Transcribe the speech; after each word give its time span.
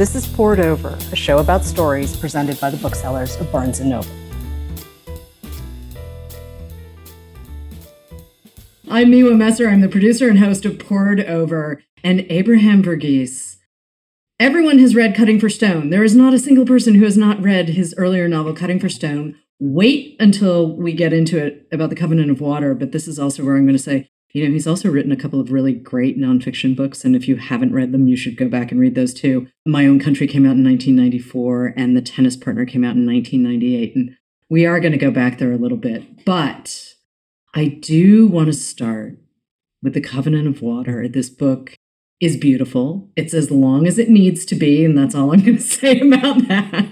This 0.00 0.14
is 0.14 0.26
Poured 0.26 0.60
Over, 0.60 0.96
a 1.12 1.14
show 1.14 1.40
about 1.40 1.62
stories 1.62 2.16
presented 2.16 2.58
by 2.58 2.70
the 2.70 2.78
booksellers 2.78 3.36
of 3.36 3.52
Barnes 3.52 3.80
& 3.80 3.82
Noble. 3.82 4.08
I'm 8.90 9.10
Miwa 9.10 9.36
Messer. 9.36 9.68
I'm 9.68 9.82
the 9.82 9.90
producer 9.90 10.30
and 10.30 10.38
host 10.38 10.64
of 10.64 10.78
Poured 10.78 11.20
Over 11.20 11.82
and 12.02 12.20
Abraham 12.30 12.82
Verghese. 12.82 13.58
Everyone 14.38 14.78
has 14.78 14.94
read 14.94 15.14
Cutting 15.14 15.38
for 15.38 15.50
Stone. 15.50 15.90
There 15.90 16.02
is 16.02 16.16
not 16.16 16.32
a 16.32 16.38
single 16.38 16.64
person 16.64 16.94
who 16.94 17.04
has 17.04 17.18
not 17.18 17.42
read 17.42 17.68
his 17.68 17.94
earlier 17.98 18.26
novel, 18.26 18.54
Cutting 18.54 18.80
for 18.80 18.88
Stone. 18.88 19.36
Wait 19.58 20.16
until 20.18 20.74
we 20.78 20.94
get 20.94 21.12
into 21.12 21.36
it 21.36 21.68
about 21.70 21.90
the 21.90 21.94
Covenant 21.94 22.30
of 22.30 22.40
Water, 22.40 22.74
but 22.74 22.92
this 22.92 23.06
is 23.06 23.18
also 23.18 23.44
where 23.44 23.54
I'm 23.54 23.66
going 23.66 23.76
to 23.76 23.82
say 23.82 24.08
you 24.32 24.44
know, 24.44 24.52
he's 24.52 24.66
also 24.66 24.90
written 24.90 25.12
a 25.12 25.16
couple 25.16 25.40
of 25.40 25.50
really 25.50 25.72
great 25.72 26.18
nonfiction 26.18 26.76
books, 26.76 27.04
and 27.04 27.16
if 27.16 27.26
you 27.26 27.36
haven't 27.36 27.72
read 27.72 27.92
them, 27.92 28.06
you 28.06 28.16
should 28.16 28.36
go 28.36 28.48
back 28.48 28.70
and 28.70 28.80
read 28.80 28.94
those 28.94 29.12
too. 29.12 29.48
My 29.66 29.86
Own 29.86 29.98
Country 29.98 30.26
came 30.26 30.46
out 30.46 30.56
in 30.56 30.64
1994, 30.64 31.74
and 31.76 31.96
The 31.96 32.02
Tennis 32.02 32.36
Partner 32.36 32.64
came 32.64 32.84
out 32.84 32.96
in 32.96 33.06
1998. 33.06 33.96
And 33.96 34.16
we 34.48 34.66
are 34.66 34.80
going 34.80 34.92
to 34.92 34.98
go 34.98 35.10
back 35.10 35.38
there 35.38 35.52
a 35.52 35.58
little 35.58 35.78
bit, 35.78 36.24
but 36.24 36.94
I 37.54 37.66
do 37.66 38.28
want 38.28 38.46
to 38.46 38.52
start 38.52 39.18
with 39.82 39.94
The 39.94 40.00
Covenant 40.00 40.46
of 40.46 40.62
Water. 40.62 41.08
This 41.08 41.28
book 41.28 41.74
is 42.20 42.36
beautiful. 42.36 43.10
It's 43.16 43.34
as 43.34 43.50
long 43.50 43.86
as 43.86 43.98
it 43.98 44.10
needs 44.10 44.44
to 44.46 44.54
be, 44.54 44.84
and 44.84 44.96
that's 44.96 45.14
all 45.14 45.32
I'm 45.32 45.40
going 45.40 45.56
to 45.56 45.62
say 45.62 46.00
about 46.00 46.46
that. 46.48 46.86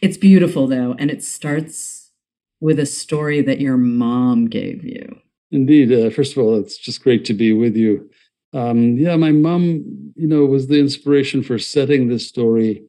it's 0.00 0.16
beautiful, 0.16 0.68
though, 0.68 0.94
and 0.98 1.10
it 1.10 1.24
starts 1.24 2.12
with 2.60 2.78
a 2.78 2.86
story 2.86 3.42
that 3.42 3.60
your 3.60 3.76
mom 3.76 4.46
gave 4.46 4.84
you. 4.84 5.20
Indeed. 5.54 5.92
Uh, 5.92 6.10
first 6.10 6.32
of 6.32 6.38
all, 6.38 6.58
it's 6.58 6.76
just 6.76 7.04
great 7.04 7.24
to 7.26 7.32
be 7.32 7.52
with 7.52 7.76
you. 7.76 8.10
Um, 8.52 8.98
yeah, 8.98 9.14
my 9.14 9.30
mom, 9.30 10.12
you 10.16 10.26
know, 10.26 10.44
was 10.44 10.66
the 10.66 10.80
inspiration 10.80 11.44
for 11.44 11.60
setting 11.60 12.08
this 12.08 12.26
story 12.26 12.82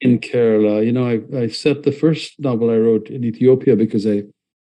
in 0.00 0.18
Kerala. 0.18 0.84
You 0.84 0.90
know, 0.90 1.06
I, 1.06 1.20
I 1.36 1.46
set 1.46 1.84
the 1.84 1.92
first 1.92 2.40
novel 2.40 2.68
I 2.68 2.78
wrote 2.78 3.10
in 3.10 3.24
Ethiopia 3.24 3.76
because 3.76 4.08
I 4.08 4.24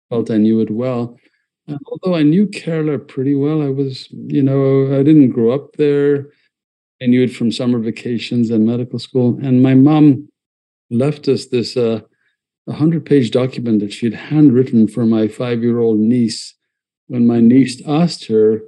felt 0.09 0.29
I 0.29 0.37
knew 0.37 0.61
it 0.61 0.69
well. 0.69 1.17
And 1.67 1.79
although 1.87 2.15
I 2.15 2.21
knew 2.21 2.45
Kerala 2.45 3.07
pretty 3.07 3.33
well, 3.33 3.63
I 3.63 3.69
was, 3.69 4.07
you 4.11 4.43
know, 4.43 4.93
I 4.99 5.01
didn't 5.01 5.31
grow 5.31 5.49
up 5.49 5.77
there. 5.77 6.29
I 7.01 7.07
knew 7.07 7.23
it 7.23 7.35
from 7.35 7.51
summer 7.51 7.79
vacations 7.79 8.51
and 8.51 8.67
medical 8.67 8.99
school. 8.99 9.39
And 9.41 9.63
my 9.63 9.73
mom 9.73 10.29
left 10.91 11.27
us 11.27 11.47
this 11.47 11.75
uh, 11.75 12.01
100 12.65 13.03
page 13.03 13.31
document 13.31 13.79
that 13.79 13.93
she 13.93 14.05
had 14.05 14.13
handwritten 14.13 14.87
for 14.87 15.07
my 15.07 15.27
five 15.27 15.63
year 15.63 15.79
old 15.79 15.97
niece 15.97 16.53
when 17.11 17.27
my 17.27 17.41
niece 17.41 17.81
asked 17.85 18.27
her, 18.27 18.61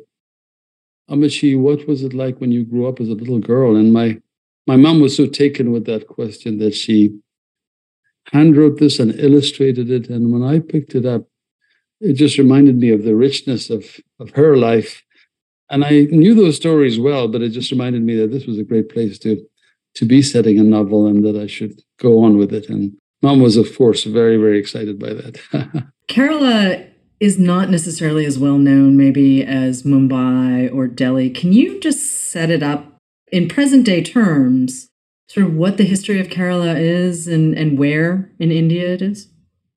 Ammachi, 1.10 1.58
what 1.58 1.88
was 1.88 2.04
it 2.04 2.14
like 2.14 2.42
when 2.42 2.52
you 2.52 2.66
grew 2.66 2.86
up 2.88 3.00
as 3.00 3.08
a 3.08 3.14
little 3.14 3.40
girl? 3.40 3.74
And 3.78 3.94
my 3.94 4.20
my 4.68 4.76
mom 4.76 5.00
was 5.00 5.16
so 5.16 5.28
taken 5.28 5.72
with 5.72 5.86
that 5.86 6.08
question 6.08 6.58
that 6.58 6.76
she 6.76 7.18
handwrote 8.34 8.80
this 8.80 9.00
and 9.00 9.18
illustrated 9.18 9.90
it. 9.90 10.10
And 10.10 10.34
when 10.34 10.44
I 10.44 10.60
picked 10.60 10.94
it 10.94 11.06
up, 11.06 11.24
it 12.02 12.14
just 12.14 12.38
reminded 12.38 12.78
me 12.78 12.90
of 12.90 13.04
the 13.04 13.16
richness 13.16 13.70
of, 13.70 13.86
of 14.20 14.32
her 14.32 14.58
life. 14.58 15.04
And 15.70 15.86
I 15.86 16.08
knew 16.12 16.34
those 16.34 16.58
stories 16.58 17.00
well, 17.00 17.30
but 17.30 17.42
it 17.42 17.50
just 17.50 17.72
reminded 17.72 18.04
me 18.04 18.16
that 18.18 18.32
this 18.32 18.46
was 18.46 18.60
a 18.60 18.64
great 18.64 18.90
place 18.90 19.18
to 19.20 19.42
to 19.96 20.06
be 20.06 20.22
setting 20.22 20.60
a 20.60 20.64
novel 20.64 21.08
and 21.08 21.24
that 21.24 21.38
I 21.38 21.48
should 21.48 21.82
go 21.98 22.24
on 22.24 22.38
with 22.38 22.54
it. 22.54 22.68
And 22.68 22.98
mom 23.22 23.40
was, 23.40 23.56
of 23.56 23.74
course, 23.78 24.04
very, 24.04 24.36
very 24.36 24.60
excited 24.60 25.00
by 25.00 25.14
that. 25.14 25.92
Kerala 26.10 26.93
is 27.20 27.40
not 27.40 27.70
necessarily 27.70 28.26
as 28.26 28.38
well 28.38 28.58
known, 28.58 28.98
maybe, 28.98 29.44
as 29.44 29.84
Mumbai 29.84 30.74
or 30.74 30.88
Delhi. 30.88 31.30
Can 31.30 31.54
you 31.54 31.80
just 31.80 32.30
set 32.32 32.50
it 32.50 32.64
up 32.64 32.98
in 33.32 33.48
present 33.48 33.86
day 33.86 34.04
terms, 34.04 34.90
sort 35.28 35.48
of 35.48 35.54
what 35.54 35.78
the 35.78 35.86
history 35.86 36.20
of 36.20 36.28
Kerala 36.28 36.80
is 36.80 37.28
and, 37.28 37.58
and 37.58 37.78
where 37.78 38.32
in 38.40 38.52
India 38.52 38.94
it 38.94 39.02
is? 39.02 39.28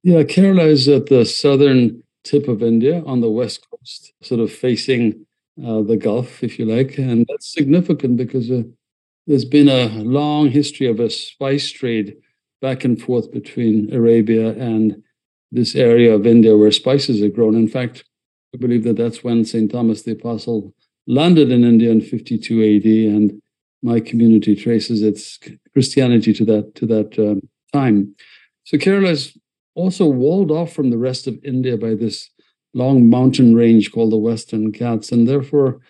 Yeah, 0.02 0.22
Kerala 0.22 0.66
is 0.66 0.88
at 0.88 1.06
the 1.06 1.24
southern 1.24 2.02
tip 2.24 2.48
of 2.48 2.62
India 2.62 3.02
on 3.06 3.20
the 3.20 3.30
west 3.30 3.66
coast, 3.70 4.12
sort 4.22 4.40
of 4.40 4.52
facing 4.52 5.26
uh, 5.64 5.82
the 5.82 5.96
Gulf, 5.96 6.42
if 6.42 6.58
you 6.58 6.64
like. 6.66 6.98
And 6.98 7.26
that's 7.28 7.52
significant 7.52 8.16
because 8.16 8.50
uh, 8.50 8.62
there's 9.26 9.44
been 9.44 9.68
a 9.68 9.88
long 10.02 10.50
history 10.50 10.86
of 10.86 11.00
a 11.00 11.10
spice 11.10 11.70
trade 11.70 12.16
back 12.60 12.84
and 12.84 13.00
forth 13.00 13.32
between 13.32 13.92
Arabia 13.92 14.50
and 14.50 15.02
this 15.52 15.74
area 15.74 16.14
of 16.14 16.26
India 16.26 16.56
where 16.56 16.70
spices 16.70 17.22
are 17.22 17.28
grown. 17.28 17.54
In 17.54 17.68
fact, 17.68 18.04
I 18.54 18.58
believe 18.58 18.84
that 18.84 18.96
that's 18.96 19.22
when 19.22 19.44
St. 19.44 19.70
Thomas 19.70 20.02
the 20.02 20.12
Apostle 20.12 20.74
landed 21.06 21.50
in 21.50 21.64
India 21.64 21.90
in 21.90 22.00
52 22.00 22.62
AD, 22.62 23.14
and 23.14 23.42
my 23.82 24.00
community 24.00 24.56
traces 24.56 25.02
its 25.02 25.38
Christianity 25.72 26.32
to 26.32 26.44
that 26.46 26.74
to 26.74 26.86
that 26.86 27.18
um, 27.18 27.48
time. 27.72 28.14
So 28.64 28.78
Kerala 28.78 29.10
is 29.10 29.36
also 29.74 30.06
walled 30.06 30.50
off 30.50 30.72
from 30.72 30.90
the 30.90 30.98
rest 30.98 31.26
of 31.26 31.38
India 31.44 31.76
by 31.76 31.94
this 31.94 32.30
long 32.74 33.08
mountain 33.08 33.54
range 33.54 33.92
called 33.92 34.12
the 34.12 34.16
Western 34.16 34.70
Ghats, 34.70 35.12
and 35.12 35.28
therefore 35.28 35.80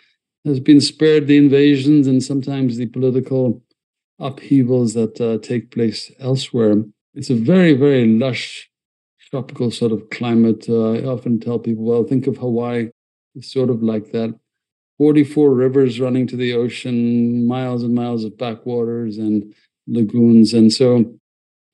has 0.45 0.61
been 0.61 0.81
spared 0.81 1.27
the 1.27 1.37
invasions 1.37 2.07
and 2.07 2.23
sometimes 2.23 2.77
the 2.77 2.87
political 2.87 3.63
upheavals 4.19 4.95
that 4.95 5.21
uh, 5.21 5.39
take 5.39 5.71
place 5.71 6.11
elsewhere. 6.21 6.85
It's 7.15 7.31
a 7.31 7.35
very, 7.35 7.73
very 7.73 8.07
lush 8.07 8.71
tropical 9.31 9.71
sort 9.71 9.93
of 9.93 10.09
climate. 10.11 10.67
Uh, 10.69 10.93
I 10.93 11.05
often 11.05 11.41
tell 11.41 11.59
people, 11.59 11.85
well, 11.85 12.05
think 12.05 12.27
of 12.27 12.37
Hawaii. 12.37 12.91
It's 13.35 13.53
sort 13.53 13.71
of 13.71 13.83
like 13.83 14.13
that. 14.13 14.39
44 14.99 15.51
rivers 15.51 16.01
running 16.01 16.27
to 16.29 16.37
the 16.37 16.55
ocean, 16.55 17.47
miles 17.47 17.83
and 17.83 17.95
miles 17.95 18.25
of 18.25 18.39
backwaters 18.39 19.19
and 19.19 19.55
lagoons. 19.87 20.55
And 20.55 20.73
so, 20.73 21.19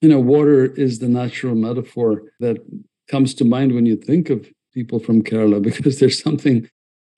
you 0.01 0.09
know, 0.09 0.19
water 0.19 0.65
is 0.65 0.99
the 0.99 1.09
natural 1.09 1.55
metaphor 1.55 2.23
that 2.41 2.59
comes 3.09 3.35
to 3.35 3.45
mind 3.45 3.75
when 3.75 3.87
you 3.87 3.97
think 3.97 4.29
of 4.31 4.51
people 4.75 4.99
from 4.99 5.23
Kerala 5.23 5.63
because 5.69 6.01
there's 6.01 6.21
something 6.21 6.69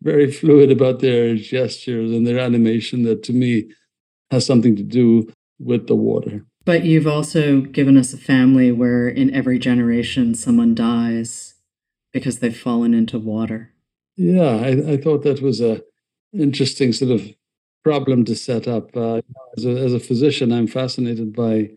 very 0.03 0.31
fluid 0.31 0.71
about 0.71 1.01
their 1.01 1.35
gestures 1.37 2.11
and 2.11 2.27
their 2.27 2.39
animation 2.39 3.05
that 3.05 3.23
to 3.23 3.33
me 3.33 3.71
has 4.31 4.45
something 4.45 4.77
to 4.77 4.83
do 4.83 5.33
with 5.59 5.87
the 5.87 5.95
water. 5.95 6.45
But 6.65 6.85
you've 6.85 7.07
also 7.07 7.61
given 7.61 7.97
us 7.97 8.15
a 8.15 8.19
family 8.19 8.73
where 8.73 9.09
in 9.09 9.33
every 9.35 9.59
generation 9.59 10.35
someone 10.35 10.75
dies 10.75 11.55
because 12.13 12.39
they've 12.39 12.57
fallen 12.57 12.95
into 12.95 13.19
water. 13.19 13.73
Yeah, 14.17 14.57
I, 14.57 14.93
I 14.93 14.97
thought 14.97 15.25
that 15.25 15.43
was 15.43 15.61
a 15.61 15.83
interesting 16.33 16.93
sort 16.93 17.11
of 17.11 17.29
problem 17.83 18.25
to 18.25 18.35
set 18.35 18.67
up. 18.67 18.97
Uh, 18.97 19.21
as, 19.57 19.67
a, 19.67 19.71
as 19.71 19.93
a 19.93 20.01
physician, 20.01 20.53
I'm 20.53 20.67
fascinated 20.67 21.35
by 21.35 21.71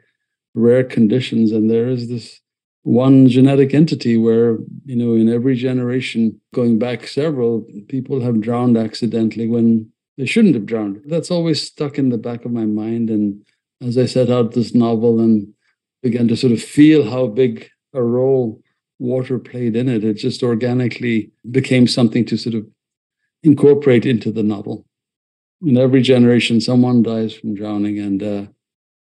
rare 0.53 0.83
conditions, 0.83 1.51
and 1.51 1.69
there 1.69 1.87
is 1.87 2.07
this 2.07 2.39
one 2.87 3.27
genetic 3.27 3.73
entity 3.73 4.15
where 4.15 4.59
you 4.85 4.95
know 4.95 5.13
in 5.13 5.27
every 5.27 5.55
generation 5.55 6.39
going 6.53 6.79
back 6.79 7.05
several 7.05 7.65
people 7.89 8.21
have 8.21 8.39
drowned 8.39 8.77
accidentally 8.77 9.45
when 9.45 9.91
they 10.17 10.25
shouldn't 10.25 10.55
have 10.55 10.65
drowned 10.65 11.01
that's 11.05 11.29
always 11.29 11.61
stuck 11.61 11.97
in 11.97 12.07
the 12.07 12.17
back 12.17 12.45
of 12.45 12.51
my 12.53 12.63
mind 12.63 13.09
and 13.09 13.45
as 13.81 13.97
I 13.97 14.05
set 14.05 14.29
out 14.29 14.53
this 14.53 14.73
novel 14.73 15.19
and 15.19 15.53
began 16.01 16.27
to 16.27 16.37
sort 16.37 16.53
of 16.53 16.61
feel 16.61 17.09
how 17.09 17.27
big 17.27 17.69
a 17.93 18.01
role 18.01 18.61
water 18.99 19.37
played 19.39 19.75
in 19.75 19.87
it, 19.89 20.03
it 20.03 20.15
just 20.15 20.43
organically 20.43 21.31
became 21.49 21.87
something 21.87 22.25
to 22.25 22.37
sort 22.37 22.55
of 22.55 22.67
incorporate 23.43 24.05
into 24.05 24.31
the 24.31 24.43
novel. 24.43 24.85
In 25.61 25.77
every 25.77 26.01
generation, 26.01 26.61
someone 26.61 27.03
dies 27.03 27.33
from 27.33 27.55
drowning, 27.55 27.97
and 27.99 28.21
uh, 28.21 28.45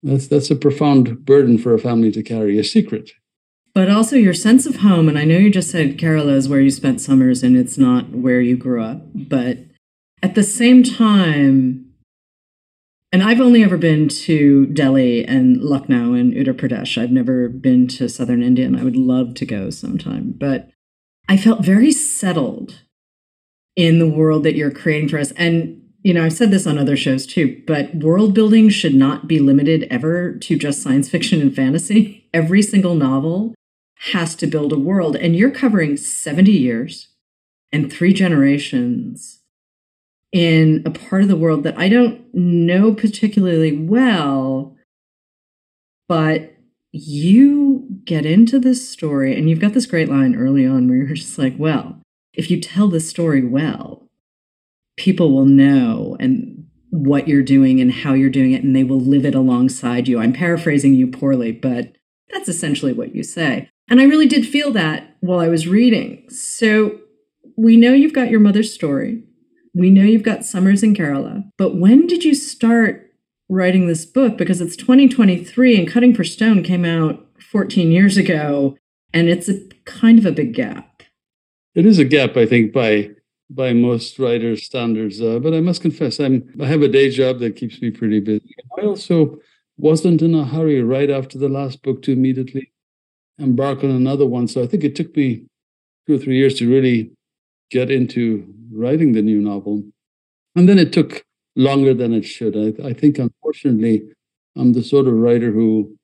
that's 0.04 0.28
that's 0.28 0.50
a 0.50 0.56
profound 0.56 1.26
burden 1.26 1.58
for 1.58 1.74
a 1.74 1.80
family 1.80 2.12
to 2.12 2.24
carry, 2.24 2.58
a 2.58 2.64
secret. 2.64 3.12
But 3.74 3.90
also 3.90 4.16
your 4.16 4.34
sense 4.34 4.66
of 4.66 4.78
home, 4.78 5.10
and 5.10 5.20
I 5.20 5.26
know 5.26 5.38
you 5.38 5.50
just 5.50 5.70
said 5.70 5.98
Kerala 5.98 6.34
is 6.34 6.50
where 6.50 6.62
you 6.62 6.72
spent 6.72 7.02
summers, 7.02 7.44
and 7.44 7.58
it's 7.58 7.78
not 7.78 8.10
where 8.10 8.40
you 8.40 8.56
grew 8.56 8.82
up, 8.82 9.02
but 9.14 9.60
at 10.24 10.36
the 10.36 10.44
same 10.44 10.84
time, 10.84 11.87
and 13.18 13.28
I've 13.28 13.42
only 13.42 13.64
ever 13.64 13.78
been 13.78 14.10
to 14.10 14.68
Delhi 14.68 15.26
and 15.26 15.60
Lucknow 15.60 16.14
and 16.14 16.34
Uttar 16.34 16.54
Pradesh. 16.54 17.02
I've 17.02 17.10
never 17.10 17.50
been 17.50 17.88
to 17.88 18.08
southern 18.08 18.44
India, 18.44 18.68
and 18.68 18.78
I 18.78 18.84
would 18.84 18.96
love 18.96 19.34
to 19.38 19.46
go 19.48 19.72
sometime. 19.72 20.36
But 20.38 20.70
I 21.28 21.36
felt 21.36 21.66
very 21.66 21.92
settled 21.92 22.84
in 23.76 23.98
the 23.98 24.08
world 24.08 24.44
that 24.44 24.54
you're 24.54 24.70
creating 24.70 25.10
for 25.10 25.18
us. 25.18 25.32
And, 25.32 25.82
you 26.04 26.14
know, 26.14 26.24
I've 26.24 26.34
said 26.34 26.52
this 26.52 26.68
on 26.68 26.78
other 26.78 26.96
shows 26.96 27.26
too, 27.26 27.60
but 27.66 27.96
world 27.96 28.36
building 28.36 28.70
should 28.70 28.94
not 28.94 29.28
be 29.28 29.40
limited 29.40 29.88
ever 29.90 30.38
to 30.38 30.56
just 30.56 30.84
science 30.84 31.10
fiction 31.10 31.42
and 31.42 31.56
fantasy. 31.56 32.30
Every 32.36 32.62
single 32.62 32.94
novel 32.94 33.56
has 34.12 34.36
to 34.36 34.46
build 34.46 34.72
a 34.72 34.78
world. 34.78 35.16
And 35.16 35.36
you're 35.36 35.50
covering 35.50 35.98
70 35.98 36.52
years 36.52 37.08
and 37.74 37.92
three 37.92 38.14
generations 38.14 39.37
in 40.38 40.84
a 40.86 40.92
part 40.92 41.24
of 41.24 41.28
the 41.28 41.36
world 41.36 41.64
that 41.64 41.76
I 41.80 41.90
don't 41.90 42.22
know 42.32 42.94
particularly 42.94 43.76
well, 43.76 44.76
but 46.08 46.54
you 46.92 47.88
get 48.06 48.24
into 48.24 48.60
this 48.60 48.88
story 48.88 49.36
and 49.36 49.50
you've 49.50 49.60
got 49.60 49.74
this 49.74 49.88
great 49.88 50.10
line 50.10 50.36
early 50.36 50.64
on 50.64 50.88
where 50.88 50.98
you're 50.98 51.16
just 51.16 51.40
like, 51.40 51.56
well, 51.58 52.04
if 52.34 52.52
you 52.52 52.62
tell 52.62 52.88
the 52.88 53.00
story 53.00 53.44
well, 53.44 54.08
people 54.96 55.34
will 55.34 55.48
know 55.48 56.16
and 56.20 56.68
what 56.92 57.28
you're 57.28 57.42
doing 57.42 57.82
and 57.82 57.92
how 57.92 58.14
you're 58.14 58.30
doing 58.30 58.52
it, 58.52 58.64
and 58.64 58.76
they 58.76 58.84
will 58.84 59.02
live 59.02 59.26
it 59.26 59.34
alongside 59.34 60.08
you. 60.08 60.20
I'm 60.20 60.34
paraphrasing 60.34 60.94
you 60.94 61.08
poorly, 61.08 61.52
but 61.52 61.94
that's 62.32 62.48
essentially 62.48 62.94
what 62.94 63.16
you 63.16 63.24
say. 63.24 63.72
And 63.90 64.00
I 64.00 64.04
really 64.04 64.28
did 64.28 64.46
feel 64.46 64.72
that 64.74 65.18
while 65.22 65.40
I 65.40 65.48
was 65.48 65.68
reading. 65.68 66.30
So 66.30 67.00
we 67.58 67.76
know 67.76 67.94
you've 67.94 68.14
got 68.14 68.30
your 68.30 68.40
mother's 68.40 68.72
story. 68.72 69.24
We 69.78 69.92
know 69.92 70.02
you've 70.02 70.24
got 70.24 70.44
Summers 70.44 70.82
and 70.82 70.98
Kerala. 70.98 71.52
But 71.56 71.76
when 71.76 72.08
did 72.08 72.24
you 72.24 72.34
start 72.34 73.12
writing 73.48 73.86
this 73.86 74.06
book? 74.06 74.36
Because 74.36 74.60
it's 74.60 74.76
2023 74.76 75.78
and 75.78 75.88
Cutting 75.88 76.16
for 76.16 76.24
Stone 76.24 76.64
came 76.64 76.84
out 76.84 77.24
14 77.52 77.92
years 77.92 78.18
ago, 78.18 78.76
and 79.14 79.30
it's 79.30 79.48
a 79.48 79.60
kind 79.86 80.18
of 80.18 80.26
a 80.26 80.32
big 80.32 80.56
gap. 80.56 81.04
It 81.76 81.86
is 81.86 82.00
a 82.00 82.06
gap, 82.06 82.36
I 82.36 82.48
think, 82.48 82.74
by 82.74 83.12
by 83.52 83.72
most 83.74 84.18
writers' 84.18 84.66
standards. 84.66 85.22
Uh, 85.22 85.38
but 85.38 85.54
I 85.54 85.62
must 85.62 85.84
confess, 85.84 86.20
I'm 86.20 86.52
I 86.60 86.66
have 86.66 86.82
a 86.82 86.88
day 86.88 87.12
job 87.12 87.38
that 87.40 87.56
keeps 87.56 87.80
me 87.80 87.92
pretty 87.92 88.20
busy. 88.20 88.56
I 88.80 88.82
also 88.82 89.38
wasn't 89.78 90.24
in 90.24 90.34
a 90.34 90.44
hurry 90.44 90.82
right 90.82 91.12
after 91.12 91.38
the 91.38 91.50
last 91.50 91.84
book 91.84 92.02
to 92.02 92.12
immediately 92.12 92.74
embark 93.38 93.84
on 93.84 93.92
another 93.92 94.26
one. 94.26 94.48
So 94.48 94.64
I 94.64 94.66
think 94.66 94.84
it 94.84 94.96
took 94.96 95.16
me 95.16 95.46
two 96.08 96.16
or 96.16 96.18
three 96.18 96.38
years 96.38 96.56
to 96.56 96.68
really 96.68 97.12
get 97.70 97.92
into 97.92 98.52
writing 98.78 99.14
the 99.14 99.22
new 99.22 99.42
novel. 99.42 99.84
And 100.56 100.70
then 100.70 100.80
it 100.80 100.94
took 100.94 101.26
longer 101.56 101.94
than 101.94 102.14
it 102.14 102.24
should. 102.24 102.56
I, 102.56 102.88
I 102.88 102.94
think, 102.94 103.18
unfortunately, 103.18 104.04
I'm 104.56 104.74
the 104.74 104.84
sort 104.84 105.08
of 105.08 105.14
writer 105.14 105.52
who 105.52 105.98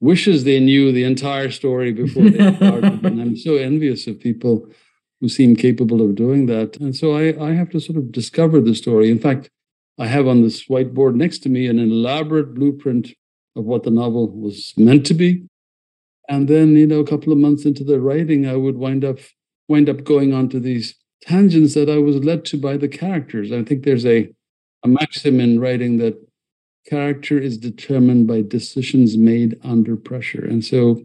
wishes 0.00 0.44
they 0.44 0.60
knew 0.60 0.92
the 0.92 1.04
entire 1.04 1.50
story 1.50 1.92
before 1.92 2.30
they 2.30 2.54
started. 2.56 3.04
and 3.04 3.20
I'm 3.20 3.36
so 3.36 3.56
envious 3.56 4.06
of 4.06 4.20
people 4.20 4.68
who 5.20 5.28
seem 5.28 5.54
capable 5.54 6.00
of 6.02 6.14
doing 6.14 6.46
that. 6.46 6.78
And 6.78 6.96
so 6.96 7.14
I, 7.16 7.50
I 7.50 7.52
have 7.52 7.70
to 7.70 7.80
sort 7.80 7.98
of 7.98 8.10
discover 8.10 8.60
the 8.60 8.74
story. 8.74 9.10
In 9.10 9.18
fact, 9.18 9.50
I 9.98 10.06
have 10.06 10.26
on 10.26 10.40
this 10.40 10.66
whiteboard 10.66 11.14
next 11.14 11.40
to 11.40 11.50
me 11.50 11.66
an 11.66 11.78
elaborate 11.78 12.54
blueprint 12.54 13.08
of 13.54 13.64
what 13.64 13.82
the 13.82 13.90
novel 13.90 14.30
was 14.30 14.72
meant 14.76 15.04
to 15.06 15.14
be. 15.14 15.46
And 16.28 16.48
then, 16.48 16.76
you 16.76 16.86
know, 16.86 17.00
a 17.00 17.06
couple 17.06 17.32
of 17.32 17.38
months 17.38 17.66
into 17.66 17.84
the 17.84 18.00
writing, 18.00 18.46
I 18.46 18.56
would 18.56 18.76
wind 18.76 19.04
up 19.04 19.18
wind 19.68 19.88
up 19.88 20.02
going 20.02 20.32
onto 20.32 20.58
these 20.58 20.96
tangents 21.22 21.74
that 21.74 21.90
I 21.90 21.98
was 21.98 22.16
led 22.16 22.44
to 22.46 22.56
by 22.56 22.76
the 22.76 22.88
characters. 22.88 23.52
I 23.52 23.62
think 23.62 23.84
there's 23.84 24.06
a, 24.06 24.30
a 24.82 24.88
maxim 24.88 25.40
in 25.40 25.60
writing 25.60 25.98
that 25.98 26.16
character 26.86 27.38
is 27.38 27.58
determined 27.58 28.26
by 28.26 28.42
decisions 28.42 29.16
made 29.16 29.58
under 29.62 29.96
pressure. 29.96 30.44
And 30.44 30.64
so 30.64 31.02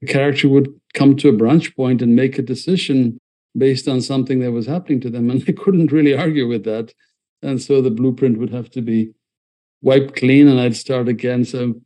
the 0.00 0.06
character 0.06 0.48
would 0.48 0.72
come 0.94 1.16
to 1.16 1.28
a 1.28 1.36
branch 1.36 1.74
point 1.76 2.00
and 2.00 2.14
make 2.14 2.38
a 2.38 2.42
decision 2.42 3.18
based 3.56 3.88
on 3.88 4.00
something 4.00 4.40
that 4.40 4.52
was 4.52 4.66
happening 4.66 5.00
to 5.00 5.10
them. 5.10 5.30
And 5.30 5.42
they 5.46 5.52
couldn't 5.52 5.92
really 5.92 6.16
argue 6.16 6.46
with 6.46 6.64
that. 6.64 6.94
And 7.42 7.60
so 7.60 7.82
the 7.82 7.90
blueprint 7.90 8.38
would 8.38 8.50
have 8.50 8.70
to 8.70 8.82
be 8.82 9.12
wiped 9.82 10.16
clean 10.16 10.48
and 10.48 10.60
I'd 10.60 10.76
start 10.76 11.08
again. 11.08 11.44
So 11.44 11.80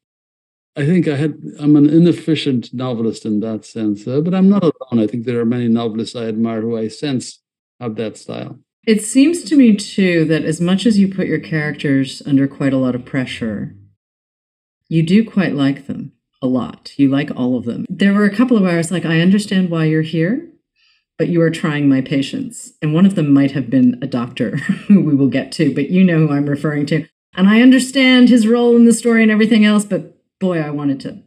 I 0.76 0.86
think 0.86 1.08
I 1.08 1.16
had 1.16 1.40
I'm 1.58 1.76
an 1.76 1.90
inefficient 1.90 2.72
novelist 2.72 3.24
in 3.24 3.40
that 3.40 3.64
sense, 3.64 4.06
uh, 4.06 4.20
but 4.20 4.34
I'm 4.34 4.48
not 4.48 4.62
alone. 4.62 5.02
I 5.02 5.06
think 5.06 5.24
there 5.24 5.40
are 5.40 5.44
many 5.44 5.66
novelists 5.66 6.14
I 6.14 6.26
admire 6.26 6.60
who 6.60 6.78
I 6.78 6.88
sense 6.88 7.39
have 7.80 7.96
that 7.96 8.16
style. 8.16 8.58
It 8.86 9.02
seems 9.02 9.42
to 9.44 9.56
me 9.56 9.76
too 9.76 10.24
that 10.26 10.44
as 10.44 10.60
much 10.60 10.86
as 10.86 10.98
you 10.98 11.12
put 11.12 11.26
your 11.26 11.38
characters 11.38 12.22
under 12.26 12.48
quite 12.48 12.72
a 12.72 12.78
lot 12.78 12.94
of 12.94 13.04
pressure, 13.04 13.74
you 14.88 15.02
do 15.02 15.28
quite 15.28 15.54
like 15.54 15.86
them 15.86 16.12
a 16.42 16.46
lot. 16.46 16.92
You 16.96 17.08
like 17.08 17.30
all 17.36 17.56
of 17.56 17.64
them. 17.64 17.84
There 17.88 18.14
were 18.14 18.24
a 18.24 18.34
couple 18.34 18.56
of 18.56 18.64
hours 18.64 18.90
like 18.90 19.04
I 19.04 19.20
understand 19.20 19.70
why 19.70 19.84
you're 19.84 20.02
here, 20.02 20.48
but 21.18 21.28
you 21.28 21.42
are 21.42 21.50
trying 21.50 21.88
my 21.88 22.00
patience. 22.00 22.72
And 22.80 22.94
one 22.94 23.04
of 23.04 23.14
them 23.14 23.32
might 23.32 23.52
have 23.52 23.68
been 23.68 23.98
a 24.02 24.06
doctor 24.06 24.56
who 24.88 25.02
we 25.02 25.14
will 25.14 25.28
get 25.28 25.52
to, 25.52 25.74
but 25.74 25.90
you 25.90 26.02
know 26.02 26.26
who 26.26 26.32
I'm 26.32 26.46
referring 26.46 26.86
to. 26.86 27.06
And 27.34 27.48
I 27.48 27.60
understand 27.60 28.28
his 28.28 28.46
role 28.46 28.74
in 28.74 28.86
the 28.86 28.92
story 28.92 29.22
and 29.22 29.30
everything 29.30 29.64
else, 29.64 29.84
but 29.84 30.16
boy, 30.40 30.60
I 30.60 30.70
wanted 30.70 31.00
to 31.00 31.22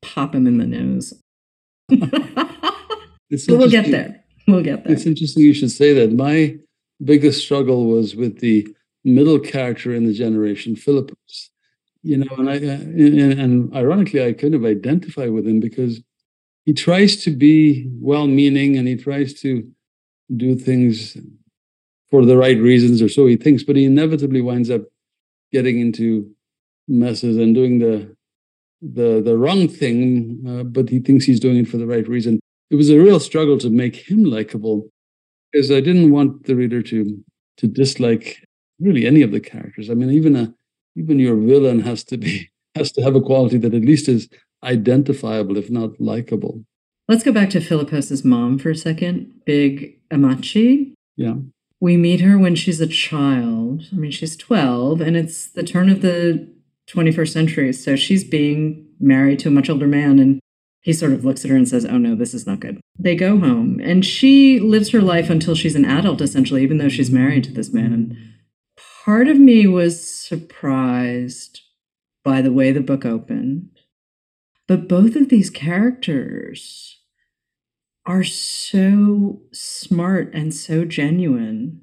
pop 0.00 0.34
him 0.34 0.46
in 0.46 0.58
the 0.58 0.66
nose. 0.66 1.12
but 1.88 3.40
we'll 3.48 3.68
get 3.68 3.90
there. 3.90 4.24
We'll 4.46 4.62
get 4.62 4.84
there. 4.84 4.92
It's 4.92 5.06
interesting 5.06 5.42
you 5.42 5.54
should 5.54 5.72
say 5.72 5.92
that. 5.94 6.12
My 6.12 6.56
biggest 7.02 7.42
struggle 7.42 7.86
was 7.86 8.14
with 8.14 8.40
the 8.40 8.66
middle 9.04 9.38
character 9.38 9.94
in 9.94 10.06
the 10.06 10.12
generation, 10.12 10.76
Philipose. 10.76 11.50
You 12.02 12.18
know, 12.18 12.36
and 12.38 12.48
I 12.48 12.54
and, 12.54 13.40
and 13.40 13.74
ironically, 13.74 14.24
I 14.24 14.32
kind 14.32 14.54
of 14.54 14.64
identify 14.64 15.26
with 15.26 15.46
him 15.46 15.58
because 15.58 16.00
he 16.64 16.72
tries 16.72 17.16
to 17.24 17.30
be 17.30 17.88
well-meaning 18.00 18.76
and 18.76 18.86
he 18.86 18.96
tries 18.96 19.34
to 19.40 19.68
do 20.36 20.56
things 20.56 21.16
for 22.10 22.24
the 22.24 22.36
right 22.36 22.58
reasons, 22.58 23.02
or 23.02 23.08
so 23.08 23.26
he 23.26 23.36
thinks, 23.36 23.64
but 23.64 23.74
he 23.76 23.84
inevitably 23.84 24.40
winds 24.40 24.70
up 24.70 24.82
getting 25.52 25.80
into 25.80 26.30
messes 26.86 27.36
and 27.36 27.54
doing 27.54 27.80
the 27.80 28.14
the 28.80 29.20
the 29.20 29.36
wrong 29.36 29.66
thing, 29.66 30.44
uh, 30.48 30.62
but 30.62 30.88
he 30.88 31.00
thinks 31.00 31.24
he's 31.24 31.40
doing 31.40 31.56
it 31.56 31.68
for 31.68 31.78
the 31.78 31.86
right 31.86 32.06
reason. 32.08 32.38
It 32.70 32.76
was 32.76 32.90
a 32.90 32.98
real 32.98 33.20
struggle 33.20 33.58
to 33.58 33.70
make 33.70 34.10
him 34.10 34.24
likable 34.24 34.88
because 35.52 35.70
I 35.70 35.80
didn't 35.80 36.10
want 36.10 36.44
the 36.46 36.56
reader 36.56 36.82
to 36.82 37.24
to 37.58 37.66
dislike 37.66 38.44
really 38.78 39.06
any 39.06 39.22
of 39.22 39.32
the 39.32 39.40
characters. 39.40 39.88
I 39.88 39.94
mean, 39.94 40.10
even 40.10 40.36
a 40.36 40.54
even 40.96 41.18
your 41.18 41.36
villain 41.36 41.80
has 41.80 42.04
to 42.04 42.16
be 42.16 42.50
has 42.74 42.92
to 42.92 43.02
have 43.02 43.16
a 43.16 43.20
quality 43.20 43.58
that 43.58 43.74
at 43.74 43.82
least 43.82 44.08
is 44.08 44.28
identifiable, 44.62 45.56
if 45.56 45.70
not 45.70 46.00
likable. 46.00 46.64
Let's 47.08 47.22
go 47.22 47.32
back 47.32 47.50
to 47.50 47.60
Philipose's 47.60 48.24
mom 48.24 48.58
for 48.58 48.70
a 48.70 48.76
second. 48.76 49.32
Big 49.44 50.00
Ammachi. 50.10 50.92
Yeah. 51.16 51.34
We 51.78 51.96
meet 51.96 52.20
her 52.20 52.36
when 52.36 52.56
she's 52.56 52.80
a 52.80 52.86
child. 52.86 53.84
I 53.92 53.96
mean, 53.96 54.10
she's 54.10 54.36
12, 54.36 55.00
and 55.00 55.16
it's 55.16 55.46
the 55.46 55.62
turn 55.62 55.88
of 55.88 56.00
the 56.00 56.48
21st 56.88 57.32
century. 57.32 57.72
So 57.72 57.96
she's 57.96 58.24
being 58.24 58.86
married 58.98 59.38
to 59.40 59.48
a 59.48 59.52
much 59.52 59.70
older 59.70 59.86
man, 59.86 60.18
and 60.18 60.40
he 60.86 60.92
sort 60.92 61.12
of 61.12 61.24
looks 61.24 61.44
at 61.44 61.50
her 61.50 61.56
and 61.56 61.68
says, 61.68 61.84
Oh 61.84 61.98
no, 61.98 62.14
this 62.14 62.32
is 62.32 62.46
not 62.46 62.60
good. 62.60 62.80
They 62.96 63.16
go 63.16 63.40
home, 63.40 63.80
and 63.82 64.06
she 64.06 64.60
lives 64.60 64.90
her 64.90 65.00
life 65.00 65.28
until 65.28 65.56
she's 65.56 65.74
an 65.74 65.84
adult, 65.84 66.20
essentially, 66.20 66.62
even 66.62 66.78
though 66.78 66.88
she's 66.88 67.10
married 67.10 67.42
to 67.42 67.52
this 67.52 67.72
man. 67.72 67.92
And 67.92 68.16
part 69.04 69.26
of 69.26 69.36
me 69.36 69.66
was 69.66 70.08
surprised 70.08 71.62
by 72.22 72.40
the 72.40 72.52
way 72.52 72.70
the 72.70 72.80
book 72.80 73.04
opened. 73.04 73.70
But 74.68 74.86
both 74.86 75.16
of 75.16 75.28
these 75.28 75.50
characters 75.50 77.00
are 78.06 78.22
so 78.22 79.40
smart 79.52 80.32
and 80.32 80.54
so 80.54 80.84
genuine. 80.84 81.80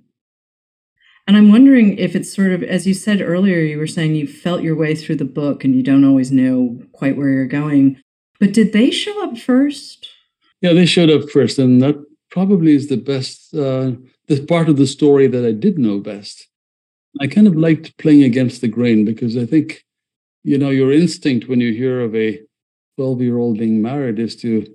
And 1.27 1.35
I'm 1.35 1.51
wondering 1.51 1.97
if 1.97 2.15
it's 2.15 2.33
sort 2.33 2.53
of, 2.53 2.63
as 2.63 2.87
you 2.87 2.93
said 2.93 3.19
earlier, 3.19 3.59
you 3.59 3.79
were 3.79 3.85
saying 3.85 4.15
you 4.15 4.27
felt 4.27 4.63
your 4.63 4.77
way 4.77 4.95
through 4.95 5.17
the 5.17 5.25
book 5.25 5.65
and 5.65 5.75
you 5.75 5.83
don't 5.83 6.05
always 6.05 6.31
know 6.31 6.79
quite 6.93 7.17
where 7.17 7.27
you're 7.27 7.47
going. 7.47 7.99
But 8.43 8.51
did 8.51 8.73
they 8.73 8.91
show 8.91 9.23
up 9.23 9.37
first? 9.37 10.05
Yeah, 10.59 10.73
they 10.73 10.85
showed 10.85 11.09
up 11.09 11.29
first. 11.29 11.57
And 11.57 11.81
that 11.81 11.95
probably 12.29 12.75
is 12.75 12.89
the 12.89 12.97
best, 12.97 13.55
uh, 13.55 13.93
the 14.27 14.45
part 14.45 14.67
of 14.67 14.75
the 14.75 14.85
story 14.85 15.27
that 15.27 15.45
I 15.45 15.53
did 15.53 15.79
know 15.79 16.01
best. 16.01 16.49
I 17.21 17.27
kind 17.27 17.47
of 17.47 17.55
liked 17.55 17.97
playing 17.97 18.23
against 18.23 18.59
the 18.59 18.67
grain 18.67 19.05
because 19.05 19.37
I 19.37 19.45
think, 19.45 19.85
you 20.43 20.57
know, 20.57 20.71
your 20.71 20.91
instinct 20.91 21.47
when 21.47 21.61
you 21.61 21.71
hear 21.71 22.01
of 22.01 22.13
a 22.17 22.41
12 22.97 23.21
year 23.21 23.37
old 23.37 23.59
being 23.59 23.81
married 23.81 24.19
is 24.19 24.35
to 24.41 24.65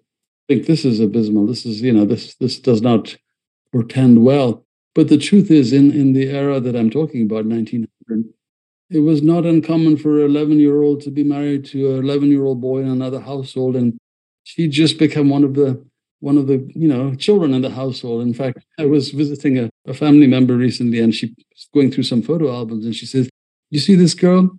think 0.48 0.64
this 0.64 0.86
is 0.86 0.98
abysmal. 0.98 1.46
This 1.46 1.66
is, 1.66 1.82
you 1.82 1.92
know, 1.92 2.06
this, 2.06 2.36
this 2.36 2.58
does 2.58 2.80
not 2.80 3.18
portend 3.70 4.24
well. 4.24 4.64
But 4.94 5.08
the 5.08 5.18
truth 5.18 5.50
is, 5.50 5.74
in, 5.74 5.90
in 5.90 6.14
the 6.14 6.30
era 6.30 6.58
that 6.58 6.74
I'm 6.74 6.88
talking 6.88 7.24
about, 7.24 7.44
1900, 7.44 8.32
it 8.90 9.00
was 9.00 9.22
not 9.22 9.44
uncommon 9.44 9.96
for 9.96 10.20
an 10.20 10.30
11 10.30 10.58
year 10.58 10.82
old 10.82 11.00
to 11.02 11.10
be 11.10 11.24
married 11.24 11.64
to 11.66 11.92
an 11.92 12.04
11 12.04 12.30
year 12.30 12.44
old 12.44 12.60
boy 12.60 12.78
in 12.80 12.88
another 12.88 13.20
household. 13.20 13.76
And 13.76 13.98
she 14.44 14.68
just 14.68 14.98
become 14.98 15.28
one 15.28 15.44
of 15.44 15.54
the 15.54 15.84
one 16.20 16.36
of 16.36 16.46
the 16.48 16.68
you 16.74 16.88
know 16.88 17.14
children 17.14 17.54
in 17.54 17.62
the 17.62 17.70
household. 17.70 18.22
In 18.22 18.34
fact, 18.34 18.64
I 18.78 18.86
was 18.86 19.10
visiting 19.10 19.58
a, 19.58 19.70
a 19.86 19.94
family 19.94 20.26
member 20.26 20.56
recently, 20.56 21.00
and 21.00 21.14
she 21.14 21.26
was 21.26 21.68
going 21.74 21.92
through 21.92 22.04
some 22.04 22.22
photo 22.22 22.52
albums, 22.52 22.84
and 22.84 22.94
she 22.94 23.06
says, 23.06 23.28
"You 23.70 23.78
see 23.80 23.94
this 23.94 24.14
girl?" 24.14 24.58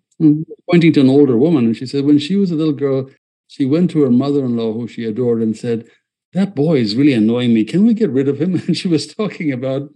Pointing 0.70 0.94
to 0.94 1.02
an 1.02 1.10
older 1.10 1.38
woman, 1.38 1.66
and 1.66 1.76
she 1.76 1.86
said, 1.86 2.06
"When 2.06 2.20
she 2.20 2.36
was 2.36 2.52
a 2.52 2.56
little 2.56 2.74
girl, 2.74 3.10
she 3.48 3.66
went 3.66 3.90
to 3.92 4.04
her 4.04 4.12
mother-in-law, 4.12 4.74
who 4.74 4.88
she 4.88 5.06
adored, 5.06 5.42
and 5.42 5.56
said." 5.58 5.88
that 6.34 6.54
boy 6.54 6.78
is 6.78 6.96
really 6.96 7.14
annoying 7.14 7.56
me. 7.56 7.64
Can 7.64 7.88
we 7.88 7.96
get 7.96 8.12
rid 8.12 8.28
of 8.28 8.40
him? 8.40 8.54
And 8.68 8.78
she 8.78 8.88
was 8.88 9.08
talking 9.08 9.52
about 9.52 9.90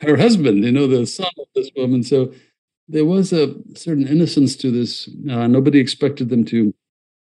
her 0.00 0.16
husband, 0.16 0.64
you 0.64 0.72
know, 0.72 0.86
the 0.86 1.06
son 1.06 1.30
of 1.38 1.46
this 1.54 1.70
woman. 1.76 2.02
So 2.02 2.32
there 2.88 3.04
was 3.04 3.32
a 3.32 3.54
certain 3.74 4.06
innocence 4.06 4.56
to 4.56 4.70
this. 4.70 5.08
Uh, 5.30 5.46
nobody 5.46 5.78
expected 5.78 6.28
them 6.28 6.44
to, 6.46 6.72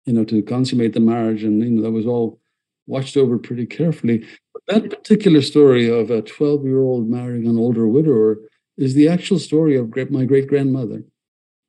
you 0.05 0.13
know, 0.13 0.23
to 0.25 0.41
consummate 0.43 0.93
the 0.93 0.99
marriage, 0.99 1.43
and 1.43 1.61
you 1.63 1.69
know 1.69 1.81
that 1.83 1.91
was 1.91 2.05
all 2.05 2.39
watched 2.87 3.17
over 3.17 3.37
pretty 3.37 3.65
carefully. 3.65 4.25
But 4.53 4.63
that 4.67 4.89
particular 4.89 5.41
story 5.41 5.89
of 5.89 6.09
a 6.11 6.21
12-year-old 6.21 7.09
marrying 7.09 7.47
an 7.47 7.57
older 7.57 7.87
widower 7.87 8.37
is 8.77 8.93
the 8.93 9.09
actual 9.09 9.39
story 9.39 9.75
of 9.75 9.93
my 10.11 10.25
great 10.25 10.47
grandmother. 10.47 11.03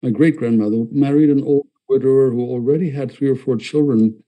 My 0.02 0.10
great 0.10 0.36
grandmother 0.36 0.84
married 0.92 1.30
an 1.30 1.42
old 1.42 1.66
widower 1.88 2.30
who 2.30 2.42
already 2.42 2.90
had 2.90 3.10
three 3.10 3.28
or 3.28 3.36
four 3.36 3.56
children 3.56 4.22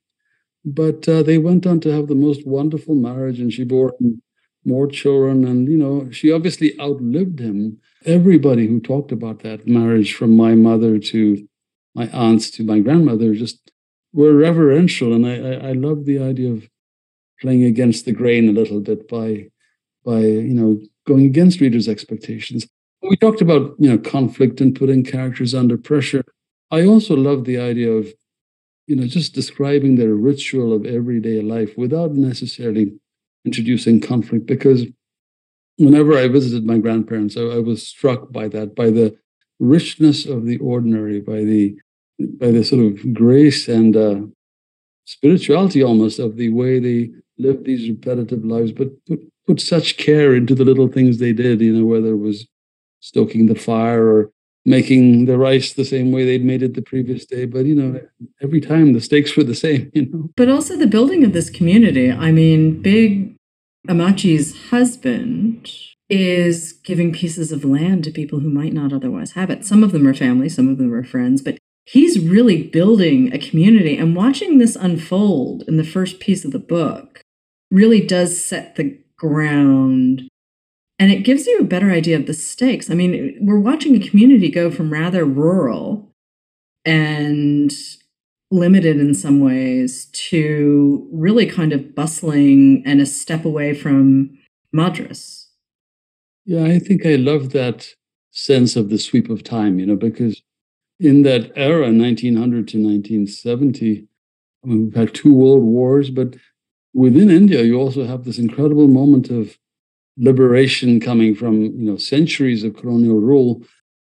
but 0.64 1.08
uh, 1.08 1.22
they 1.22 1.38
went 1.38 1.66
on 1.66 1.80
to 1.80 1.92
have 1.92 2.06
the 2.06 2.14
most 2.14 2.46
wonderful 2.46 2.94
marriage, 2.94 3.40
and 3.40 3.52
she 3.52 3.64
bore 3.64 3.94
him 4.00 4.22
more 4.64 4.86
children. 4.86 5.44
And, 5.44 5.68
you 5.68 5.78
know, 5.78 6.10
she 6.10 6.32
obviously 6.32 6.78
outlived 6.80 7.40
him. 7.40 7.78
Everybody 8.04 8.66
who 8.66 8.80
talked 8.80 9.12
about 9.12 9.40
that 9.40 9.66
marriage, 9.66 10.14
from 10.14 10.36
my 10.36 10.54
mother 10.54 10.98
to 10.98 11.46
my 11.94 12.08
aunts 12.08 12.50
to 12.52 12.64
my 12.64 12.78
grandmother, 12.80 13.34
just 13.34 13.70
were 14.12 14.34
reverential. 14.34 15.12
And 15.12 15.26
I, 15.26 15.36
I, 15.36 15.68
I 15.70 15.72
love 15.72 16.04
the 16.04 16.18
idea 16.18 16.52
of 16.52 16.68
playing 17.40 17.64
against 17.64 18.04
the 18.04 18.12
grain 18.12 18.48
a 18.48 18.52
little 18.52 18.80
bit 18.80 19.08
by, 19.08 19.46
by, 20.04 20.20
you 20.20 20.54
know, 20.54 20.80
going 21.06 21.24
against 21.24 21.60
readers' 21.60 21.88
expectations. 21.88 22.66
We 23.02 23.16
talked 23.16 23.40
about, 23.40 23.74
you 23.78 23.88
know, 23.90 23.98
conflict 23.98 24.60
and 24.60 24.76
putting 24.76 25.04
characters 25.04 25.54
under 25.54 25.78
pressure. 25.78 26.24
I 26.70 26.84
also 26.84 27.16
love 27.16 27.44
the 27.44 27.58
idea 27.58 27.90
of, 27.90 28.12
you 28.86 28.96
know, 28.96 29.06
just 29.06 29.34
describing 29.34 29.96
their 29.96 30.14
ritual 30.14 30.72
of 30.72 30.84
everyday 30.84 31.40
life 31.40 31.76
without 31.76 32.12
necessarily 32.12 32.98
introducing 33.44 34.00
conflict 34.00 34.46
because 34.46 34.86
whenever 35.78 36.16
I 36.16 36.28
visited 36.28 36.64
my 36.64 36.78
grandparents, 36.78 37.36
I, 37.36 37.42
I, 37.42 37.58
was 37.58 37.86
struck 37.86 38.30
by 38.30 38.48
that, 38.48 38.74
by 38.74 38.90
the 38.90 39.16
richness 39.58 40.26
of 40.26 40.44
the 40.44 40.58
ordinary, 40.58 41.20
by 41.20 41.44
the 41.44 41.76
by 42.38 42.50
the 42.50 42.62
sort 42.62 42.84
of 42.84 43.14
grace 43.14 43.66
and 43.66 43.96
uh, 43.96 44.20
spirituality 45.06 45.82
almost 45.82 46.18
of 46.18 46.36
the 46.36 46.50
way 46.50 46.78
they 46.78 47.10
lived 47.38 47.64
these 47.64 47.88
repetitive 47.88 48.44
lives, 48.44 48.72
but 48.72 48.88
put 49.06 49.20
put 49.46 49.60
such 49.60 49.96
care 49.96 50.34
into 50.34 50.54
the 50.54 50.64
little 50.64 50.88
things 50.88 51.16
they 51.18 51.32
did. 51.32 51.60
You 51.60 51.72
know, 51.72 51.86
whether 51.86 52.08
it 52.08 52.18
was 52.18 52.46
stoking 53.00 53.46
the 53.46 53.54
fire 53.54 54.06
or 54.06 54.30
making 54.64 55.24
the 55.24 55.38
rice 55.38 55.72
the 55.72 55.84
same 55.84 56.12
way 56.12 56.24
they'd 56.24 56.44
made 56.44 56.62
it 56.62 56.74
the 56.74 56.82
previous 56.82 57.24
day. 57.24 57.46
But, 57.46 57.66
you 57.66 57.74
know, 57.74 58.00
every 58.42 58.60
time 58.60 58.92
the 58.92 59.00
stakes 59.00 59.36
were 59.36 59.44
the 59.44 59.54
same, 59.54 59.90
you 59.94 60.06
know. 60.06 60.30
But 60.36 60.48
also 60.48 60.76
the 60.76 60.86
building 60.86 61.24
of 61.24 61.32
this 61.32 61.50
community. 61.50 62.10
I 62.10 62.32
mean, 62.32 62.82
Big 62.82 63.36
Ammachi's 63.88 64.70
husband 64.70 65.70
is 66.08 66.72
giving 66.72 67.12
pieces 67.12 67.52
of 67.52 67.64
land 67.64 68.04
to 68.04 68.10
people 68.10 68.40
who 68.40 68.50
might 68.50 68.72
not 68.72 68.92
otherwise 68.92 69.32
have 69.32 69.48
it. 69.48 69.64
Some 69.64 69.84
of 69.84 69.92
them 69.92 70.06
are 70.06 70.14
family, 70.14 70.48
some 70.48 70.68
of 70.68 70.76
them 70.76 70.92
are 70.92 71.04
friends, 71.04 71.40
but 71.40 71.56
he's 71.84 72.18
really 72.18 72.62
building 72.62 73.32
a 73.32 73.38
community. 73.38 73.96
And 73.96 74.16
watching 74.16 74.58
this 74.58 74.76
unfold 74.76 75.62
in 75.68 75.76
the 75.76 75.84
first 75.84 76.18
piece 76.18 76.44
of 76.44 76.50
the 76.50 76.58
book 76.58 77.22
really 77.70 78.04
does 78.04 78.42
set 78.42 78.74
the 78.74 78.98
ground 79.16 80.28
and 81.00 81.10
it 81.10 81.24
gives 81.24 81.46
you 81.46 81.58
a 81.58 81.64
better 81.64 81.90
idea 81.90 82.16
of 82.16 82.26
the 82.26 82.34
stakes. 82.34 82.90
I 82.90 82.94
mean, 82.94 83.38
we're 83.40 83.58
watching 83.58 83.96
a 83.96 84.06
community 84.06 84.50
go 84.50 84.70
from 84.70 84.92
rather 84.92 85.24
rural 85.24 86.12
and 86.84 87.72
limited 88.50 88.98
in 88.98 89.14
some 89.14 89.40
ways 89.40 90.10
to 90.12 91.08
really 91.10 91.46
kind 91.46 91.72
of 91.72 91.94
bustling 91.94 92.82
and 92.84 93.00
a 93.00 93.06
step 93.06 93.46
away 93.46 93.72
from 93.72 94.38
Madras. 94.72 95.48
Yeah, 96.44 96.64
I 96.64 96.78
think 96.78 97.06
I 97.06 97.14
love 97.14 97.52
that 97.52 97.94
sense 98.30 98.76
of 98.76 98.90
the 98.90 98.98
sweep 98.98 99.30
of 99.30 99.42
time, 99.42 99.78
you 99.78 99.86
know, 99.86 99.96
because 99.96 100.42
in 100.98 101.22
that 101.22 101.50
era, 101.56 101.90
1900 101.90 102.68
to 102.68 102.76
1970, 102.76 104.06
I 104.62 104.66
mean, 104.66 104.84
we've 104.84 104.94
had 104.94 105.14
two 105.14 105.32
world 105.32 105.62
wars, 105.62 106.10
but 106.10 106.36
within 106.92 107.30
India, 107.30 107.62
you 107.62 107.80
also 107.80 108.04
have 108.04 108.24
this 108.24 108.38
incredible 108.38 108.88
moment 108.88 109.30
of 109.30 109.56
liberation 110.16 111.00
coming 111.00 111.34
from 111.34 111.62
you 111.62 111.90
know 111.90 111.96
centuries 111.96 112.64
of 112.64 112.76
colonial 112.76 113.20
rule. 113.20 113.62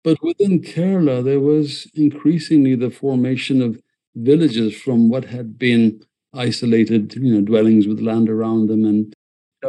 But 0.04 0.18
within 0.22 0.60
Kerala, 0.62 1.24
there 1.24 1.40
was 1.40 1.88
increasingly 1.94 2.74
the 2.74 2.90
formation 2.90 3.62
of 3.62 3.80
villages 4.16 4.74
from 4.76 5.08
what 5.08 5.26
had 5.26 5.58
been 5.58 6.00
isolated, 6.34 7.14
you 7.14 7.34
know, 7.34 7.40
dwellings 7.40 7.86
with 7.86 8.00
land 8.00 8.28
around 8.28 8.66
them. 8.66 8.84
And 8.84 9.14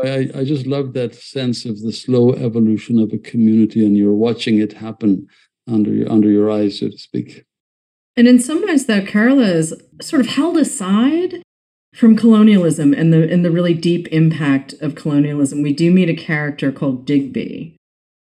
I, 0.04 0.30
I 0.40 0.44
just 0.44 0.66
love 0.66 0.94
that 0.94 1.13
sense 1.13 1.66
of 1.66 1.82
the 1.82 1.92
slow 1.92 2.34
evolution 2.34 3.00
of 3.00 3.13
a 3.13 3.18
community, 3.18 3.86
and 3.86 3.96
you're 3.96 4.13
watching 4.13 4.60
it 4.60 4.74
happen 4.74 5.28
under 5.68 5.92
your, 5.92 6.12
under 6.12 6.30
your 6.30 6.50
eyes, 6.52 6.80
so 6.80 6.90
to 6.90 6.98
speak. 6.98 7.46
And 8.16 8.28
in 8.28 8.40
some 8.40 8.66
ways, 8.66 8.86
though, 8.86 9.02
Kerala 9.02 9.48
is 9.48 9.74
sort 10.02 10.20
of 10.20 10.28
held 10.28 10.58
aside 10.58 11.42
from 11.94 12.16
colonialism 12.16 12.94
and 12.94 13.14
the 13.14 13.32
and 13.32 13.46
the 13.46 13.52
really 13.52 13.74
deep 13.74 14.08
impact 14.08 14.74
of 14.82 14.96
colonialism, 14.96 15.62
we 15.62 15.74
do 15.74 15.92
meet 15.92 16.10
a 16.10 16.16
character 16.16 16.72
called 16.72 17.06
Digby, 17.06 17.78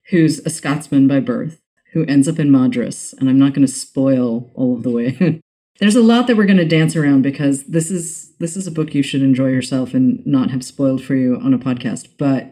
who's 0.10 0.40
a 0.40 0.50
Scotsman 0.50 1.08
by 1.08 1.20
birth, 1.20 1.60
who 1.94 2.04
ends 2.06 2.28
up 2.28 2.40
in 2.40 2.52
Madras. 2.52 3.14
And 3.20 3.30
I'm 3.30 3.40
not 3.40 3.54
going 3.54 3.66
to 3.66 3.72
spoil 3.72 4.52
all 4.56 4.76
of 4.76 4.84
the 4.84 4.90
way. 4.90 5.42
There's 5.80 5.96
a 5.96 6.02
lot 6.02 6.28
that 6.28 6.36
we're 6.36 6.46
going 6.46 6.58
to 6.58 6.66
dance 6.66 6.96
around 6.96 7.22
because 7.22 7.64
this 7.66 7.90
is 7.90 8.34
this 8.40 8.58
is 8.58 8.68
a 8.68 8.72
book 8.72 8.94
you 8.94 9.04
should 9.04 9.22
enjoy 9.22 9.48
yourself 9.48 9.94
and 9.94 10.26
not 10.26 10.50
have 10.50 10.66
spoiled 10.66 11.04
for 11.04 11.16
you 11.16 11.36
on 11.36 11.54
a 11.54 11.60
podcast. 11.60 12.10
But 12.18 12.52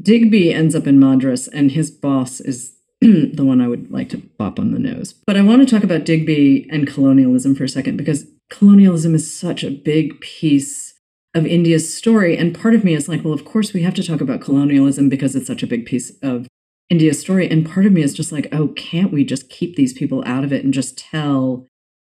Digby 0.00 0.52
ends 0.52 0.74
up 0.74 0.86
in 0.86 1.00
Madras, 1.00 1.48
and 1.48 1.72
his 1.72 1.90
boss 1.90 2.38
is 2.38 2.74
the 3.00 3.44
one 3.44 3.60
I 3.60 3.66
would 3.68 3.90
like 3.90 4.08
to 4.10 4.18
bop 4.18 4.60
on 4.60 4.72
the 4.72 4.78
nose. 4.78 5.14
But 5.26 5.36
I 5.36 5.42
want 5.42 5.66
to 5.66 5.74
talk 5.74 5.82
about 5.82 6.04
Digby 6.04 6.68
and 6.70 6.86
colonialism 6.86 7.54
for 7.54 7.64
a 7.64 7.68
second 7.68 7.96
because 7.96 8.26
colonialism 8.50 9.14
is 9.14 9.32
such 9.32 9.62
a 9.64 9.70
big 9.70 10.20
piece 10.20 10.94
of 11.34 11.46
India's 11.46 11.94
story. 11.94 12.36
And 12.36 12.58
part 12.58 12.74
of 12.74 12.84
me 12.84 12.94
is 12.94 13.08
like, 13.08 13.24
well, 13.24 13.34
of 13.34 13.44
course 13.44 13.72
we 13.72 13.82
have 13.82 13.94
to 13.94 14.02
talk 14.02 14.20
about 14.20 14.40
colonialism 14.40 15.08
because 15.08 15.36
it's 15.36 15.46
such 15.46 15.62
a 15.62 15.66
big 15.66 15.86
piece 15.86 16.12
of 16.22 16.46
India's 16.90 17.20
story. 17.20 17.48
And 17.50 17.68
part 17.68 17.86
of 17.86 17.92
me 17.92 18.02
is 18.02 18.14
just 18.14 18.32
like, 18.32 18.48
oh, 18.52 18.68
can't 18.68 19.12
we 19.12 19.24
just 19.24 19.50
keep 19.50 19.76
these 19.76 19.92
people 19.92 20.22
out 20.26 20.44
of 20.44 20.52
it 20.52 20.64
and 20.64 20.72
just 20.72 20.96
tell 20.98 21.66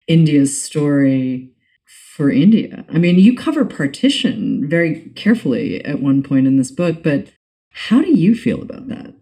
India's 0.08 0.62
story 0.62 1.52
for 1.86 2.30
India? 2.30 2.86
I 2.90 2.98
mean, 2.98 3.20
you 3.20 3.36
cover 3.36 3.66
partition 3.66 4.68
very 4.68 5.12
carefully 5.16 5.84
at 5.86 6.02
one 6.02 6.24
point 6.24 6.48
in 6.48 6.58
this 6.58 6.72
book, 6.72 7.04
but 7.04 7.28
how 7.72 8.02
do 8.02 8.12
you 8.12 8.36
feel 8.36 8.62
about 8.62 8.88
that? 8.88 9.14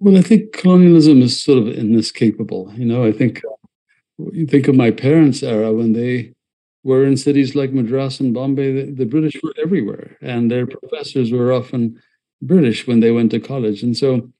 Well, 0.00 0.16
I 0.16 0.22
think 0.22 0.52
colonialism 0.52 1.22
is 1.22 1.42
sort 1.42 1.58
of 1.58 1.68
inescapable. 1.68 2.72
You 2.76 2.86
know, 2.86 3.04
I 3.04 3.12
think 3.12 3.42
uh, 3.44 4.30
you 4.32 4.46
think 4.46 4.68
of 4.68 4.76
my 4.76 4.90
parents' 4.90 5.42
era 5.42 5.72
when 5.72 5.92
they 5.92 6.34
were 6.84 7.04
in 7.04 7.16
cities 7.16 7.54
like 7.54 7.72
Madras 7.72 8.20
and 8.20 8.32
Bombay, 8.32 8.72
the, 8.72 8.92
the, 8.92 9.04
British 9.04 9.36
were 9.42 9.54
everywhere, 9.60 10.16
and 10.20 10.50
their 10.50 10.66
professors 10.66 11.32
were 11.32 11.52
often 11.52 12.00
British 12.40 12.86
when 12.86 13.00
they 13.00 13.10
went 13.10 13.30
to 13.32 13.40
college. 13.40 13.82
And 13.82 13.96
so, 13.96 14.30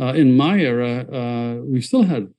uh, 0.00 0.14
in 0.14 0.36
my 0.36 0.60
era, 0.60 1.00
uh, 1.12 1.60
we 1.64 1.80
still 1.80 2.04
had 2.04 2.32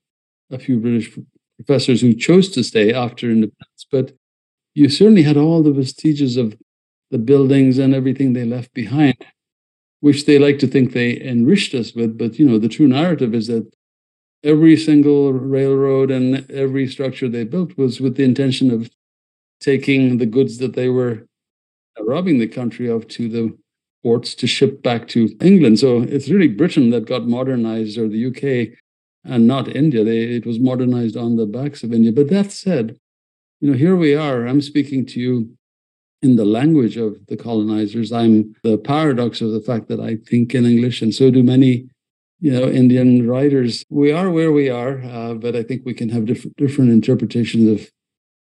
a 0.49 0.59
few 0.59 0.79
British 0.79 1.17
professors 1.57 2.01
who 2.01 2.13
chose 2.13 2.49
to 2.49 2.63
stay 2.63 2.93
after 2.93 3.29
independence, 3.29 3.85
but 3.91 4.13
you 4.73 4.87
certainly 4.87 5.23
had 5.23 5.37
all 5.37 5.61
the 5.61 5.73
vestiges 5.73 6.37
of 6.37 6.55
the 7.11 7.17
buildings 7.17 7.77
and 7.77 7.93
everything 7.93 8.33
they 8.33 8.45
left 8.45 8.73
behind, 8.73 9.25
which 9.99 10.25
they 10.25 10.39
like 10.39 10.59
to 10.59 10.67
think 10.67 10.93
they 10.93 11.19
enriched 11.21 11.73
us 11.73 11.93
with. 11.93 12.17
But 12.17 12.39
you 12.39 12.45
know, 12.45 12.59
the 12.59 12.69
true 12.69 12.87
narrative 12.87 13.33
is 13.33 13.47
that 13.47 13.69
every 14.43 14.77
single 14.77 15.33
railroad 15.33 16.11
and 16.11 16.49
every 16.49 16.87
structure 16.87 17.27
they 17.27 17.43
built 17.43 17.77
was 17.77 17.99
with 17.99 18.15
the 18.15 18.23
intention 18.23 18.71
of 18.71 18.89
taking 19.59 20.17
the 20.17 20.25
goods 20.25 20.57
that 20.57 20.73
they 20.73 20.89
were 20.89 21.25
robbing 21.99 22.39
the 22.39 22.47
country 22.47 22.87
of 22.87 23.07
to 23.09 23.27
the 23.27 23.57
ports 24.03 24.33
to 24.35 24.47
ship 24.47 24.81
back 24.81 25.07
to 25.09 25.29
England. 25.41 25.79
So 25.79 26.01
it's 26.01 26.29
really 26.29 26.47
Britain 26.47 26.89
that 26.91 27.05
got 27.05 27.27
modernized, 27.27 27.97
or 27.97 28.07
the 28.07 28.25
UK, 28.25 28.77
and 29.25 29.47
not 29.47 29.75
India. 29.75 30.03
They, 30.03 30.19
it 30.19 30.45
was 30.45 30.59
modernized 30.59 31.17
on 31.17 31.35
the 31.35 31.45
backs 31.45 31.83
of 31.83 31.93
India. 31.93 32.11
But 32.11 32.29
that 32.29 32.51
said, 32.51 32.97
you 33.59 33.71
know, 33.71 33.77
here 33.77 33.95
we 33.95 34.15
are. 34.15 34.47
I'm 34.47 34.61
speaking 34.61 35.05
to 35.07 35.19
you 35.19 35.57
in 36.21 36.35
the 36.35 36.45
language 36.45 36.97
of 36.97 37.17
the 37.27 37.37
colonizers. 37.37 38.11
I'm 38.11 38.55
the 38.63 38.77
paradox 38.77 39.41
of 39.41 39.51
the 39.51 39.61
fact 39.61 39.87
that 39.89 39.99
I 39.99 40.15
think 40.15 40.55
in 40.55 40.65
English, 40.65 41.01
and 41.01 41.13
so 41.13 41.29
do 41.31 41.43
many, 41.43 41.89
you 42.39 42.51
know, 42.51 42.69
Indian 42.69 43.27
writers. 43.27 43.83
We 43.89 44.11
are 44.11 44.29
where 44.29 44.51
we 44.51 44.69
are, 44.69 45.01
uh, 45.03 45.33
but 45.33 45.55
I 45.55 45.63
think 45.63 45.83
we 45.85 45.93
can 45.93 46.09
have 46.09 46.25
different 46.25 46.55
different 46.55 46.91
interpretations 46.91 47.67
of 47.67 47.89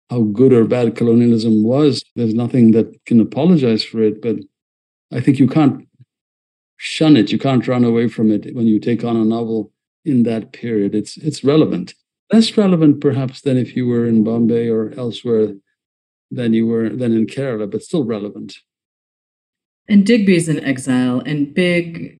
how 0.09 0.21
good 0.21 0.53
or 0.53 0.65
bad 0.65 0.95
colonialism 0.95 1.63
was. 1.63 2.03
There's 2.15 2.33
nothing 2.33 2.71
that 2.71 3.03
can 3.05 3.19
apologize 3.19 3.83
for 3.83 4.01
it, 4.01 4.21
but 4.21 4.37
I 5.11 5.21
think 5.21 5.39
you 5.39 5.47
can't 5.47 5.87
shun 6.77 7.15
it. 7.15 7.31
You 7.31 7.39
can't 7.39 7.67
run 7.67 7.83
away 7.83 8.07
from 8.07 8.31
it 8.31 8.55
when 8.55 8.67
you 8.67 8.79
take 8.79 9.03
on 9.03 9.15
a 9.15 9.25
novel 9.25 9.71
in 10.05 10.23
that 10.23 10.51
period. 10.51 10.93
It's 10.93 11.17
it's 11.17 11.43
relevant. 11.43 11.93
Less 12.31 12.57
relevant 12.57 12.99
perhaps 12.99 13.41
than 13.41 13.57
if 13.57 13.75
you 13.75 13.87
were 13.87 14.05
in 14.05 14.23
Bombay 14.23 14.67
or 14.67 14.93
elsewhere 14.97 15.53
than 16.31 16.53
you 16.53 16.65
were 16.67 16.89
than 16.89 17.13
in 17.13 17.27
Kerala, 17.27 17.69
but 17.69 17.83
still 17.83 18.03
relevant. 18.03 18.57
And 19.87 20.05
Digby's 20.05 20.47
in 20.47 20.63
exile, 20.63 21.21
and 21.25 21.53
Big 21.53 22.17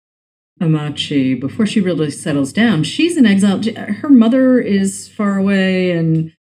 Ammachi, 0.61 1.39
before 1.39 1.65
she 1.65 1.79
really 1.79 2.11
settles 2.11 2.53
down, 2.53 2.83
she's 2.83 3.17
in 3.17 3.25
exile. 3.25 3.61
Her 3.75 4.09
mother 4.09 4.59
is 4.59 5.07
far 5.07 5.37
away, 5.37 5.91
and 5.91 6.33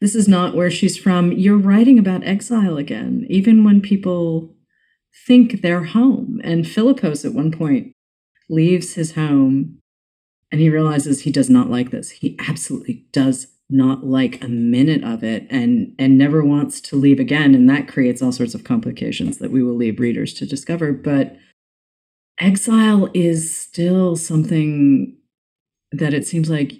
this 0.00 0.14
is 0.14 0.28
not 0.28 0.54
where 0.54 0.70
she's 0.70 0.96
from. 0.96 1.32
You're 1.32 1.56
writing 1.56 1.98
about 1.98 2.24
exile 2.24 2.76
again, 2.76 3.26
even 3.28 3.64
when 3.64 3.80
people 3.80 4.54
think 5.26 5.60
they're 5.60 5.84
home. 5.84 6.40
And 6.44 6.64
Philipose 6.64 7.24
at 7.24 7.34
one 7.34 7.50
point 7.50 7.92
leaves 8.48 8.94
his 8.94 9.14
home 9.14 9.78
and 10.50 10.60
he 10.60 10.70
realizes 10.70 11.22
he 11.22 11.32
does 11.32 11.50
not 11.50 11.68
like 11.68 11.90
this. 11.90 12.10
He 12.10 12.36
absolutely 12.38 13.06
does 13.12 13.48
not 13.70 14.06
like 14.06 14.42
a 14.42 14.48
minute 14.48 15.04
of 15.04 15.22
it 15.22 15.46
and 15.50 15.94
and 15.98 16.16
never 16.16 16.42
wants 16.42 16.80
to 16.80 16.96
leave 16.96 17.20
again 17.20 17.54
and 17.54 17.68
that 17.68 17.86
creates 17.86 18.22
all 18.22 18.32
sorts 18.32 18.54
of 18.54 18.64
complications 18.64 19.38
that 19.38 19.50
we 19.50 19.62
will 19.62 19.74
leave 19.74 20.00
readers 20.00 20.32
to 20.32 20.46
discover 20.46 20.90
but 20.90 21.36
exile 22.40 23.10
is 23.12 23.54
still 23.54 24.16
something 24.16 25.14
that 25.92 26.14
it 26.14 26.26
seems 26.26 26.48
like 26.48 26.72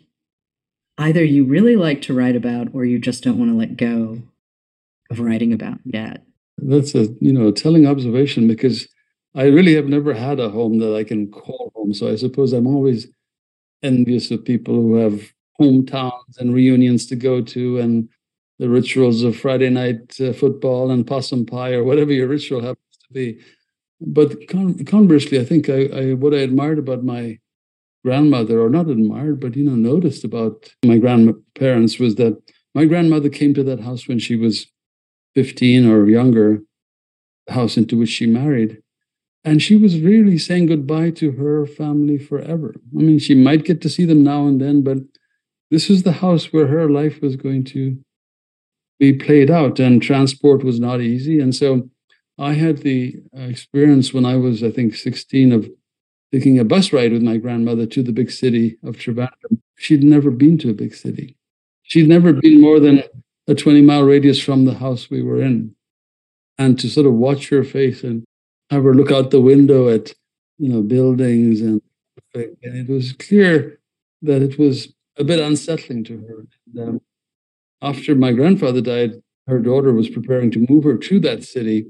either 0.98 1.24
you 1.24 1.44
really 1.44 1.76
like 1.76 2.02
to 2.02 2.14
write 2.14 2.36
about 2.36 2.68
or 2.74 2.84
you 2.84 2.98
just 2.98 3.22
don't 3.22 3.38
want 3.38 3.50
to 3.50 3.56
let 3.56 3.76
go 3.76 4.20
of 5.10 5.20
writing 5.20 5.52
about 5.52 5.78
yet. 5.84 6.22
That's 6.58 6.94
a 6.94 7.06
you 7.20 7.32
know 7.32 7.50
telling 7.52 7.86
observation 7.86 8.48
because 8.48 8.88
I 9.34 9.44
really 9.44 9.74
have 9.74 9.86
never 9.86 10.12
had 10.12 10.40
a 10.40 10.50
home 10.50 10.78
that 10.78 10.94
I 10.94 11.04
can 11.04 11.30
call 11.30 11.72
home. 11.74 11.94
So 11.94 12.08
I 12.08 12.16
suppose 12.16 12.52
I'm 12.52 12.66
always 12.66 13.06
envious 13.82 14.30
of 14.30 14.44
people 14.44 14.74
who 14.74 14.96
have 14.96 15.32
hometowns 15.60 16.38
and 16.38 16.52
reunions 16.52 17.06
to 17.06 17.16
go 17.16 17.40
to 17.42 17.78
and 17.78 18.08
the 18.58 18.68
rituals 18.68 19.22
of 19.22 19.36
Friday 19.36 19.70
night 19.70 20.20
uh, 20.20 20.32
football 20.32 20.90
and 20.90 21.06
possum 21.06 21.46
pie 21.46 21.74
or 21.74 21.84
whatever 21.84 22.12
your 22.12 22.26
ritual 22.26 22.60
happens 22.60 22.98
to 23.06 23.12
be. 23.12 23.38
But 24.00 24.48
con- 24.48 24.84
conversely, 24.84 25.38
I 25.38 25.44
think 25.44 25.68
I, 25.68 25.84
I, 25.86 26.14
what 26.14 26.34
I 26.34 26.38
admired 26.38 26.78
about 26.78 27.04
my 27.04 27.38
grandmother, 28.08 28.58
or 28.64 28.70
not 28.70 28.88
admired, 28.88 29.38
but 29.38 29.54
you 29.54 29.64
know, 29.64 29.76
noticed 29.92 30.24
about 30.24 30.54
my 30.82 30.96
grandparents 30.96 31.98
was 31.98 32.14
that 32.14 32.34
my 32.74 32.86
grandmother 32.86 33.28
came 33.28 33.52
to 33.54 33.62
that 33.64 33.80
house 33.80 34.08
when 34.08 34.18
she 34.18 34.34
was 34.34 34.66
15 35.34 35.86
or 35.86 36.08
younger, 36.08 36.60
the 37.46 37.52
house 37.52 37.76
into 37.76 37.98
which 37.98 38.08
she 38.08 38.26
married. 38.26 38.78
And 39.44 39.62
she 39.62 39.76
was 39.76 40.00
really 40.00 40.38
saying 40.38 40.66
goodbye 40.66 41.10
to 41.20 41.32
her 41.32 41.66
family 41.66 42.18
forever. 42.18 42.74
I 42.98 43.02
mean, 43.02 43.18
she 43.18 43.34
might 43.34 43.66
get 43.66 43.82
to 43.82 43.90
see 43.90 44.06
them 44.06 44.22
now 44.24 44.46
and 44.46 44.58
then, 44.58 44.82
but 44.82 44.98
this 45.70 45.90
is 45.90 46.02
the 46.02 46.18
house 46.24 46.46
where 46.52 46.68
her 46.68 46.88
life 46.88 47.20
was 47.20 47.36
going 47.36 47.64
to 47.74 47.98
be 48.98 49.12
played 49.12 49.50
out, 49.50 49.78
and 49.78 50.02
transport 50.02 50.64
was 50.64 50.80
not 50.80 51.02
easy. 51.02 51.40
And 51.40 51.54
so 51.54 51.90
I 52.38 52.54
had 52.54 52.78
the 52.78 53.16
uh, 53.36 53.42
experience 53.42 54.14
when 54.14 54.24
I 54.24 54.36
was, 54.36 54.64
I 54.64 54.70
think, 54.70 54.94
16 54.94 55.52
of 55.52 55.68
taking 56.32 56.58
a 56.58 56.64
bus 56.64 56.92
ride 56.92 57.12
with 57.12 57.22
my 57.22 57.36
grandmother 57.36 57.86
to 57.86 58.02
the 58.02 58.12
big 58.12 58.30
city 58.30 58.78
of 58.84 58.96
Trivandrum. 58.96 59.60
She'd 59.76 60.02
never 60.02 60.30
been 60.30 60.58
to 60.58 60.70
a 60.70 60.74
big 60.74 60.94
city. 60.94 61.36
She'd 61.82 62.08
never 62.08 62.32
been 62.32 62.60
more 62.60 62.80
than 62.80 63.02
a 63.46 63.54
20 63.54 63.80
mile 63.82 64.02
radius 64.02 64.42
from 64.42 64.64
the 64.64 64.74
house 64.74 65.08
we 65.08 65.22
were 65.22 65.40
in. 65.40 65.74
And 66.58 66.78
to 66.80 66.88
sort 66.88 67.06
of 67.06 67.14
watch 67.14 67.48
her 67.48 67.64
face 67.64 68.02
and 68.02 68.24
have 68.70 68.84
her 68.84 68.94
look 68.94 69.10
out 69.10 69.30
the 69.30 69.40
window 69.40 69.88
at, 69.88 70.12
you 70.58 70.68
know, 70.68 70.82
buildings 70.82 71.60
and, 71.60 71.80
and 72.34 72.56
it 72.62 72.88
was 72.88 73.12
clear 73.12 73.80
that 74.22 74.42
it 74.42 74.58
was 74.58 74.92
a 75.16 75.24
bit 75.24 75.40
unsettling 75.40 76.04
to 76.04 76.18
her. 76.18 76.44
And, 76.74 76.88
um, 76.88 77.00
after 77.80 78.14
my 78.14 78.32
grandfather 78.32 78.80
died, 78.80 79.22
her 79.46 79.58
daughter 79.58 79.92
was 79.92 80.08
preparing 80.08 80.50
to 80.50 80.66
move 80.68 80.84
her 80.84 80.96
to 80.96 81.20
that 81.20 81.44
city. 81.44 81.86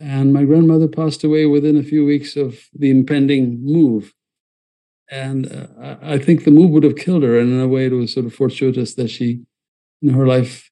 And 0.00 0.32
my 0.32 0.44
grandmother 0.44 0.88
passed 0.88 1.24
away 1.24 1.46
within 1.46 1.76
a 1.76 1.82
few 1.82 2.04
weeks 2.04 2.36
of 2.36 2.68
the 2.72 2.90
impending 2.90 3.64
move. 3.64 4.14
And 5.10 5.50
uh, 5.50 5.96
I 6.02 6.18
think 6.18 6.44
the 6.44 6.50
move 6.50 6.70
would 6.70 6.84
have 6.84 6.96
killed 6.96 7.22
her. 7.22 7.38
And 7.38 7.52
in 7.52 7.60
a 7.60 7.68
way, 7.68 7.86
it 7.86 7.92
was 7.92 8.12
sort 8.12 8.26
of 8.26 8.34
fortuitous 8.34 8.94
that 8.94 9.08
she, 9.08 9.40
in 10.02 10.10
her 10.10 10.26
life, 10.26 10.70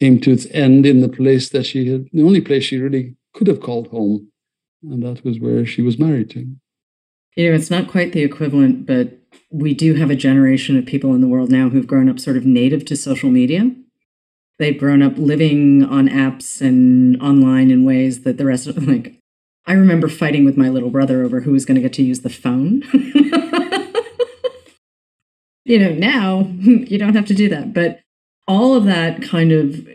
came 0.00 0.20
to 0.20 0.30
its 0.30 0.46
end 0.52 0.86
in 0.86 1.00
the 1.00 1.08
place 1.08 1.48
that 1.48 1.66
she 1.66 1.88
had, 1.88 2.06
the 2.12 2.22
only 2.22 2.40
place 2.40 2.64
she 2.64 2.78
really 2.78 3.16
could 3.34 3.48
have 3.48 3.60
called 3.60 3.88
home. 3.88 4.30
And 4.82 5.02
that 5.02 5.24
was 5.24 5.40
where 5.40 5.66
she 5.66 5.82
was 5.82 5.98
married 5.98 6.30
to. 6.30 6.46
You 7.34 7.50
know, 7.50 7.56
it's 7.56 7.70
not 7.70 7.88
quite 7.88 8.12
the 8.12 8.22
equivalent, 8.22 8.86
but 8.86 9.18
we 9.50 9.74
do 9.74 9.94
have 9.94 10.10
a 10.10 10.16
generation 10.16 10.76
of 10.76 10.86
people 10.86 11.14
in 11.14 11.20
the 11.20 11.28
world 11.28 11.50
now 11.50 11.68
who've 11.68 11.86
grown 11.86 12.08
up 12.08 12.20
sort 12.20 12.36
of 12.36 12.44
native 12.44 12.84
to 12.86 12.96
social 12.96 13.30
media. 13.30 13.70
They've 14.58 14.78
grown 14.78 15.02
up 15.02 15.16
living 15.16 15.84
on 15.84 16.08
apps 16.08 16.60
and 16.60 17.20
online 17.22 17.70
in 17.70 17.84
ways 17.84 18.22
that 18.22 18.38
the 18.38 18.46
rest 18.46 18.66
of 18.66 18.76
like, 18.88 19.14
I 19.66 19.72
remember 19.74 20.08
fighting 20.08 20.44
with 20.44 20.56
my 20.56 20.68
little 20.68 20.90
brother 20.90 21.22
over 21.22 21.40
who 21.40 21.52
was 21.52 21.64
going 21.64 21.76
to 21.76 21.80
get 21.80 21.92
to 21.94 22.02
use 22.02 22.20
the 22.20 22.30
phone. 22.30 22.82
you 25.64 25.78
know, 25.78 25.92
now 25.92 26.50
you 26.60 26.98
don't 26.98 27.14
have 27.14 27.26
to 27.26 27.34
do 27.34 27.48
that. 27.50 27.72
But 27.72 28.00
all 28.46 28.74
of 28.74 28.84
that 28.84 29.22
kind 29.22 29.52
of 29.52 29.86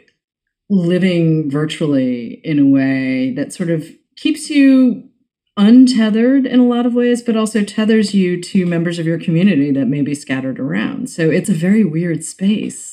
living 0.69 1.49
virtually 1.49 2.39
in 2.43 2.59
a 2.59 2.65
way 2.65 3.31
that 3.31 3.51
sort 3.51 3.69
of 3.69 3.87
keeps 4.15 4.49
you 4.49 5.09
untethered 5.57 6.45
in 6.45 6.59
a 6.59 6.65
lot 6.65 6.85
of 6.85 6.93
ways, 6.93 7.21
but 7.21 7.35
also 7.35 7.63
tethers 7.63 8.13
you 8.13 8.41
to 8.41 8.65
members 8.65 8.97
of 8.97 9.05
your 9.05 9.19
community 9.19 9.71
that 9.71 9.87
may 9.87 10.01
be 10.01 10.15
scattered 10.15 10.59
around. 10.59 11.09
So 11.09 11.29
it's 11.29 11.49
a 11.49 11.53
very 11.53 11.83
weird 11.83 12.23
space. 12.23 12.92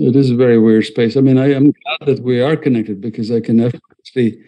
It 0.00 0.16
is 0.16 0.30
a 0.30 0.36
very 0.36 0.58
weird 0.58 0.86
space. 0.86 1.16
I 1.16 1.20
mean, 1.20 1.38
I 1.38 1.52
am 1.52 1.72
glad 1.72 2.00
that 2.06 2.22
we 2.22 2.40
are 2.40 2.56
connected 2.56 3.00
because 3.00 3.30
I 3.30 3.40
can 3.40 3.60
actually 3.60 4.40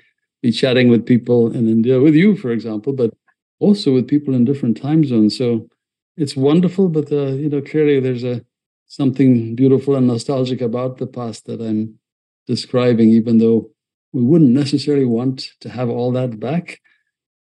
be 0.43 0.51
chatting 0.51 0.89
with 0.89 1.07
people 1.07 1.53
in 1.53 1.69
India, 1.69 2.01
with 2.01 2.15
you, 2.15 2.37
for 2.37 2.51
example, 2.51 2.93
but 2.93 3.13
also 3.61 3.93
with 3.93 4.09
people 4.09 4.35
in 4.35 4.45
different 4.45 4.81
time 4.81 5.05
zones. 5.05 5.37
So 5.37 5.69
it's 6.17 6.35
wonderful, 6.37 6.89
but 6.89 7.13
uh, 7.13 7.33
you 7.43 7.49
know, 7.49 7.61
clearly 7.61 8.01
there's 8.01 8.25
a 8.25 8.45
something 8.87 9.55
beautiful 9.55 9.95
and 9.95 10.07
nostalgic 10.07 10.61
about 10.61 10.99
the 10.99 11.07
past 11.07 11.47
that 11.47 11.61
I'm 11.61 11.99
describing, 12.47 13.11
even 13.11 13.39
though 13.39 13.71
we 14.13 14.23
wouldn't 14.23 14.51
necessarily 14.51 15.07
want 15.07 15.49
to 15.61 15.69
have 15.69 15.89
all 15.89 16.13
that 16.13 16.41
back 16.41 16.81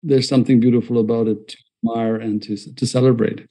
there's 0.03 0.29
something 0.29 0.61
beautiful 0.61 0.98
about 0.98 1.29
it 1.29 1.48
to 1.48 1.57
admire 1.85 2.16
and 2.16 2.42
to, 2.42 2.57
to 2.75 2.87
celebrate. 2.87 3.46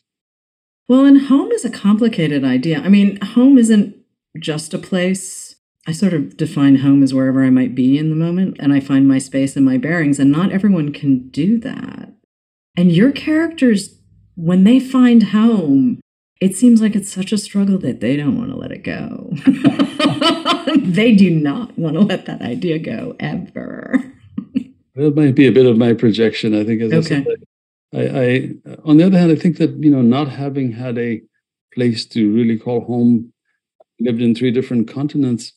Well, 0.87 1.05
and 1.05 1.21
home 1.27 1.51
is 1.51 1.63
a 1.63 1.69
complicated 1.69 2.43
idea. 2.43 2.79
I 2.79 2.89
mean, 2.89 3.19
home 3.21 3.57
isn't 3.57 3.95
just 4.39 4.73
a 4.73 4.79
place. 4.79 5.55
I 5.87 5.91
sort 5.91 6.13
of 6.13 6.37
define 6.37 6.77
home 6.77 7.01
as 7.01 7.13
wherever 7.13 7.43
I 7.43 7.49
might 7.49 7.73
be 7.73 7.97
in 7.97 8.09
the 8.09 8.15
moment, 8.15 8.57
and 8.59 8.71
I 8.71 8.79
find 8.79 9.07
my 9.07 9.17
space 9.17 9.55
and 9.55 9.65
my 9.65 9.77
bearings, 9.77 10.19
and 10.19 10.31
not 10.31 10.51
everyone 10.51 10.93
can 10.93 11.29
do 11.29 11.57
that. 11.59 12.13
And 12.77 12.91
your 12.91 13.11
characters, 13.11 13.97
when 14.35 14.63
they 14.63 14.79
find 14.79 15.23
home, 15.23 15.99
it 16.39 16.55
seems 16.55 16.81
like 16.81 16.95
it's 16.95 17.11
such 17.11 17.31
a 17.31 17.37
struggle 17.37 17.77
that 17.79 17.99
they 17.99 18.15
don't 18.15 18.37
want 18.37 18.51
to 18.51 18.57
let 18.57 18.71
it 18.71 18.83
go. 18.83 19.31
they 20.77 21.13
do 21.15 21.29
not 21.29 21.77
want 21.77 21.95
to 21.95 22.01
let 22.01 22.25
that 22.25 22.41
idea 22.41 22.79
go 22.79 23.15
ever. 23.19 24.11
That 24.95 25.15
might 25.15 25.35
be 25.35 25.47
a 25.47 25.51
bit 25.51 25.65
of 25.65 25.77
my 25.77 25.93
projection. 25.93 26.53
I 26.53 26.63
think, 26.63 26.81
as 26.81 26.93
okay. 26.93 27.17
I 27.17 27.23
said, 27.23 27.25
I, 27.93 28.19
I, 28.19 28.49
on 28.83 28.97
the 28.97 29.05
other 29.05 29.17
hand, 29.17 29.31
I 29.31 29.35
think 29.35 29.57
that 29.57 29.71
you 29.83 29.91
know, 29.91 30.01
not 30.01 30.29
having 30.29 30.73
had 30.73 30.97
a 30.97 31.21
place 31.73 32.05
to 32.07 32.33
really 32.33 32.57
call 32.57 32.81
home, 32.81 33.30
lived 34.01 34.21
in 34.21 34.35
three 34.35 34.51
different 34.51 34.87
continents, 34.87 35.53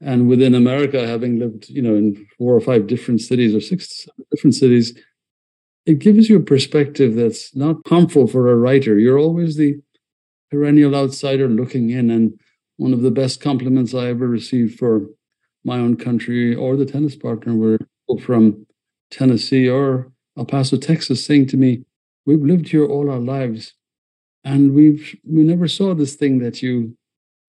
and 0.00 0.28
within 0.28 0.54
America, 0.54 1.06
having 1.06 1.38
lived, 1.38 1.68
you 1.68 1.82
know, 1.82 1.94
in 1.94 2.26
four 2.38 2.54
or 2.54 2.60
five 2.60 2.86
different 2.86 3.20
cities 3.20 3.54
or 3.54 3.60
six 3.60 4.08
different 4.30 4.54
cities, 4.54 4.94
it 5.86 5.98
gives 5.98 6.28
you 6.28 6.36
a 6.36 6.40
perspective 6.40 7.14
that's 7.14 7.54
not 7.54 7.76
harmful 7.86 8.26
for 8.26 8.50
a 8.50 8.56
writer. 8.56 8.98
You're 8.98 9.18
always 9.18 9.56
the 9.56 9.80
perennial 10.50 10.94
outsider 10.94 11.48
looking 11.48 11.90
in, 11.90 12.10
and 12.10 12.38
one 12.76 12.92
of 12.92 13.02
the 13.02 13.10
best 13.10 13.40
compliments 13.40 13.94
I 13.94 14.06
ever 14.06 14.26
received 14.26 14.78
for 14.78 15.06
my 15.64 15.78
own 15.78 15.96
country 15.96 16.54
or 16.54 16.76
the 16.76 16.86
tennis 16.86 17.16
partner 17.16 17.54
were 17.54 17.78
from 18.20 18.66
Tennessee 19.10 19.68
or 19.68 20.10
El 20.36 20.46
Paso, 20.46 20.76
Texas, 20.76 21.24
saying 21.24 21.46
to 21.48 21.56
me, 21.56 21.84
"We've 22.24 22.42
lived 22.42 22.68
here 22.68 22.86
all 22.86 23.10
our 23.10 23.20
lives, 23.20 23.74
and 24.44 24.74
we've 24.74 25.16
we 25.24 25.42
never 25.42 25.68
saw 25.68 25.94
this 25.94 26.14
thing 26.14 26.38
that 26.38 26.62
you 26.62 26.96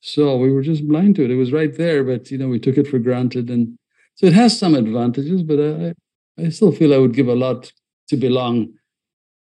saw. 0.02 0.38
We 0.38 0.52
were 0.52 0.62
just 0.62 0.88
blind 0.88 1.16
to 1.16 1.24
it. 1.24 1.32
It 1.32 1.36
was 1.36 1.54
right 1.54 1.76
there, 1.76 2.04
but 2.04 2.30
you 2.32 2.38
know 2.38 2.50
we 2.50 2.60
took 2.60 2.78
it 2.78 2.88
for 2.88 3.00
granted. 3.00 3.50
And 3.50 3.78
so 4.16 4.26
it 4.26 4.34
has 4.34 4.58
some 4.58 4.76
advantages, 4.76 5.44
but 5.44 5.60
I 5.60 5.94
I 6.44 6.50
still 6.50 6.72
feel 6.72 6.94
I 6.94 6.98
would 6.98 7.14
give 7.14 7.28
a 7.28 7.36
lot 7.36 7.72
to 8.10 8.18
belong, 8.18 8.74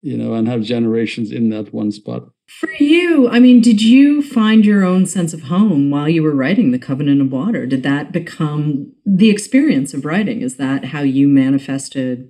you 0.02 0.18
know, 0.18 0.34
and 0.34 0.48
have 0.48 0.62
generations 0.62 1.32
in 1.32 1.50
that 1.50 1.74
one 1.74 1.92
spot. 1.92 2.30
For 2.48 2.72
you, 2.80 3.28
I 3.30 3.40
mean, 3.40 3.60
did 3.62 3.82
you 3.82 4.22
find 4.22 4.66
your 4.66 4.86
own 4.86 5.06
sense 5.06 5.34
of 5.34 5.44
home 5.44 5.90
while 5.90 6.08
you 6.08 6.24
were 6.24 6.34
writing 6.34 6.72
The 6.72 6.80
Covenant 6.80 7.22
of 7.22 7.32
Water? 7.32 7.66
Did 7.66 7.84
that 7.84 8.14
become 8.14 8.94
the 9.06 9.30
experience 9.30 9.94
of 9.94 10.06
writing? 10.06 10.42
Is 10.42 10.56
that 10.56 10.86
how 10.86 11.02
you 11.02 11.28
manifested 11.28 12.30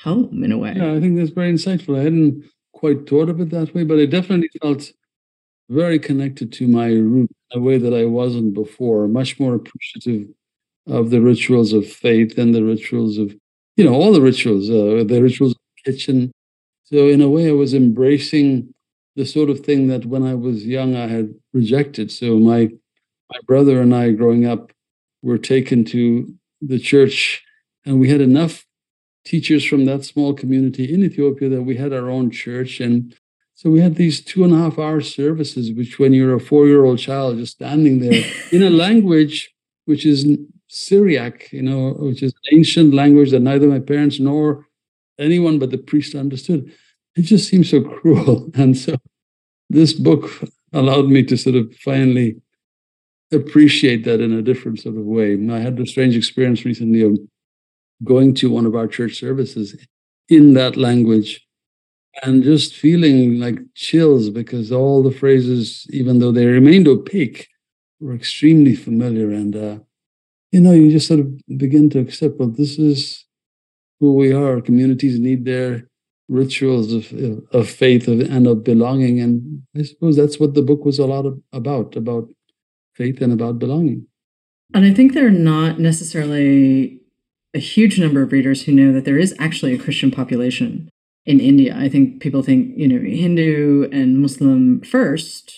home 0.00 0.44
in 0.44 0.52
a 0.52 0.58
way? 0.58 0.74
Yeah, 0.76 0.92
I 0.92 1.00
think 1.00 1.16
that's 1.16 1.30
very 1.30 1.50
insightful. 1.50 1.98
I 1.98 2.02
hadn't 2.02 2.44
quite 2.74 3.08
thought 3.08 3.30
of 3.30 3.40
it 3.40 3.48
that 3.50 3.74
way, 3.74 3.82
but 3.82 3.98
I 3.98 4.04
definitely 4.04 4.50
felt 4.60 4.92
very 5.68 5.98
connected 5.98 6.52
to 6.52 6.68
my 6.68 6.88
root 6.88 7.30
in 7.50 7.58
a 7.58 7.62
way 7.62 7.78
that 7.78 7.94
I 7.94 8.04
wasn't 8.04 8.54
before, 8.54 9.08
much 9.08 9.40
more 9.40 9.54
appreciative 9.54 10.28
of 10.86 11.10
the 11.10 11.20
rituals 11.20 11.72
of 11.72 11.86
faith 11.86 12.36
and 12.36 12.54
the 12.54 12.64
rituals 12.64 13.18
of, 13.18 13.34
you 13.76 13.84
know, 13.84 13.94
all 13.94 14.12
the 14.12 14.20
rituals, 14.20 14.68
uh, 14.68 15.04
the 15.06 15.20
rituals 15.22 15.52
of 15.52 15.58
the 15.84 15.92
kitchen. 15.92 16.32
So 16.84 17.08
in 17.08 17.22
a 17.22 17.28
way, 17.28 17.48
I 17.48 17.52
was 17.52 17.72
embracing 17.72 18.74
the 19.16 19.24
sort 19.24 19.50
of 19.50 19.60
thing 19.60 19.88
that 19.88 20.06
when 20.06 20.22
I 20.22 20.34
was 20.34 20.66
young 20.66 20.96
I 20.96 21.06
had 21.06 21.34
rejected. 21.52 22.10
So 22.10 22.38
my 22.38 22.70
my 23.30 23.38
brother 23.46 23.80
and 23.80 23.94
I 23.94 24.10
growing 24.10 24.46
up 24.46 24.72
were 25.22 25.38
taken 25.38 25.84
to 25.86 26.32
the 26.60 26.78
church 26.78 27.42
and 27.86 28.00
we 28.00 28.10
had 28.10 28.20
enough 28.20 28.66
teachers 29.24 29.64
from 29.64 29.86
that 29.86 30.04
small 30.04 30.34
community 30.34 30.92
in 30.92 31.02
Ethiopia 31.02 31.48
that 31.48 31.62
we 31.62 31.76
had 31.76 31.92
our 31.92 32.10
own 32.10 32.30
church. 32.30 32.80
And 32.80 33.14
so 33.54 33.70
we 33.70 33.80
had 33.80 33.94
these 33.94 34.20
two 34.20 34.44
and 34.44 34.52
a 34.52 34.58
half 34.58 34.78
hour 34.78 35.00
services, 35.00 35.72
which 35.72 35.98
when 35.98 36.12
you're 36.12 36.34
a 36.34 36.40
four-year-old 36.40 36.98
child 36.98 37.38
just 37.38 37.54
standing 37.54 38.00
there 38.00 38.24
in 38.52 38.62
a 38.62 38.70
language 38.84 39.50
which 39.84 40.04
is 40.06 40.26
Syriac, 40.68 41.52
you 41.52 41.62
know, 41.62 41.90
which 41.98 42.22
is 42.22 42.32
an 42.32 42.58
ancient 42.58 42.94
language 42.94 43.30
that 43.30 43.40
neither 43.40 43.68
my 43.68 43.78
parents 43.78 44.18
nor 44.18 44.66
anyone 45.18 45.58
but 45.58 45.70
the 45.70 45.78
priest 45.78 46.14
understood. 46.14 46.72
It 47.16 47.22
just 47.22 47.48
seems 47.48 47.70
so 47.70 47.80
cruel. 47.80 48.50
And 48.54 48.76
so 48.76 48.96
this 49.70 49.92
book 49.92 50.30
allowed 50.72 51.06
me 51.06 51.22
to 51.24 51.36
sort 51.36 51.54
of 51.54 51.72
finally 51.76 52.36
appreciate 53.32 54.04
that 54.04 54.20
in 54.20 54.32
a 54.32 54.42
different 54.42 54.80
sort 54.80 54.96
of 54.96 55.04
way. 55.04 55.38
I 55.50 55.60
had 55.60 55.78
a 55.78 55.86
strange 55.86 56.16
experience 56.16 56.64
recently 56.64 57.02
of 57.02 57.18
going 58.02 58.34
to 58.34 58.50
one 58.50 58.66
of 58.66 58.74
our 58.74 58.88
church 58.88 59.18
services 59.18 59.76
in 60.28 60.54
that 60.54 60.76
language 60.76 61.43
and 62.22 62.42
just 62.42 62.74
feeling 62.74 63.40
like 63.40 63.58
chills 63.74 64.30
because 64.30 64.70
all 64.70 65.02
the 65.02 65.10
phrases, 65.10 65.86
even 65.90 66.18
though 66.18 66.32
they 66.32 66.46
remained 66.46 66.88
opaque, 66.88 67.48
were 68.00 68.14
extremely 68.14 68.74
familiar. 68.74 69.30
And, 69.30 69.56
uh, 69.56 69.78
you 70.52 70.60
know, 70.60 70.72
you 70.72 70.90
just 70.90 71.08
sort 71.08 71.20
of 71.20 71.40
begin 71.58 71.90
to 71.90 71.98
accept, 71.98 72.38
well, 72.38 72.48
this 72.48 72.78
is 72.78 73.24
who 74.00 74.14
we 74.14 74.32
are. 74.32 74.60
Communities 74.60 75.18
need 75.18 75.44
their 75.44 75.88
rituals 76.28 76.92
of, 76.92 77.12
of 77.52 77.68
faith 77.68 78.08
and 78.08 78.46
of 78.46 78.64
belonging. 78.64 79.20
And 79.20 79.62
I 79.76 79.82
suppose 79.82 80.16
that's 80.16 80.38
what 80.38 80.54
the 80.54 80.62
book 80.62 80.84
was 80.84 80.98
a 80.98 81.06
lot 81.06 81.26
of, 81.26 81.40
about, 81.52 81.96
about 81.96 82.28
faith 82.94 83.20
and 83.20 83.32
about 83.32 83.58
belonging. 83.58 84.06
And 84.72 84.84
I 84.84 84.94
think 84.94 85.12
there 85.12 85.26
are 85.26 85.30
not 85.30 85.78
necessarily 85.78 87.00
a 87.52 87.58
huge 87.58 88.00
number 88.00 88.22
of 88.22 88.32
readers 88.32 88.62
who 88.62 88.72
know 88.72 88.92
that 88.92 89.04
there 89.04 89.18
is 89.18 89.34
actually 89.38 89.74
a 89.74 89.78
Christian 89.78 90.10
population 90.10 90.88
in 91.26 91.40
India. 91.40 91.74
I 91.76 91.88
think 91.88 92.20
people 92.20 92.42
think, 92.42 92.76
you 92.76 92.88
know, 92.88 92.98
Hindu 92.98 93.88
and 93.92 94.20
Muslim 94.20 94.80
first. 94.82 95.54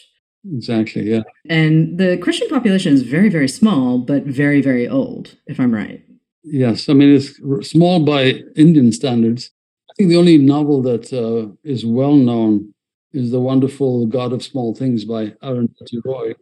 Exactly, 0.52 1.02
yeah. 1.02 1.22
And 1.48 1.98
the 1.98 2.16
Christian 2.18 2.48
population 2.48 2.92
is 2.92 3.02
very, 3.02 3.28
very 3.28 3.48
small, 3.48 3.98
but 3.98 4.24
very, 4.24 4.60
very 4.60 4.88
old, 4.88 5.36
if 5.46 5.58
I'm 5.58 5.74
right. 5.74 6.02
Yes, 6.44 6.88
I 6.88 6.92
mean, 6.92 7.14
it's 7.16 7.68
small 7.68 8.04
by 8.04 8.42
Indian 8.54 8.92
standards. 8.92 9.50
I 9.90 9.92
think 9.96 10.10
the 10.10 10.16
only 10.16 10.38
novel 10.38 10.82
that 10.82 11.12
uh, 11.12 11.52
is 11.64 11.84
well 11.84 12.14
known 12.14 12.72
is 13.12 13.32
The 13.32 13.40
Wonderful 13.40 14.06
God 14.06 14.32
of 14.32 14.44
Small 14.44 14.74
Things 14.74 15.04
by 15.04 15.30
Arundhati 15.42 16.00
Roy. 16.04 16.34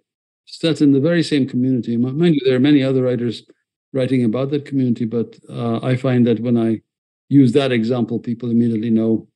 Set 0.44 0.82
in 0.82 0.92
the 0.92 1.00
very 1.00 1.22
same 1.22 1.48
community. 1.48 1.96
Mind 1.96 2.34
you, 2.34 2.42
there 2.44 2.56
are 2.56 2.60
many 2.60 2.82
other 2.82 3.02
writers 3.02 3.44
writing 3.94 4.24
about 4.24 4.50
that 4.50 4.66
community, 4.66 5.06
but 5.06 5.38
uh, 5.48 5.78
I 5.82 5.96
find 5.96 6.26
that 6.26 6.40
when 6.40 6.58
I 6.58 6.82
use 7.28 7.52
that 7.52 7.72
example, 7.72 8.18
people 8.18 8.50
immediately 8.50 8.90
know 8.90 9.28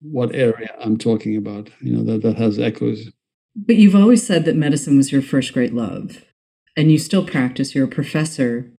what 0.00 0.34
area 0.34 0.74
I'm 0.80 0.98
talking 0.98 1.36
about. 1.36 1.70
You 1.80 1.96
know, 1.96 2.04
that, 2.04 2.22
that 2.22 2.36
has 2.36 2.58
echoes. 2.58 3.10
But 3.56 3.76
you've 3.76 3.94
always 3.94 4.26
said 4.26 4.44
that 4.44 4.56
medicine 4.56 4.96
was 4.96 5.12
your 5.12 5.22
first 5.22 5.52
great 5.52 5.72
love, 5.72 6.24
and 6.76 6.90
you 6.90 6.98
still 6.98 7.26
practice. 7.26 7.74
You're 7.74 7.86
a 7.86 7.88
professor 7.88 8.72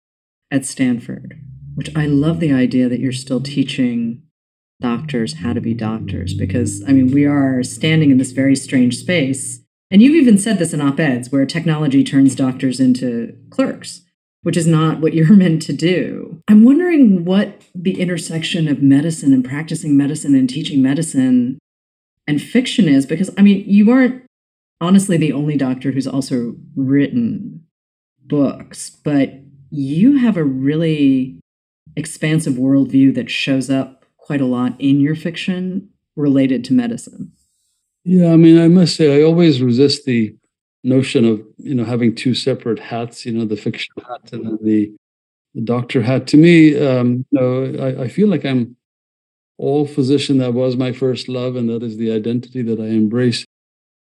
at 0.51 0.65
Stanford, 0.65 1.39
which 1.75 1.95
I 1.95 2.05
love 2.05 2.39
the 2.39 2.53
idea 2.53 2.89
that 2.89 2.99
you're 2.99 3.12
still 3.12 3.41
teaching 3.41 4.21
doctors 4.81 5.36
how 5.36 5.53
to 5.53 5.62
be 5.62 5.73
doctors 5.73 6.34
because, 6.34 6.84
I 6.86 6.91
mean, 6.91 7.12
we 7.12 7.25
are 7.25 7.63
standing 7.63 8.12
in 8.12 8.17
this 8.17 8.34
very 8.34 8.55
strange 8.55 8.97
space. 8.97 9.62
And 9.89 10.01
you've 10.01 10.15
even 10.15 10.38
said 10.38 10.60
this 10.60 10.73
in 10.73 10.81
op 10.81 10.99
eds 10.99 11.31
where 11.31 11.45
technology 11.45 12.03
turns 12.03 12.36
doctors 12.36 12.81
into 12.81 13.38
clerks 13.49 14.01
which 14.45 14.55
is 14.55 14.67
not 14.67 15.01
what 15.01 15.15
you're 15.15 15.34
meant 15.36 15.63
to 15.63 15.73
do. 15.73 16.35
I'm 16.47 16.63
wondering 16.63 17.25
what 17.25 17.63
the 17.73 17.99
intersection 17.99 18.67
of 18.67 18.81
medicine 18.81 19.34
and 19.34 19.43
practicing 19.43 19.97
medicine 19.97 20.36
and 20.36 20.49
teaching 20.49 20.81
medicine 20.81 21.58
and 22.27 22.41
fiction 22.41 22.88
is, 22.88 23.05
because 23.05 23.31
I 23.38 23.41
mean, 23.41 23.63
you 23.67 23.91
aren't 23.91 24.23
honestly 24.79 25.17
the 25.17 25.34
only 25.34 25.58
doctor 25.58 25.91
who's 25.91 26.08
also 26.08 26.55
written 26.75 27.65
books, 28.23 28.89
but 28.89 29.34
you 29.71 30.17
have 30.17 30.38
a 30.38 30.43
really 30.43 31.39
expansive 31.95 32.53
worldview 32.55 33.13
that 33.15 33.31
shows 33.31 33.69
up 33.69 34.05
quite 34.17 34.41
a 34.41 34.45
lot 34.45 34.75
in 34.79 34.99
your 34.99 35.15
fiction 35.15 35.89
related 36.15 36.63
to 36.65 36.73
medicine. 36.73 37.31
Yeah, 38.03 38.31
I 38.31 38.36
mean, 38.36 38.60
I 38.60 38.67
must 38.67 38.95
say, 38.95 39.19
I 39.19 39.23
always 39.23 39.62
resist 39.62 40.05
the 40.05 40.36
notion 40.84 41.25
of 41.25 41.41
you 41.58 41.73
know 41.73 41.84
having 41.84 42.13
two 42.13 42.36
separate 42.36 42.77
hats 42.77 43.25
you 43.25 43.31
know 43.31 43.43
the 43.43 43.58
fiction 43.58 43.91
hat 44.08 44.31
and 44.31 44.45
then 44.45 44.60
the 44.62 44.95
the 45.56 45.62
doctor 45.62 46.02
hat 46.02 46.28
to 46.28 46.38
me 46.38 46.78
um 46.86 47.26
you 47.32 47.39
know 47.39 47.84
I, 47.84 48.04
I 48.04 48.08
feel 48.10 48.28
like 48.28 48.46
i'm 48.46 48.76
all 49.58 49.88
physician 49.88 50.38
that 50.39 50.54
was 50.54 50.76
my 50.76 50.91
first 50.91 51.30
love 51.30 51.56
and 51.56 51.70
that 51.70 51.82
is 51.82 51.98
the 51.98 52.12
identity 52.12 52.62
that 52.62 52.80
i 52.80 52.88
embrace. 52.88 53.46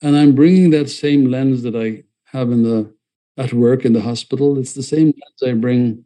And 0.02 0.18
i'm 0.18 0.36
bringing 0.36 0.72
that 0.72 0.90
same 0.90 1.26
lens 1.26 1.62
that 1.62 1.76
i 1.76 2.04
have 2.36 2.52
in 2.52 2.64
the 2.64 2.94
at 3.38 3.52
work 3.52 3.84
in 3.84 3.92
the 3.92 4.02
hospital. 4.02 4.58
It's 4.58 4.74
the 4.74 4.84
same 4.84 5.08
lens 5.08 5.44
i 5.46 5.54
bring 5.54 6.04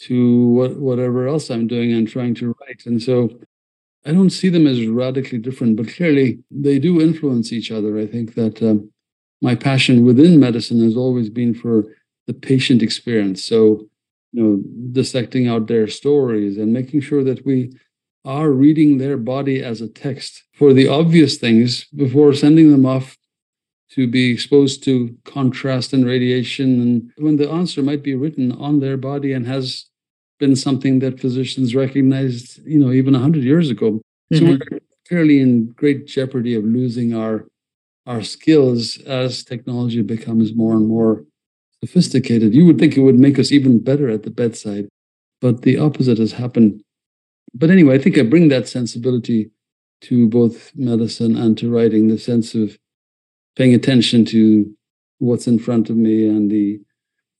to 0.00 0.48
what 0.48 0.76
whatever 0.76 1.26
else 1.28 1.48
i'm 1.48 1.66
doing 1.66 1.92
and 1.92 2.08
trying 2.08 2.34
to 2.36 2.54
write. 2.60 2.84
And 2.86 3.02
so 3.02 3.30
i 4.04 4.12
don't 4.12 4.30
see 4.30 4.48
them 4.48 4.66
as 4.66 4.84
radically 4.86 5.38
different 5.38 5.76
but 5.76 5.88
clearly 5.88 6.40
they 6.50 6.78
do 6.78 7.00
influence 7.00 7.52
each 7.52 7.70
other. 7.70 7.98
I 7.98 8.06
think 8.06 8.34
that 8.34 8.60
um, 8.62 8.90
my 9.42 9.54
passion 9.54 10.04
within 10.04 10.40
medicine 10.40 10.82
has 10.82 10.96
always 10.96 11.28
been 11.30 11.54
for 11.54 11.84
the 12.26 12.34
patient 12.34 12.82
experience. 12.82 13.44
So, 13.44 13.88
you 14.36 14.42
know, 14.42 14.62
dissecting 14.92 15.48
out 15.48 15.66
their 15.66 15.88
stories 15.88 16.58
and 16.58 16.70
making 16.70 17.00
sure 17.00 17.24
that 17.24 17.46
we 17.46 17.72
are 18.22 18.50
reading 18.50 18.98
their 18.98 19.16
body 19.16 19.62
as 19.62 19.80
a 19.80 19.88
text 19.88 20.44
for 20.52 20.74
the 20.74 20.86
obvious 20.86 21.38
things 21.38 21.86
before 21.86 22.34
sending 22.34 22.70
them 22.70 22.84
off 22.84 23.16
to 23.92 24.06
be 24.06 24.30
exposed 24.30 24.84
to 24.84 25.16
contrast 25.24 25.94
and 25.94 26.04
radiation. 26.04 26.82
And 26.82 27.12
when 27.16 27.36
the 27.36 27.48
answer 27.50 27.82
might 27.82 28.02
be 28.02 28.14
written 28.14 28.52
on 28.52 28.80
their 28.80 28.98
body 28.98 29.32
and 29.32 29.46
has 29.46 29.86
been 30.38 30.54
something 30.54 30.98
that 30.98 31.18
physicians 31.18 31.74
recognized, 31.74 32.60
you 32.66 32.78
know, 32.78 32.92
even 32.92 33.14
100 33.14 33.42
years 33.42 33.70
ago. 33.70 34.02
Mm-hmm. 34.30 34.36
So 34.36 34.44
we're 34.44 34.80
clearly 35.08 35.40
in 35.40 35.70
great 35.70 36.06
jeopardy 36.06 36.54
of 36.54 36.64
losing 36.64 37.14
our 37.14 37.46
our 38.06 38.22
skills 38.22 38.98
as 38.98 39.42
technology 39.42 40.00
becomes 40.00 40.54
more 40.54 40.74
and 40.74 40.86
more 40.86 41.24
sophisticated. 41.84 42.54
You 42.54 42.66
would 42.66 42.78
think 42.78 42.96
it 42.96 43.00
would 43.00 43.18
make 43.18 43.38
us 43.38 43.52
even 43.52 43.82
better 43.82 44.08
at 44.08 44.22
the 44.22 44.30
bedside, 44.30 44.88
but 45.40 45.62
the 45.62 45.78
opposite 45.78 46.18
has 46.18 46.32
happened. 46.32 46.82
But 47.54 47.70
anyway, 47.70 47.94
I 47.94 47.98
think 47.98 48.18
I 48.18 48.22
bring 48.22 48.48
that 48.48 48.68
sensibility 48.68 49.50
to 50.02 50.28
both 50.28 50.72
medicine 50.74 51.36
and 51.36 51.56
to 51.58 51.70
writing 51.70 52.08
the 52.08 52.18
sense 52.18 52.54
of 52.54 52.78
paying 53.56 53.74
attention 53.74 54.24
to 54.26 54.74
what's 55.18 55.46
in 55.46 55.58
front 55.58 55.88
of 55.88 55.96
me 55.96 56.28
and 56.28 56.50
the 56.50 56.80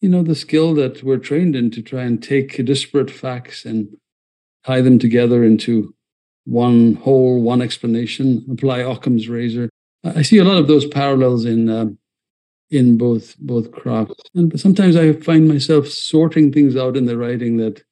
you 0.00 0.08
know 0.08 0.22
the 0.22 0.34
skill 0.34 0.74
that 0.74 1.02
we're 1.02 1.18
trained 1.18 1.54
in 1.54 1.70
to 1.70 1.82
try 1.82 2.02
and 2.02 2.22
take 2.22 2.64
disparate 2.64 3.10
facts 3.10 3.64
and 3.64 3.88
tie 4.64 4.80
them 4.80 4.98
together 4.98 5.44
into 5.44 5.94
one 6.44 6.94
whole 6.94 7.42
one 7.42 7.60
explanation 7.60 8.46
apply 8.50 8.78
occam's 8.78 9.28
razor 9.28 9.68
I 10.04 10.22
see 10.22 10.38
a 10.38 10.44
lot 10.44 10.58
of 10.58 10.68
those 10.68 10.86
parallels 10.86 11.44
in 11.44 11.68
uh, 11.68 11.86
in 12.70 12.98
both 12.98 13.36
both 13.38 13.70
crafts, 13.70 14.22
and 14.34 14.58
sometimes 14.58 14.96
I 14.96 15.12
find 15.12 15.48
myself 15.48 15.88
sorting 15.88 16.52
things 16.52 16.76
out 16.76 16.96
in 16.96 17.06
the 17.06 17.16
writing 17.16 17.56
that 17.58 17.82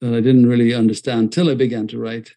that 0.00 0.14
I 0.14 0.20
didn't 0.20 0.48
really 0.48 0.74
understand 0.74 1.32
till 1.32 1.48
I 1.48 1.54
began 1.54 1.86
to 1.88 1.98
write. 1.98 2.34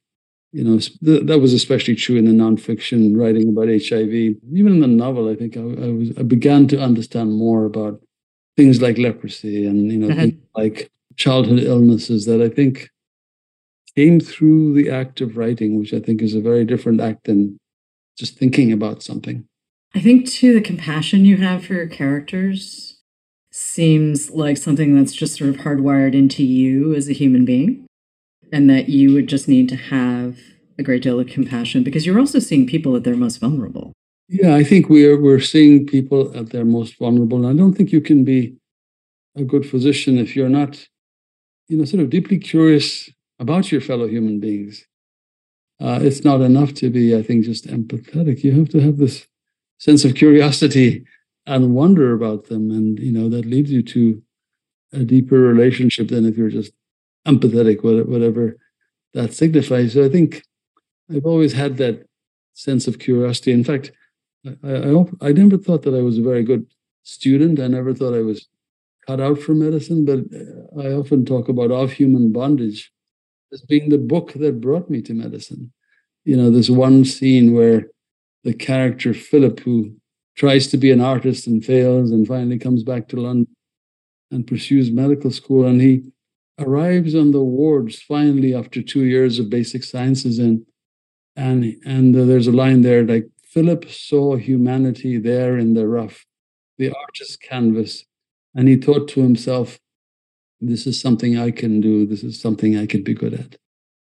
You 0.51 0.63
know, 0.63 0.79
th- 0.79 1.25
that 1.25 1.39
was 1.39 1.51
especially 1.51 1.95
true 1.95 2.15
in 2.15 2.25
the 2.25 2.31
nonfiction 2.31 3.17
writing 3.19 3.49
about 3.49 3.67
HIV. 3.67 4.13
Even 4.53 4.75
in 4.75 4.79
the 4.79 4.87
novel, 4.87 5.29
I 5.29 5.35
think 5.35 5.57
I, 5.57 5.61
I 5.61 5.91
was 5.91 6.17
I 6.17 6.23
began 6.23 6.67
to 6.69 6.81
understand 6.81 7.33
more 7.33 7.65
about 7.65 8.01
things 8.55 8.81
like 8.81 8.97
leprosy 8.97 9.65
and 9.65 9.91
you 9.91 9.97
know 9.97 10.09
uh-huh. 10.09 10.27
like 10.55 10.89
childhood 11.17 11.59
illnesses 11.59 12.25
that 12.25 12.41
I 12.41 12.49
think 12.49 12.89
came 13.95 14.19
through 14.19 14.73
the 14.73 14.89
act 14.89 15.21
of 15.21 15.37
writing, 15.37 15.79
which 15.79 15.93
I 15.93 15.99
think 15.99 16.21
is 16.21 16.35
a 16.35 16.41
very 16.41 16.65
different 16.65 17.01
act 17.01 17.25
than 17.25 17.57
just 18.17 18.37
thinking 18.37 18.71
about 18.71 19.03
something. 19.03 19.47
I 19.95 20.01
think, 20.01 20.27
too, 20.27 20.53
the 20.53 20.61
compassion 20.61 21.23
you 21.23 21.37
have 21.37 21.65
for 21.65 21.73
your 21.73 21.87
characters 21.87 22.99
seems 23.51 24.29
like 24.29 24.57
something 24.57 24.93
that's 24.93 25.13
just 25.13 25.37
sort 25.37 25.49
of 25.49 25.57
hardwired 25.57 26.13
into 26.13 26.43
you 26.43 26.93
as 26.93 27.07
a 27.07 27.13
human 27.13 27.45
being, 27.45 27.85
and 28.51 28.69
that 28.69 28.89
you 28.89 29.13
would 29.13 29.27
just 29.27 29.47
need 29.47 29.69
to 29.69 29.77
have 29.77 30.37
a 30.77 30.83
great 30.83 31.01
deal 31.01 31.19
of 31.19 31.27
compassion 31.27 31.81
because 31.81 32.05
you're 32.05 32.19
also 32.19 32.39
seeing 32.39 32.67
people 32.67 32.95
at 32.97 33.05
their 33.05 33.15
most 33.15 33.37
vulnerable. 33.37 33.93
Yeah, 34.27 34.55
I 34.55 34.63
think 34.63 34.89
we're 34.89 35.21
we're 35.21 35.39
seeing 35.39 35.85
people 35.85 36.35
at 36.37 36.49
their 36.49 36.65
most 36.65 36.97
vulnerable. 36.99 37.37
And 37.37 37.47
I 37.47 37.61
don't 37.61 37.73
think 37.73 37.91
you 37.91 38.01
can 38.01 38.25
be 38.25 38.57
a 39.37 39.43
good 39.43 39.65
physician 39.65 40.17
if 40.17 40.35
you're 40.35 40.49
not, 40.49 40.87
you 41.69 41.77
know, 41.77 41.85
sort 41.85 42.03
of 42.03 42.09
deeply 42.09 42.37
curious 42.37 43.09
about 43.39 43.71
your 43.71 43.81
fellow 43.81 44.07
human 44.07 44.39
beings 44.39 44.85
uh, 45.79 45.99
it's 46.01 46.23
not 46.23 46.41
enough 46.41 46.73
to 46.75 46.89
be, 46.89 47.15
I 47.15 47.21
think, 47.21 47.45
just 47.45 47.67
empathetic. 47.67 48.43
You 48.43 48.57
have 48.59 48.69
to 48.69 48.79
have 48.79 48.97
this 48.97 49.27
sense 49.77 50.05
of 50.05 50.15
curiosity 50.15 51.05
and 51.45 51.75
wonder 51.75 52.13
about 52.13 52.45
them. 52.45 52.71
And, 52.71 52.99
you 52.99 53.11
know, 53.11 53.29
that 53.29 53.45
leads 53.45 53.71
you 53.71 53.81
to 53.83 54.21
a 54.93 55.03
deeper 55.03 55.39
relationship 55.39 56.09
than 56.09 56.25
if 56.25 56.37
you're 56.37 56.49
just 56.49 56.71
empathetic, 57.27 57.83
whatever 57.83 58.57
that 59.13 59.33
signifies. 59.33 59.93
So 59.93 60.05
I 60.05 60.09
think 60.09 60.43
I've 61.13 61.25
always 61.25 61.53
had 61.53 61.77
that 61.77 62.07
sense 62.53 62.87
of 62.87 62.99
curiosity. 62.99 63.51
In 63.51 63.63
fact, 63.63 63.91
I, 64.63 64.73
I, 64.73 65.29
I 65.29 65.31
never 65.31 65.57
thought 65.57 65.83
that 65.83 65.93
I 65.93 66.01
was 66.01 66.17
a 66.17 66.23
very 66.23 66.43
good 66.43 66.65
student. 67.03 67.59
I 67.59 67.67
never 67.67 67.93
thought 67.93 68.13
I 68.13 68.21
was 68.21 68.47
cut 69.05 69.19
out 69.19 69.39
for 69.39 69.53
medicine, 69.53 70.05
but 70.05 70.19
uh, 70.19 70.81
I 70.81 70.93
often 70.93 71.25
talk 71.25 71.47
about 71.49 71.71
of 71.71 71.91
human 71.91 72.31
bondage 72.31 72.91
as 73.51 73.61
being 73.61 73.89
the 73.89 73.97
book 73.97 74.33
that 74.33 74.61
brought 74.61 74.89
me 74.89 75.01
to 75.03 75.13
medicine. 75.13 75.71
You 76.23 76.37
know, 76.37 76.49
this 76.49 76.69
one 76.69 77.05
scene 77.05 77.53
where 77.53 77.87
the 78.45 78.53
character 78.53 79.13
Philip, 79.13 79.59
who 79.61 79.95
tries 80.37 80.67
to 80.67 80.77
be 80.77 80.91
an 80.91 81.01
artist 81.01 81.47
and 81.47 81.65
fails 81.65 82.11
and 82.11 82.27
finally 82.27 82.59
comes 82.59 82.83
back 82.83 83.07
to 83.09 83.19
London 83.19 83.47
and 84.31 84.47
pursues 84.47 84.91
medical 84.91 85.31
school, 85.31 85.65
and 85.65 85.81
he 85.81 86.11
arrives 86.59 87.15
on 87.15 87.31
the 87.31 87.43
wards 87.43 88.01
finally 88.01 88.55
after 88.55 88.81
two 88.81 89.03
years 89.03 89.39
of 89.39 89.49
basic 89.49 89.83
sciences 89.83 90.39
and 90.39 90.65
and 91.35 91.75
and 91.85 92.15
uh, 92.15 92.23
there's 92.23 92.47
a 92.47 92.51
line 92.51 92.81
there 92.81 93.03
like 93.03 93.27
Philip 93.43 93.89
saw 93.89 94.37
humanity 94.37 95.17
there 95.17 95.57
in 95.57 95.73
the 95.73 95.87
rough, 95.87 96.25
the 96.77 96.93
artist's 96.93 97.35
canvas, 97.35 98.05
and 98.53 98.67
he 98.67 98.75
thought 98.75 99.07
to 99.09 99.21
himself, 99.21 99.79
this 100.61 100.85
is 100.85 100.99
something 100.99 101.37
I 101.37 101.51
can 101.51 101.81
do. 101.81 102.05
This 102.05 102.23
is 102.23 102.39
something 102.39 102.77
I 102.77 102.85
could 102.85 103.03
be 103.03 103.13
good 103.13 103.33
at. 103.33 103.57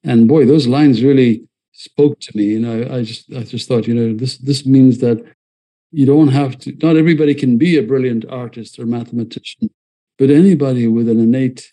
And 0.03 0.29
boy, 0.29 0.47
those 0.47 0.67
lines 0.67 1.03
really 1.03 1.47
spoke 1.77 2.19
to 2.21 2.37
me. 2.37 2.57
and 2.57 2.63
know, 2.63 2.95
I 2.97 3.03
just 3.03 3.33
I 3.33 3.43
just 3.43 3.69
thought, 3.69 3.87
you 3.87 3.95
know, 3.95 4.15
this 4.15 4.39
this 4.39 4.67
means 4.67 4.99
that 4.99 5.25
you 5.93 6.07
don't 6.07 6.29
have 6.29 6.59
to. 6.61 6.77
Not 6.83 6.97
everybody 6.97 7.35
can 7.35 7.59
be 7.59 7.77
a 7.77 7.83
brilliant 7.83 8.25
artist 8.29 8.79
or 8.79 8.87
mathematician, 8.87 9.71
but 10.19 10.31
anybody 10.31 10.87
with 10.87 11.09
an 11.09 11.21
innate 11.21 11.71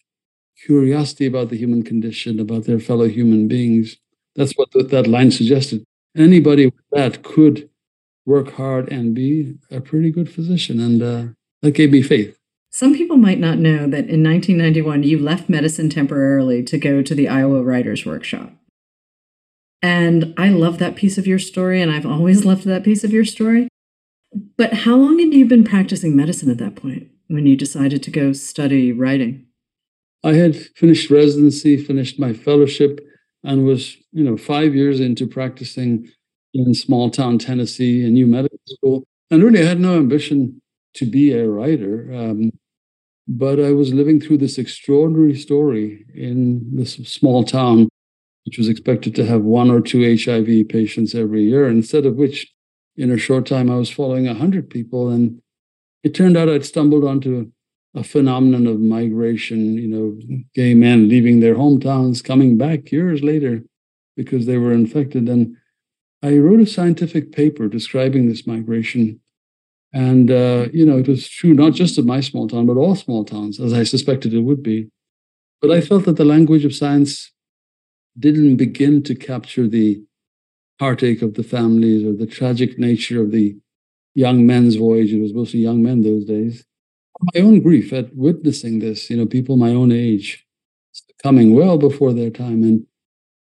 curiosity 0.65 1.25
about 1.25 1.49
the 1.49 1.57
human 1.57 1.83
condition, 1.83 2.39
about 2.39 2.65
their 2.65 2.79
fellow 2.79 3.07
human 3.07 3.47
beings. 3.47 3.97
That's 4.35 4.53
what 4.53 4.69
that 4.73 5.07
line 5.07 5.31
suggested. 5.31 5.83
Anybody 6.15 6.65
with 6.65 6.85
that 6.91 7.23
could 7.23 7.69
work 8.25 8.53
hard 8.53 8.91
and 8.91 9.13
be 9.13 9.55
a 9.69 9.81
pretty 9.81 10.11
good 10.11 10.31
physician. 10.31 10.79
And 10.79 11.01
uh, 11.01 11.33
that 11.61 11.71
gave 11.71 11.91
me 11.91 12.01
faith. 12.01 12.37
Some 12.69 12.95
people 12.95 13.17
might 13.17 13.39
not 13.39 13.59
know 13.59 13.87
that 13.87 14.09
in 14.09 14.23
1991, 14.23 15.03
you 15.03 15.19
left 15.19 15.49
medicine 15.49 15.89
temporarily 15.89 16.63
to 16.63 16.77
go 16.77 17.03
to 17.03 17.13
the 17.13 17.27
Iowa 17.27 17.61
Writers 17.61 18.05
Workshop. 18.05 18.51
And 19.83 20.33
I 20.37 20.47
love 20.47 20.79
that 20.79 20.95
piece 20.95 21.17
of 21.17 21.27
your 21.27 21.39
story, 21.39 21.81
and 21.81 21.91
I've 21.91 22.05
always 22.05 22.45
loved 22.45 22.63
that 22.63 22.85
piece 22.85 23.03
of 23.03 23.11
your 23.11 23.25
story. 23.25 23.67
But 24.57 24.73
how 24.73 24.95
long 24.95 25.19
had 25.19 25.33
you 25.33 25.45
been 25.45 25.65
practicing 25.65 26.15
medicine 26.15 26.49
at 26.49 26.57
that 26.59 26.77
point 26.77 27.09
when 27.27 27.45
you 27.45 27.57
decided 27.57 28.01
to 28.03 28.09
go 28.09 28.31
study 28.31 28.93
writing? 28.93 29.45
I 30.23 30.35
had 30.35 30.55
finished 30.55 31.11
residency, 31.11 31.75
finished 31.75 32.17
my 32.17 32.31
fellowship, 32.31 33.01
and 33.43 33.65
was, 33.65 33.97
you 34.13 34.23
know, 34.23 34.37
five 34.37 34.73
years 34.73 35.01
into 35.01 35.27
practicing 35.27 36.09
in 36.53 36.73
small 36.73 37.09
town 37.09 37.37
Tennessee, 37.37 38.05
in 38.05 38.13
new 38.13 38.25
medical 38.25 38.59
school. 38.65 39.03
And 39.29 39.43
really, 39.43 39.61
I 39.61 39.65
had 39.65 39.81
no 39.81 39.97
ambition 39.97 40.61
to 40.93 41.05
be 41.05 41.33
a 41.33 41.49
writer. 41.49 42.09
Um, 42.13 42.51
but 43.27 43.59
I 43.59 43.71
was 43.71 43.93
living 43.93 44.21
through 44.21 44.37
this 44.37 44.57
extraordinary 44.57 45.35
story 45.35 46.05
in 46.15 46.69
this 46.73 46.93
small 46.93 47.43
town, 47.43 47.89
which 48.45 48.57
was 48.57 48.67
expected 48.67 49.15
to 49.15 49.25
have 49.25 49.41
one 49.41 49.71
or 49.71 49.81
two 49.81 50.01
HIV 50.17 50.67
patients 50.69 51.15
every 51.15 51.43
year, 51.43 51.67
instead 51.67 52.05
of 52.05 52.15
which, 52.15 52.51
in 52.95 53.09
a 53.11 53.17
short 53.17 53.45
time, 53.45 53.69
I 53.69 53.75
was 53.75 53.89
following 53.89 54.25
100 54.25 54.69
people. 54.69 55.09
And 55.09 55.41
it 56.03 56.13
turned 56.13 56.37
out 56.37 56.49
I'd 56.49 56.65
stumbled 56.65 57.03
onto 57.03 57.51
a 57.95 58.03
phenomenon 58.03 58.67
of 58.67 58.79
migration, 58.79 59.77
you 59.77 59.87
know, 59.87 60.43
gay 60.55 60.73
men 60.73 61.07
leaving 61.07 61.39
their 61.39 61.55
hometowns, 61.55 62.23
coming 62.23 62.57
back 62.57 62.91
years 62.91 63.23
later 63.23 63.63
because 64.15 64.45
they 64.45 64.57
were 64.57 64.73
infected. 64.73 65.29
And 65.29 65.55
I 66.21 66.37
wrote 66.37 66.59
a 66.59 66.65
scientific 66.65 67.31
paper 67.31 67.67
describing 67.67 68.27
this 68.27 68.47
migration. 68.47 69.19
And, 69.93 70.31
uh, 70.31 70.67
you 70.73 70.85
know, 70.85 70.97
it 70.97 71.07
was 71.07 71.27
true 71.27 71.53
not 71.53 71.73
just 71.73 71.97
of 71.97 72.05
my 72.05 72.19
small 72.19 72.47
town, 72.47 72.65
but 72.65 72.77
all 72.77 72.95
small 72.95 73.25
towns, 73.25 73.59
as 73.59 73.73
I 73.73 73.83
suspected 73.83 74.33
it 74.33 74.41
would 74.41 74.63
be. 74.63 74.89
But 75.61 75.71
I 75.71 75.81
felt 75.81 76.05
that 76.05 76.17
the 76.17 76.25
language 76.25 76.65
of 76.65 76.73
science 76.75 77.32
didn't 78.17 78.57
begin 78.57 79.03
to 79.03 79.15
capture 79.15 79.67
the 79.67 80.03
heartache 80.79 81.21
of 81.21 81.33
the 81.35 81.43
families 81.43 82.03
or 82.05 82.13
the 82.13 82.27
tragic 82.27 82.77
nature 82.77 83.21
of 83.21 83.31
the 83.31 83.57
young 84.15 84.45
men's 84.45 84.75
voyage. 84.75 85.11
It 85.11 85.21
was 85.21 85.33
mostly 85.33 85.59
young 85.59 85.81
men 85.81 86.01
those 86.01 86.25
days 86.25 86.65
my 87.21 87.41
own 87.41 87.61
grief 87.61 87.93
at 87.93 88.15
witnessing 88.15 88.79
this, 88.79 89.09
you 89.09 89.17
know, 89.17 89.25
people 89.25 89.57
my 89.57 89.69
own 89.69 89.91
age 89.91 90.45
coming 91.21 91.55
well 91.55 91.77
before 91.77 92.13
their 92.13 92.29
time. 92.29 92.63
And 92.63 92.85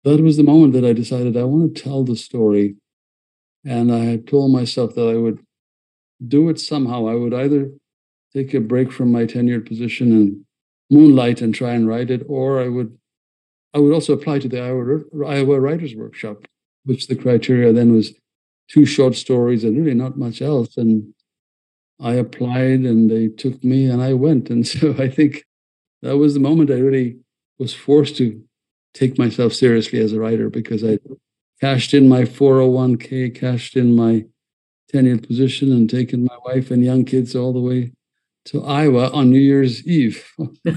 that 0.03 0.21
was 0.21 0.37
the 0.37 0.43
moment 0.43 0.73
that 0.73 0.85
I 0.85 0.93
decided 0.93 1.37
I 1.37 1.43
want 1.43 1.75
to 1.75 1.81
tell 1.83 2.03
the 2.03 2.15
story. 2.15 2.75
And 3.65 3.91
I 3.91 3.99
had 3.99 4.27
told 4.27 4.51
myself 4.51 4.95
that 4.95 5.07
I 5.07 5.15
would 5.15 5.39
do 6.27 6.49
it 6.49 6.59
somehow. 6.59 7.07
I 7.07 7.15
would 7.15 7.33
either 7.33 7.71
take 8.33 8.53
a 8.53 8.59
break 8.59 8.91
from 8.91 9.11
my 9.11 9.25
tenured 9.25 9.67
position 9.67 10.11
and 10.11 10.45
moonlight 10.89 11.41
and 11.41 11.53
try 11.53 11.71
and 11.71 11.87
write 11.87 12.11
it, 12.11 12.23
or 12.27 12.61
I 12.61 12.67
would 12.67 12.97
I 13.73 13.79
would 13.79 13.93
also 13.93 14.13
apply 14.13 14.39
to 14.39 14.49
the 14.49 14.61
Iowa, 14.61 14.99
Iowa 15.25 15.59
Writers 15.59 15.95
Workshop, 15.95 16.47
which 16.85 17.07
the 17.07 17.15
criteria 17.15 17.71
then 17.71 17.93
was 17.93 18.13
two 18.69 18.85
short 18.85 19.15
stories 19.15 19.63
and 19.63 19.77
really 19.77 19.93
not 19.93 20.17
much 20.17 20.41
else. 20.41 20.77
And 20.77 21.13
I 21.99 22.13
applied 22.13 22.81
and 22.81 23.09
they 23.09 23.27
took 23.27 23.63
me 23.63 23.85
and 23.89 24.01
I 24.01 24.13
went. 24.13 24.49
And 24.49 24.67
so 24.67 24.95
I 24.97 25.09
think 25.09 25.45
that 26.01 26.17
was 26.17 26.33
the 26.33 26.39
moment 26.39 26.71
I 26.71 26.75
really 26.75 27.17
was 27.59 27.73
forced 27.73 28.17
to 28.17 28.41
take 28.93 29.17
myself 29.17 29.53
seriously 29.53 29.99
as 29.99 30.13
a 30.13 30.19
writer 30.19 30.49
because 30.49 30.83
I 30.83 30.99
cashed 31.61 31.93
in 31.93 32.09
my 32.09 32.23
401k, 32.23 33.33
cashed 33.35 33.77
in 33.77 33.95
my 33.95 34.25
tenured 34.91 35.25
position, 35.25 35.71
and 35.71 35.89
taken 35.89 36.25
my 36.25 36.37
wife 36.43 36.71
and 36.71 36.83
young 36.83 37.05
kids 37.05 37.35
all 37.35 37.53
the 37.53 37.61
way 37.61 37.93
to 38.45 38.63
Iowa 38.65 39.11
on 39.11 39.29
New 39.29 39.39
Year's 39.39 39.85
Eve. 39.87 40.27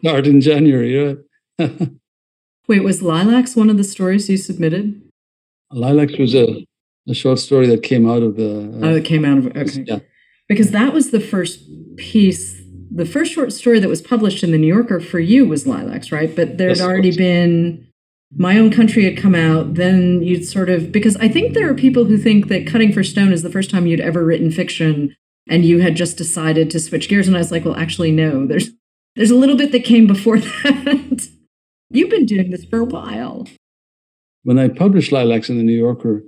Start 0.00 0.26
in 0.26 0.40
January, 0.40 0.96
right? 0.96 1.18
Wait, 2.68 2.84
was 2.84 3.02
Lilacs 3.02 3.56
one 3.56 3.70
of 3.70 3.76
the 3.76 3.84
stories 3.84 4.28
you 4.28 4.36
submitted? 4.36 5.00
Lilacs 5.72 6.18
was 6.18 6.34
a, 6.34 6.66
a 7.08 7.14
short 7.14 7.38
story 7.38 7.66
that 7.66 7.82
came 7.82 8.08
out 8.08 8.22
of 8.22 8.36
the. 8.36 8.80
Uh, 8.82 8.86
oh, 8.86 8.96
it 8.96 9.04
came 9.04 9.24
out 9.24 9.38
of 9.38 9.46
okay. 9.56 9.84
Yeah, 9.86 9.98
because 10.48 10.72
that 10.72 10.92
was 10.92 11.10
the 11.10 11.20
first 11.20 11.60
piece 11.96 12.60
the 12.90 13.06
first 13.06 13.32
short 13.32 13.52
story 13.52 13.78
that 13.78 13.88
was 13.88 14.02
published 14.02 14.42
in 14.42 14.50
the 14.50 14.58
new 14.58 14.66
yorker 14.66 15.00
for 15.00 15.20
you 15.20 15.46
was 15.46 15.66
lilacs 15.66 16.10
right 16.10 16.34
but 16.34 16.58
there'd 16.58 16.80
already 16.80 17.16
been 17.16 17.86
my 18.36 18.58
own 18.58 18.70
country 18.70 19.04
had 19.04 19.16
come 19.16 19.34
out 19.34 19.74
then 19.74 20.22
you'd 20.22 20.44
sort 20.44 20.68
of 20.68 20.90
because 20.90 21.16
i 21.16 21.28
think 21.28 21.54
there 21.54 21.70
are 21.70 21.74
people 21.74 22.04
who 22.04 22.18
think 22.18 22.48
that 22.48 22.66
cutting 22.66 22.92
for 22.92 23.04
stone 23.04 23.32
is 23.32 23.42
the 23.42 23.50
first 23.50 23.70
time 23.70 23.86
you'd 23.86 24.00
ever 24.00 24.24
written 24.24 24.50
fiction 24.50 25.14
and 25.48 25.64
you 25.64 25.80
had 25.80 25.94
just 25.94 26.16
decided 26.16 26.70
to 26.70 26.80
switch 26.80 27.08
gears 27.08 27.28
and 27.28 27.36
i 27.36 27.40
was 27.40 27.52
like 27.52 27.64
well 27.64 27.76
actually 27.76 28.10
no 28.10 28.46
there's 28.46 28.70
there's 29.16 29.30
a 29.30 29.36
little 29.36 29.56
bit 29.56 29.72
that 29.72 29.84
came 29.84 30.06
before 30.06 30.38
that 30.40 31.28
you've 31.90 32.10
been 32.10 32.26
doing 32.26 32.50
this 32.50 32.64
for 32.64 32.80
a 32.80 32.84
while 32.84 33.46
when 34.44 34.58
i 34.58 34.68
published 34.68 35.12
lilacs 35.12 35.48
in 35.48 35.56
the 35.56 35.64
new 35.64 35.78
yorker 35.78 36.22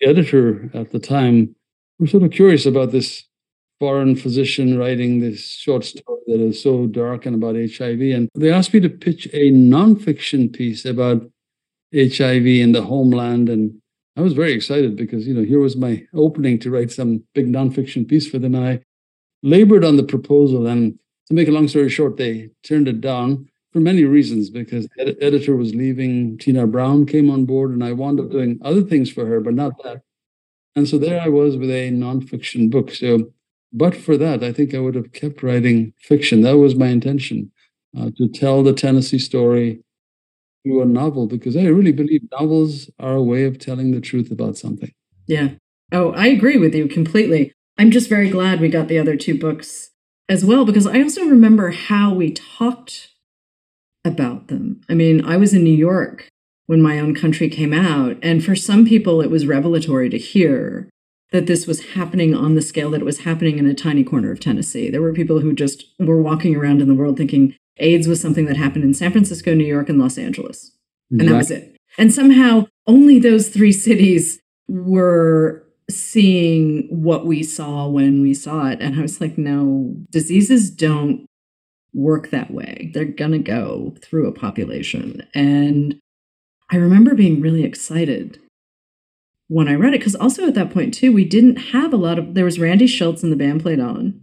the 0.00 0.08
editor 0.08 0.70
at 0.74 0.90
the 0.92 0.98
time 0.98 1.54
was 1.98 2.10
sort 2.10 2.22
of 2.22 2.30
curious 2.30 2.66
about 2.66 2.90
this 2.90 3.24
foreign 3.80 4.16
physician 4.16 4.78
writing 4.78 5.20
this 5.20 5.44
short 5.46 5.84
story 5.84 6.20
that 6.26 6.40
is 6.40 6.62
so 6.62 6.86
dark 6.86 7.26
and 7.26 7.34
about 7.34 7.56
HIV. 7.56 8.00
And 8.00 8.28
they 8.34 8.50
asked 8.50 8.72
me 8.72 8.80
to 8.80 8.88
pitch 8.88 9.26
a 9.32 9.50
nonfiction 9.50 10.52
piece 10.52 10.84
about 10.84 11.22
HIV 11.94 12.46
in 12.46 12.72
the 12.72 12.82
homeland. 12.82 13.48
And 13.48 13.80
I 14.16 14.22
was 14.22 14.32
very 14.32 14.52
excited 14.52 14.96
because, 14.96 15.26
you 15.26 15.34
know, 15.34 15.44
here 15.44 15.60
was 15.60 15.76
my 15.76 16.02
opening 16.14 16.58
to 16.60 16.70
write 16.70 16.92
some 16.92 17.24
big 17.34 17.46
nonfiction 17.46 18.08
piece 18.08 18.28
for 18.28 18.38
them. 18.38 18.54
And 18.54 18.66
I 18.66 18.80
labored 19.42 19.84
on 19.84 19.96
the 19.96 20.02
proposal. 20.02 20.66
And 20.66 20.98
to 21.26 21.34
make 21.34 21.48
a 21.48 21.52
long 21.52 21.68
story 21.68 21.88
short, 21.88 22.16
they 22.16 22.50
turned 22.62 22.88
it 22.88 23.00
down 23.00 23.48
for 23.74 23.80
many 23.80 24.04
reasons 24.04 24.48
because 24.48 24.88
ed- 24.98 25.16
editor 25.20 25.56
was 25.56 25.74
leaving. 25.74 26.38
Tina 26.38 26.66
Brown 26.66 27.04
came 27.04 27.28
on 27.28 27.44
board, 27.44 27.72
and 27.72 27.84
I 27.84 27.92
wound 27.92 28.20
up 28.20 28.30
doing 28.30 28.58
other 28.64 28.82
things 28.82 29.10
for 29.10 29.26
her, 29.26 29.40
but 29.40 29.52
not 29.52 29.82
that. 29.82 30.02
And 30.76 30.88
so 30.88 30.96
there 30.96 31.20
I 31.20 31.28
was 31.28 31.56
with 31.56 31.70
a 31.70 31.90
nonfiction 31.90 32.70
book. 32.70 32.92
So 32.92 33.32
but 33.72 33.96
for 33.96 34.16
that, 34.16 34.44
I 34.44 34.52
think 34.52 34.72
I 34.72 34.78
would 34.78 34.94
have 34.94 35.12
kept 35.12 35.42
writing 35.42 35.92
fiction. 35.98 36.42
That 36.42 36.58
was 36.58 36.76
my 36.76 36.86
intention 36.86 37.50
uh, 37.98 38.10
to 38.16 38.28
tell 38.28 38.62
the 38.62 38.72
Tennessee 38.72 39.18
story 39.18 39.82
through 40.62 40.82
a 40.82 40.86
novel 40.86 41.26
because 41.26 41.56
I 41.56 41.64
really 41.64 41.90
believe 41.90 42.22
novels 42.30 42.88
are 43.00 43.16
a 43.16 43.22
way 43.22 43.44
of 43.44 43.58
telling 43.58 43.90
the 43.90 44.00
truth 44.00 44.30
about 44.30 44.56
something. 44.56 44.92
Yeah. 45.26 45.50
Oh, 45.90 46.12
I 46.12 46.28
agree 46.28 46.56
with 46.56 46.74
you 46.74 46.86
completely. 46.86 47.52
I'm 47.76 47.90
just 47.90 48.08
very 48.08 48.30
glad 48.30 48.60
we 48.60 48.68
got 48.68 48.86
the 48.86 48.98
other 48.98 49.16
two 49.16 49.36
books 49.36 49.90
as 50.28 50.44
well 50.44 50.64
because 50.64 50.86
I 50.86 51.02
also 51.02 51.24
remember 51.24 51.72
how 51.72 52.14
we 52.14 52.32
talked 52.32 53.08
about 54.04 54.48
them. 54.48 54.80
I 54.88 54.94
mean, 54.94 55.24
I 55.24 55.36
was 55.36 55.54
in 55.54 55.64
New 55.64 55.74
York 55.74 56.28
when 56.66 56.82
my 56.82 56.98
own 56.98 57.14
country 57.14 57.48
came 57.48 57.72
out, 57.72 58.16
and 58.22 58.44
for 58.44 58.56
some 58.56 58.86
people, 58.86 59.20
it 59.20 59.30
was 59.30 59.46
revelatory 59.46 60.08
to 60.10 60.18
hear 60.18 60.88
that 61.32 61.46
this 61.46 61.66
was 61.66 61.92
happening 61.94 62.34
on 62.34 62.54
the 62.54 62.62
scale 62.62 62.90
that 62.90 63.00
it 63.00 63.04
was 63.04 63.20
happening 63.20 63.58
in 63.58 63.66
a 63.66 63.74
tiny 63.74 64.04
corner 64.04 64.30
of 64.30 64.40
Tennessee. 64.40 64.88
There 64.88 65.02
were 65.02 65.12
people 65.12 65.40
who 65.40 65.52
just 65.52 65.84
were 65.98 66.22
walking 66.22 66.54
around 66.54 66.80
in 66.80 66.88
the 66.88 66.94
world 66.94 67.16
thinking 67.16 67.56
AIDS 67.78 68.06
was 68.06 68.20
something 68.20 68.46
that 68.46 68.56
happened 68.56 68.84
in 68.84 68.94
San 68.94 69.10
Francisco, 69.10 69.52
New 69.52 69.64
York, 69.64 69.88
and 69.88 69.98
Los 69.98 70.16
Angeles. 70.16 70.70
And 71.10 71.28
that 71.28 71.34
was 71.34 71.50
it. 71.50 71.76
And 71.98 72.12
somehow 72.12 72.66
only 72.86 73.18
those 73.18 73.48
three 73.48 73.72
cities 73.72 74.40
were 74.68 75.64
seeing 75.90 76.88
what 76.90 77.26
we 77.26 77.42
saw 77.42 77.88
when 77.88 78.22
we 78.22 78.32
saw 78.32 78.68
it. 78.68 78.80
And 78.80 78.98
I 78.98 79.02
was 79.02 79.20
like, 79.20 79.36
no, 79.36 79.94
diseases 80.10 80.70
don't 80.70 81.26
work 81.94 82.30
that 82.30 82.50
way. 82.50 82.90
They're 82.92 83.04
going 83.04 83.32
to 83.32 83.38
go 83.38 83.94
through 84.02 84.28
a 84.28 84.32
population. 84.32 85.26
And 85.34 85.98
I 86.70 86.76
remember 86.76 87.14
being 87.14 87.40
really 87.40 87.64
excited 87.64 88.38
when 89.48 89.68
I 89.68 89.74
read 89.74 89.94
it 89.94 90.00
because 90.00 90.14
also 90.16 90.46
at 90.46 90.54
that 90.54 90.72
point 90.72 90.94
too, 90.94 91.12
we 91.12 91.24
didn't 91.24 91.56
have 91.56 91.92
a 91.92 91.96
lot 91.96 92.18
of. 92.18 92.34
There 92.34 92.44
was 92.44 92.58
Randy 92.58 92.86
Shilts 92.86 93.22
and 93.22 93.30
the 93.30 93.36
band 93.36 93.62
played 93.62 93.80
on. 93.80 94.22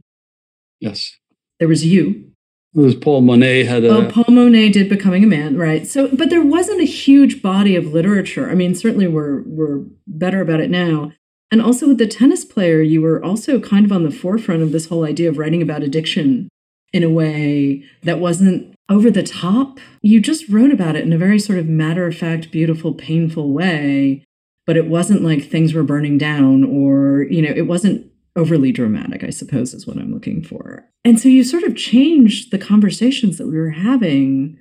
Yes. 0.80 1.16
There 1.60 1.68
was 1.68 1.86
you. 1.86 2.32
It 2.74 2.80
was 2.80 2.96
Paul 2.96 3.22
Monette 3.22 3.68
had 3.68 3.84
a. 3.84 3.90
Oh, 3.90 4.10
Paul 4.10 4.34
Monette 4.34 4.74
did 4.74 4.90
Becoming 4.90 5.24
a 5.24 5.28
Man, 5.28 5.58
right? 5.58 5.86
So, 5.86 6.08
but 6.08 6.30
there 6.30 6.44
wasn't 6.44 6.82
a 6.82 6.86
huge 6.86 7.42
body 7.42 7.76
of 7.76 7.88
literature. 7.88 8.50
I 8.50 8.56
mean, 8.56 8.76
certainly 8.76 9.08
we're 9.08 9.44
we're 9.46 9.84
better 10.08 10.42
about 10.42 10.62
it 10.62 10.70
now. 10.70 11.12
And 11.52 11.62
also 11.62 11.90
with 11.90 11.98
the 11.98 12.08
tennis 12.08 12.46
player, 12.46 12.82
you 12.82 13.02
were 13.02 13.24
also 13.24 13.60
kind 13.60 13.86
of 13.86 13.92
on 13.92 14.04
the 14.04 14.12
forefront 14.12 14.62
of 14.62 14.72
this 14.72 14.88
whole 14.88 15.04
idea 15.04 15.28
of 15.28 15.38
writing 15.38 15.62
about 15.62 15.84
addiction 15.84 16.48
in 16.94 17.04
a 17.04 17.10
way 17.10 17.84
that 18.04 18.20
wasn't 18.20 18.76
over 18.90 19.10
the 19.10 19.24
top. 19.24 19.80
You 20.02 20.20
just 20.20 20.50
wrote 20.50 20.72
about 20.72 20.96
it 20.96 21.06
in 21.06 21.14
a 21.14 21.18
very 21.18 21.40
sort 21.40 21.60
of 21.60 21.68
matter 21.68 22.06
of 22.06 22.18
fact, 22.18 22.52
beautiful, 22.52 22.94
painful 22.94 23.52
way. 23.52 24.24
But 24.68 24.78
it 24.78 24.88
wasn't 24.88 25.24
like 25.24 25.44
things 25.44 25.74
were 25.74 25.84
burning 25.84 26.18
down 26.18 26.64
or, 26.64 27.24
you 27.24 27.42
know, 27.42 27.54
it 27.56 27.68
wasn't 27.68 28.12
overly 28.36 28.72
dramatic, 28.72 29.24
I 29.24 29.30
suppose, 29.30 29.74
is 29.74 29.88
what 29.88 29.98
I'm 29.98 30.14
looking 30.14 30.44
for. 30.44 30.86
And 31.04 31.20
so 31.20 31.30
you 31.30 31.44
sort 31.44 31.64
of 31.64 31.76
changed 31.76 32.52
the 32.52 32.58
conversations 32.58 33.38
that 33.38 33.48
we 33.48 33.58
were 33.58 33.72
having 33.72 34.60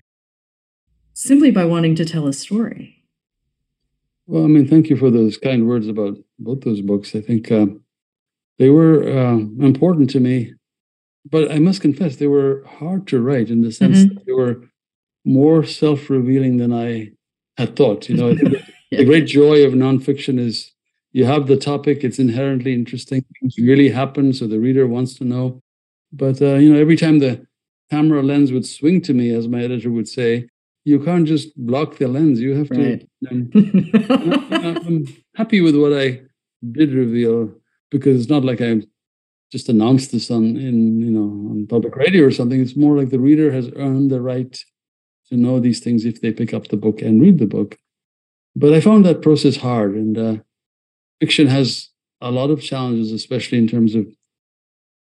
simply 1.13 1.51
by 1.51 1.65
wanting 1.65 1.95
to 1.97 2.05
tell 2.05 2.27
a 2.27 2.33
story. 2.33 3.05
Well, 4.27 4.45
I 4.45 4.47
mean, 4.47 4.67
thank 4.67 4.89
you 4.89 4.97
for 4.97 5.11
those 5.11 5.37
kind 5.37 5.69
words 5.69 5.89
about 5.89 6.17
both 6.39 6.63
those 6.63 6.81
books. 6.81 7.15
I 7.15 7.21
think 7.21 7.51
uh, 7.53 7.67
they 8.59 8.71
were 8.71 9.03
uh, 9.03 9.39
important 9.39 10.09
to 10.11 10.21
me, 10.21 10.55
but 11.29 11.51
I 11.51 11.59
must 11.59 11.81
confess 11.81 12.17
they 12.17 12.27
were 12.27 12.65
hard 12.65 13.07
to 13.09 13.21
write 13.21 13.51
in 13.51 13.61
the 13.63 13.73
sense 13.73 13.99
mm-hmm. 13.99 14.15
that 14.15 14.27
they 14.27 14.33
were 14.33 14.63
more 15.25 15.65
self-revealing 15.65 16.57
than 16.57 16.73
I 16.73 17.13
had 17.57 17.77
thought. 17.77 18.09
You 18.09 18.17
know, 18.17 18.29
yeah. 18.91 18.99
the 18.99 19.05
great 19.05 19.27
joy 19.27 19.65
of 19.65 19.75
nonfiction 19.75 20.39
is 20.39 20.73
you 21.13 21.25
have 21.25 21.47
the 21.47 21.57
topic; 21.57 22.05
it's 22.05 22.19
inherently 22.19 22.73
interesting. 22.73 23.25
Things 23.41 23.57
really 23.59 23.91
happen, 23.91 24.33
so 24.33 24.47
the 24.47 24.61
reader 24.61 24.87
wants 24.87 25.15
to 25.15 25.25
know. 25.25 25.61
But 26.13 26.41
uh, 26.41 26.55
you 26.57 26.73
know, 26.73 26.81
every 26.81 26.97
time 26.97 27.19
the 27.19 27.47
camera 27.91 28.23
lens 28.23 28.53
would 28.53 28.67
swing 28.67 29.01
to 29.03 29.13
me, 29.13 29.31
as 29.31 29.49
my 29.49 29.63
editor 29.63 29.91
would 29.91 30.09
say, 30.09 30.49
you 30.85 31.01
can't 31.01 31.27
just 31.27 31.57
block 31.57 31.99
the 31.99 32.09
lens. 32.09 32.41
You 32.41 32.55
have 32.55 32.69
to. 32.71 32.81
Right. 32.81 33.07
I'm 33.29 35.07
happy 35.35 35.61
with 35.61 35.77
what 35.77 35.93
I 35.93 36.23
did 36.73 36.93
reveal 36.93 37.53
because 37.91 38.21
it's 38.21 38.31
not 38.31 38.45
like 38.45 38.61
I 38.61 38.83
just 39.51 39.69
announced 39.69 40.13
this 40.13 40.31
on 40.31 40.57
in 40.57 41.01
you 41.01 41.11
know 41.11 41.51
on 41.51 41.67
public 41.67 41.97
radio 41.97 42.25
or 42.25 42.31
something. 42.31 42.61
It's 42.61 42.77
more 42.77 42.97
like 42.97 43.11
the 43.11 43.19
reader 43.19 43.53
has 43.53 43.71
earned 43.77 44.11
the 44.11 44.21
right 44.21 44.57
to 45.29 45.37
know 45.37 45.61
these 45.61 45.81
things 45.81 46.05
if 46.05 46.21
they 46.21 46.33
pick 46.33 46.55
up 46.55 46.69
the 46.69 46.77
book 46.77 47.03
and 47.03 47.21
read 47.21 47.39
the 47.39 47.47
book. 47.47 47.77
But 48.57 48.73
I 48.73 48.81
found 48.81 49.05
that 49.05 49.23
process 49.23 49.57
hard, 49.57 49.95
and 49.95 50.19
uh, 50.19 50.37
fiction 51.21 51.47
has 51.47 51.89
a 52.21 52.31
lot 52.31 52.51
of 52.51 52.63
challenges, 52.63 53.13
especially 53.13 53.59
in 53.59 53.69
terms 53.69 53.95
of 53.95 54.07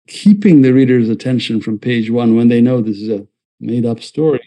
keeping 0.09 0.63
the 0.63 0.73
reader's 0.73 1.09
attention 1.09 1.61
from 1.61 1.79
page 1.79 2.11
one 2.11 2.37
when 2.37 2.49
they 2.49 2.61
know 2.61 2.81
this 2.81 2.99
is 2.99 3.09
a 3.09 3.27
made 3.61 3.87
up 3.87 4.03
story. 4.03 4.47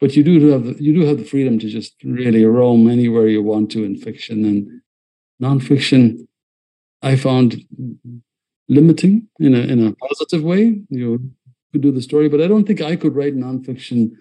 But 0.00 0.14
you 0.14 0.22
do 0.22 0.48
have 0.50 0.64
the, 0.64 0.82
you 0.82 0.94
do 0.94 1.06
have 1.06 1.18
the 1.18 1.24
freedom 1.24 1.58
to 1.58 1.68
just 1.68 1.94
really 2.04 2.44
roam 2.44 2.88
anywhere 2.88 3.26
you 3.26 3.42
want 3.42 3.70
to 3.72 3.84
in 3.84 3.96
fiction 3.96 4.44
and 4.44 4.80
nonfiction. 5.42 6.26
I 7.02 7.16
found 7.16 7.64
limiting 8.68 9.28
in 9.38 9.54
a 9.54 9.60
in 9.60 9.86
a 9.86 9.92
positive 9.94 10.42
way. 10.42 10.82
You 10.88 11.30
could 11.72 11.82
do 11.82 11.92
the 11.92 12.02
story, 12.02 12.28
but 12.28 12.40
I 12.40 12.46
don't 12.46 12.66
think 12.66 12.80
I 12.80 12.96
could 12.96 13.14
write 13.14 13.36
nonfiction 13.36 14.12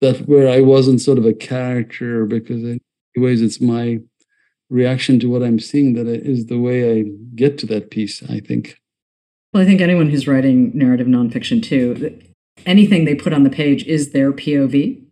that 0.00 0.28
where 0.28 0.48
I 0.48 0.60
wasn't 0.60 1.00
sort 1.00 1.18
of 1.18 1.26
a 1.26 1.34
character 1.34 2.24
because 2.24 2.62
in 2.62 2.80
ways 3.16 3.42
it's 3.42 3.60
my 3.60 3.98
reaction 4.70 5.18
to 5.20 5.28
what 5.28 5.42
I'm 5.42 5.58
seeing 5.58 5.94
that 5.94 6.06
is 6.06 6.46
the 6.46 6.58
way 6.58 7.00
I 7.00 7.04
get 7.34 7.58
to 7.58 7.66
that 7.66 7.90
piece. 7.90 8.22
I 8.22 8.40
think. 8.40 8.76
Well, 9.52 9.62
I 9.62 9.66
think 9.66 9.80
anyone 9.80 10.10
who's 10.10 10.28
writing 10.28 10.70
narrative 10.74 11.08
nonfiction 11.08 11.62
too, 11.62 12.20
anything 12.64 13.04
they 13.04 13.16
put 13.16 13.32
on 13.32 13.42
the 13.42 13.50
page 13.50 13.84
is 13.84 14.12
their 14.12 14.32
POV. 14.32 15.02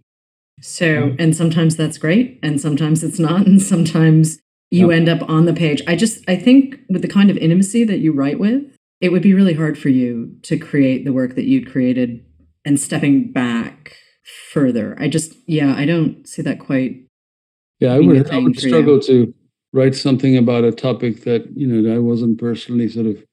So, 0.61 0.87
mm. 0.87 1.16
and 1.18 1.37
sometimes 1.37 1.76
that's 1.76 1.98
great, 1.98 2.38
and 2.42 2.61
sometimes 2.61 3.04
it's 3.04 3.18
not, 3.18 3.46
and 3.46 3.62
sometimes 3.62 4.38
you 4.70 4.90
yep. 4.90 4.96
end 4.96 5.09
up 5.09 5.28
on 5.28 5.44
the 5.46 5.54
page. 5.54 5.83
I 5.87 5.96
just, 5.96 6.22
I 6.28 6.37
think 6.37 6.81
with 6.88 7.02
the 7.02 7.09
kind 7.09 7.31
of 7.31 7.37
intimacy 7.38 7.85
that 7.85 7.98
you 7.98 8.12
write 8.12 8.38
with, 8.38 8.62
it 9.00 9.11
would 9.12 9.22
be 9.22 9.35
really 9.35 9.54
hard 9.54 9.78
for 9.78 9.88
you 9.88 10.37
to 10.42 10.59
create 10.59 11.04
the 11.04 11.12
work 11.12 11.35
that 11.37 11.44
you'd 11.44 11.70
created 11.70 12.24
and 12.64 12.78
stepping 12.78 13.33
back 13.33 13.96
further. 14.52 14.96
I 14.98 15.09
just, 15.09 15.35
yeah, 15.46 15.74
I 15.74 15.87
don't 15.87 16.26
see 16.28 16.42
that 16.42 16.59
quite. 16.59 17.07
Yeah, 17.81 17.94
I 17.94 18.00
would, 18.00 18.31
I 18.31 18.38
would 18.38 18.59
struggle 18.59 18.96
you. 18.96 19.02
to 19.02 19.35
write 19.72 19.94
something 19.94 20.37
about 20.37 20.64
a 20.64 20.72
topic 20.72 21.24
that, 21.24 21.48
you 21.57 21.66
know, 21.66 21.94
I 21.94 21.98
wasn't 21.98 22.38
personally 22.38 22.88
sort 22.88 23.07
of 23.07 23.24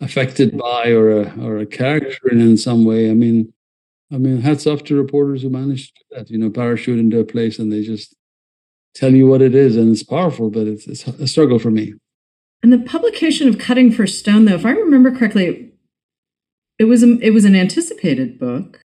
affected 0.00 0.50
mm-hmm. 0.50 0.58
by 0.58 0.90
or 0.90 1.22
a 1.22 1.44
or 1.44 1.58
a 1.58 1.66
character 1.66 2.28
in 2.30 2.40
in 2.40 2.56
some 2.56 2.84
way. 2.84 3.10
I 3.10 3.14
mean, 3.14 3.52
I 4.12 4.18
mean, 4.18 4.40
hats 4.40 4.66
off 4.66 4.84
to 4.84 4.96
reporters 4.96 5.42
who 5.42 5.50
manage 5.50 5.88
to 5.88 5.92
do 5.94 6.16
that. 6.16 6.30
You 6.30 6.38
know, 6.38 6.50
parachute 6.50 6.98
into 6.98 7.18
a 7.18 7.24
place 7.24 7.58
and 7.58 7.72
they 7.72 7.82
just 7.82 8.14
tell 8.98 9.14
you 9.14 9.26
what 9.26 9.42
it 9.42 9.54
is, 9.54 9.76
and 9.76 9.92
it's 9.92 10.02
powerful, 10.02 10.50
but 10.50 10.66
it's, 10.66 10.86
it's 10.86 11.06
a 11.06 11.28
struggle 11.28 11.58
for 11.58 11.70
me. 11.70 11.94
And 12.62 12.72
the 12.72 12.78
publication 12.78 13.48
of 13.48 13.58
Cutting 13.58 13.92
for 13.92 14.06
Stone, 14.06 14.46
though, 14.46 14.54
if 14.54 14.66
I 14.66 14.70
remember 14.70 15.10
correctly, 15.12 15.72
it 16.78 16.84
was 16.84 17.02
a, 17.02 17.18
it 17.20 17.30
was 17.30 17.44
an 17.44 17.54
anticipated 17.54 18.38
book. 18.38 18.80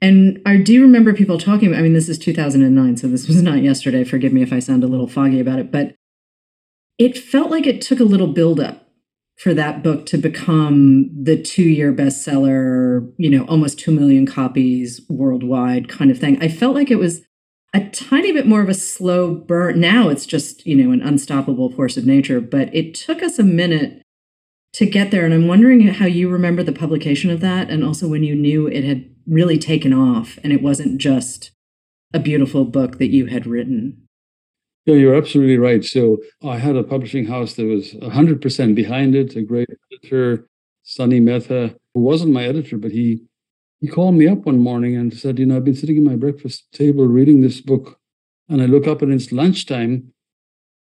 And 0.00 0.40
I 0.46 0.58
do 0.58 0.82
remember 0.82 1.12
people 1.12 1.38
talking. 1.38 1.74
I 1.74 1.80
mean, 1.80 1.92
this 1.92 2.08
is 2.08 2.18
2009, 2.18 2.96
so 2.96 3.08
this 3.08 3.26
was 3.26 3.42
not 3.42 3.62
yesterday. 3.62 4.04
Forgive 4.04 4.32
me 4.32 4.42
if 4.42 4.52
I 4.52 4.60
sound 4.60 4.84
a 4.84 4.88
little 4.88 5.08
foggy 5.08 5.40
about 5.40 5.58
it, 5.58 5.72
but 5.72 5.96
it 6.98 7.18
felt 7.18 7.50
like 7.50 7.66
it 7.66 7.80
took 7.80 7.98
a 7.98 8.04
little 8.04 8.28
buildup 8.28 8.88
for 9.38 9.54
that 9.54 9.82
book 9.82 10.04
to 10.06 10.18
become 10.18 11.10
the 11.20 11.40
two 11.40 11.62
year 11.62 11.92
bestseller, 11.92 13.12
you 13.18 13.30
know, 13.30 13.44
almost 13.46 13.78
2 13.78 13.92
million 13.92 14.26
copies 14.26 15.00
worldwide 15.08 15.88
kind 15.88 16.10
of 16.10 16.18
thing. 16.18 16.40
I 16.42 16.48
felt 16.48 16.74
like 16.74 16.90
it 16.90 16.98
was 16.98 17.22
a 17.74 17.88
tiny 17.90 18.32
bit 18.32 18.46
more 18.46 18.62
of 18.62 18.68
a 18.68 18.74
slow 18.74 19.34
burn. 19.34 19.80
Now 19.80 20.08
it's 20.08 20.26
just, 20.26 20.66
you 20.66 20.74
know, 20.74 20.92
an 20.92 21.02
unstoppable 21.02 21.70
force 21.70 21.96
of 21.96 22.06
nature, 22.06 22.40
but 22.40 22.74
it 22.74 22.94
took 22.94 23.22
us 23.22 23.38
a 23.38 23.44
minute 23.44 24.02
to 24.74 24.86
get 24.86 25.10
there. 25.10 25.24
And 25.24 25.34
I'm 25.34 25.48
wondering 25.48 25.86
how 25.88 26.06
you 26.06 26.28
remember 26.28 26.62
the 26.62 26.72
publication 26.72 27.30
of 27.30 27.40
that 27.40 27.70
and 27.70 27.84
also 27.84 28.08
when 28.08 28.22
you 28.22 28.34
knew 28.34 28.66
it 28.66 28.84
had 28.84 29.08
really 29.26 29.58
taken 29.58 29.92
off 29.92 30.38
and 30.42 30.52
it 30.52 30.62
wasn't 30.62 30.98
just 30.98 31.50
a 32.14 32.18
beautiful 32.18 32.64
book 32.64 32.98
that 32.98 33.08
you 33.08 33.26
had 33.26 33.46
written. 33.46 34.02
Yeah, 34.86 34.94
you're 34.94 35.14
absolutely 35.14 35.58
right. 35.58 35.84
So 35.84 36.18
I 36.42 36.56
had 36.56 36.76
a 36.76 36.82
publishing 36.82 37.26
house 37.26 37.54
that 37.54 37.66
was 37.66 37.92
100% 37.94 38.74
behind 38.74 39.14
it, 39.14 39.36
a 39.36 39.42
great 39.42 39.68
editor, 39.92 40.46
Sonny 40.82 41.20
Mehta, 41.20 41.76
who 41.92 42.00
wasn't 42.00 42.32
my 42.32 42.44
editor, 42.44 42.78
but 42.78 42.92
he 42.92 43.22
he 43.80 43.88
called 43.88 44.14
me 44.14 44.26
up 44.26 44.38
one 44.38 44.58
morning 44.58 44.96
and 44.96 45.12
said, 45.14 45.38
you 45.38 45.46
know, 45.46 45.56
I've 45.56 45.64
been 45.64 45.74
sitting 45.74 45.98
at 45.98 46.02
my 46.02 46.16
breakfast 46.16 46.64
table 46.72 47.06
reading 47.06 47.40
this 47.40 47.60
book, 47.60 47.98
and 48.48 48.60
I 48.60 48.66
look 48.66 48.86
up 48.86 49.02
and 49.02 49.12
it's 49.12 49.32
lunchtime. 49.32 50.12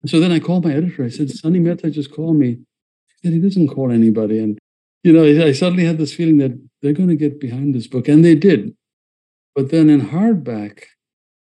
So 0.05 0.19
then 0.19 0.31
I 0.31 0.39
called 0.39 0.65
my 0.65 0.73
editor. 0.73 1.03
I 1.03 1.09
said, 1.09 1.29
Sonny 1.29 1.59
Mehta 1.59 1.89
just 1.91 2.13
called 2.13 2.37
me. 2.37 2.59
He 3.07 3.15
said 3.23 3.33
he 3.33 3.39
doesn't 3.39 3.67
call 3.67 3.91
anybody. 3.91 4.39
And, 4.39 4.57
you 5.03 5.11
know, 5.11 5.23
I 5.23 5.51
suddenly 5.51 5.85
had 5.85 5.97
this 5.97 6.13
feeling 6.13 6.37
that 6.37 6.59
they're 6.81 6.93
going 6.93 7.09
to 7.09 7.15
get 7.15 7.39
behind 7.39 7.75
this 7.75 7.87
book. 7.87 8.07
And 8.07 8.23
they 8.23 8.35
did. 8.35 8.75
But 9.55 9.71
then 9.71 9.89
in 9.89 10.09
hardback, 10.09 10.83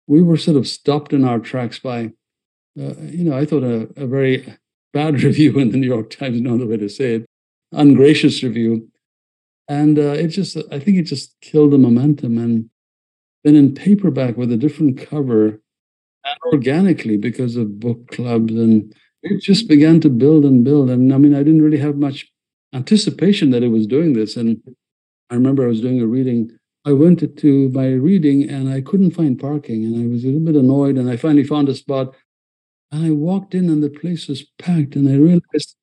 we 0.07 0.21
were 0.21 0.37
sort 0.37 0.57
of 0.57 0.67
stopped 0.67 1.11
in 1.11 1.25
our 1.25 1.39
tracks 1.39 1.79
by 1.79 2.11
uh, 2.79 2.93
you 3.01 3.23
know, 3.23 3.35
I 3.35 3.45
thought 3.45 3.63
a, 3.63 3.89
a, 3.95 4.07
very 4.07 4.45
bad 4.93 5.21
review 5.23 5.57
in 5.59 5.71
the 5.71 5.77
New 5.77 5.87
York 5.87 6.09
Times, 6.09 6.39
no 6.39 6.55
other 6.55 6.65
way 6.65 6.77
to 6.77 6.89
say 6.89 7.15
it, 7.15 7.25
ungracious 7.71 8.43
review. 8.43 8.89
And 9.69 9.97
uh, 9.97 10.13
it 10.13 10.27
just, 10.27 10.57
I 10.71 10.79
think 10.79 10.97
it 10.97 11.03
just 11.03 11.39
killed 11.41 11.71
the 11.71 11.77
momentum. 11.77 12.37
And 12.37 12.69
then 13.45 13.55
in 13.55 13.73
paperback 13.73 14.35
with 14.35 14.51
a 14.51 14.57
different 14.57 14.97
cover 14.97 15.47
and 16.25 16.37
organically 16.51 17.15
because 17.15 17.55
of 17.55 17.79
book 17.79 18.09
clubs, 18.09 18.53
and 18.53 18.93
it 19.23 19.41
just 19.41 19.69
began 19.69 20.01
to 20.01 20.09
build 20.09 20.43
and 20.43 20.65
build. 20.65 20.89
And 20.89 21.13
I 21.13 21.17
mean, 21.17 21.33
I 21.33 21.43
didn't 21.43 21.61
really 21.61 21.77
have 21.77 21.95
much 21.95 22.27
anticipation 22.73 23.51
that 23.51 23.63
it 23.63 23.69
was 23.69 23.87
doing 23.87 24.13
this. 24.13 24.35
And 24.35 24.61
I 25.29 25.35
remember 25.35 25.63
I 25.63 25.69
was 25.69 25.81
doing 25.81 26.01
a 26.01 26.07
reading 26.07 26.59
I 26.85 26.93
went 26.93 27.19
to 27.37 27.69
my 27.69 27.87
reading 27.87 28.49
and 28.49 28.69
I 28.69 28.81
couldn't 28.81 29.11
find 29.11 29.39
parking 29.39 29.83
and 29.83 30.01
I 30.01 30.07
was 30.07 30.23
a 30.23 30.27
little 30.27 30.41
bit 30.41 30.55
annoyed 30.55 30.97
and 30.97 31.09
I 31.09 31.17
finally 31.17 31.43
found 31.43 31.67
a 31.67 31.75
spot 31.75 32.15
and 32.91 33.05
I 33.05 33.11
walked 33.11 33.53
in 33.53 33.69
and 33.69 33.83
the 33.83 33.89
place 33.89 34.27
was 34.27 34.45
packed 34.57 34.95
and 34.95 35.07
I 35.07 35.15
realized 35.15 35.75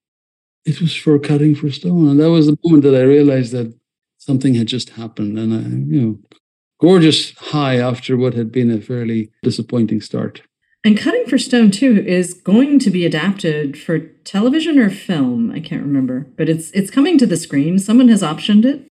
it 0.66 0.80
was 0.80 0.94
for 0.94 1.18
cutting 1.18 1.54
for 1.54 1.70
stone. 1.70 2.08
And 2.08 2.20
that 2.20 2.30
was 2.30 2.46
the 2.46 2.58
moment 2.64 2.82
that 2.82 2.94
I 2.94 3.02
realized 3.02 3.52
that 3.52 3.72
something 4.18 4.54
had 4.54 4.66
just 4.66 4.90
happened. 4.90 5.38
And 5.38 5.54
I, 5.54 5.94
you 5.94 6.00
know, 6.02 6.18
gorgeous 6.80 7.32
high 7.38 7.76
after 7.76 8.16
what 8.16 8.34
had 8.34 8.50
been 8.50 8.70
a 8.70 8.80
fairly 8.80 9.30
disappointing 9.42 10.00
start. 10.00 10.42
And 10.84 10.98
Cutting 10.98 11.26
for 11.26 11.38
Stone 11.38 11.70
too 11.70 12.04
is 12.06 12.34
going 12.34 12.78
to 12.80 12.90
be 12.90 13.06
adapted 13.06 13.78
for 13.78 13.98
television 13.98 14.78
or 14.78 14.90
film. 14.90 15.50
I 15.50 15.60
can't 15.60 15.82
remember, 15.82 16.28
but 16.36 16.48
it's 16.48 16.70
it's 16.72 16.92
coming 16.92 17.18
to 17.18 17.26
the 17.26 17.36
screen. 17.36 17.78
Someone 17.80 18.08
has 18.08 18.22
optioned 18.22 18.64
it. 18.64 18.86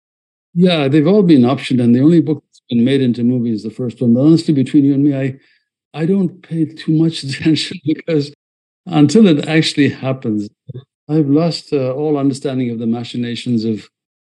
Yeah, 0.56 0.88
they've 0.88 1.08
all 1.08 1.22
been 1.22 1.42
optioned, 1.42 1.84
and 1.84 1.94
the 1.94 2.02
only 2.02 2.20
book 2.20 2.44
that's 2.48 2.62
been 2.68 2.84
made 2.84 3.02
into 3.02 3.24
movie 3.24 3.52
is 3.52 3.62
the 3.62 3.70
first 3.70 4.02
one. 4.02 4.16
But 4.16 4.22
honestly, 4.22 4.56
between 4.56 4.86
you 4.86 4.94
and 4.96 5.04
me, 5.04 5.16
I 5.16 5.36
I 5.94 6.08
don't 6.08 6.42
pay 6.42 6.66
too 6.66 6.94
much 6.94 7.24
attention 7.24 7.78
because 7.86 8.34
until 8.88 9.28
it 9.28 9.48
actually 9.48 9.90
happens, 9.90 10.50
I've 11.10 11.28
lost 11.28 11.74
uh, 11.74 11.94
all 11.94 12.18
understanding 12.18 12.70
of 12.70 12.80
the 12.80 12.88
machinations 12.88 13.66
of 13.66 13.90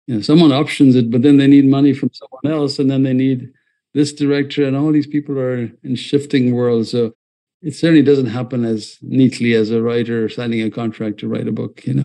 you 0.06 0.16
know 0.16 0.20
someone 0.20 0.52
options 0.52 0.94
it, 0.96 1.10
but 1.10 1.22
then 1.22 1.36
they 1.36 1.46
need 1.46 1.66
money 1.66 1.92
from 1.92 2.10
someone 2.12 2.46
else, 2.46 2.78
and 2.78 2.90
then 2.90 3.02
they 3.02 3.12
need 3.12 3.52
this 3.92 4.12
director, 4.12 4.64
and 4.64 4.76
all 4.76 4.92
these 4.92 5.06
people 5.06 5.38
are 5.38 5.70
in 5.82 5.94
shifting 5.94 6.54
worlds. 6.54 6.90
So 6.90 7.14
it 7.62 7.74
certainly 7.74 8.02
doesn't 8.02 8.26
happen 8.26 8.64
as 8.64 8.98
neatly 9.00 9.54
as 9.54 9.70
a 9.70 9.82
writer 9.82 10.28
signing 10.28 10.60
a 10.62 10.70
contract 10.70 11.18
to 11.20 11.28
write 11.28 11.48
a 11.48 11.52
book, 11.52 11.86
you 11.86 11.94
know. 11.94 12.04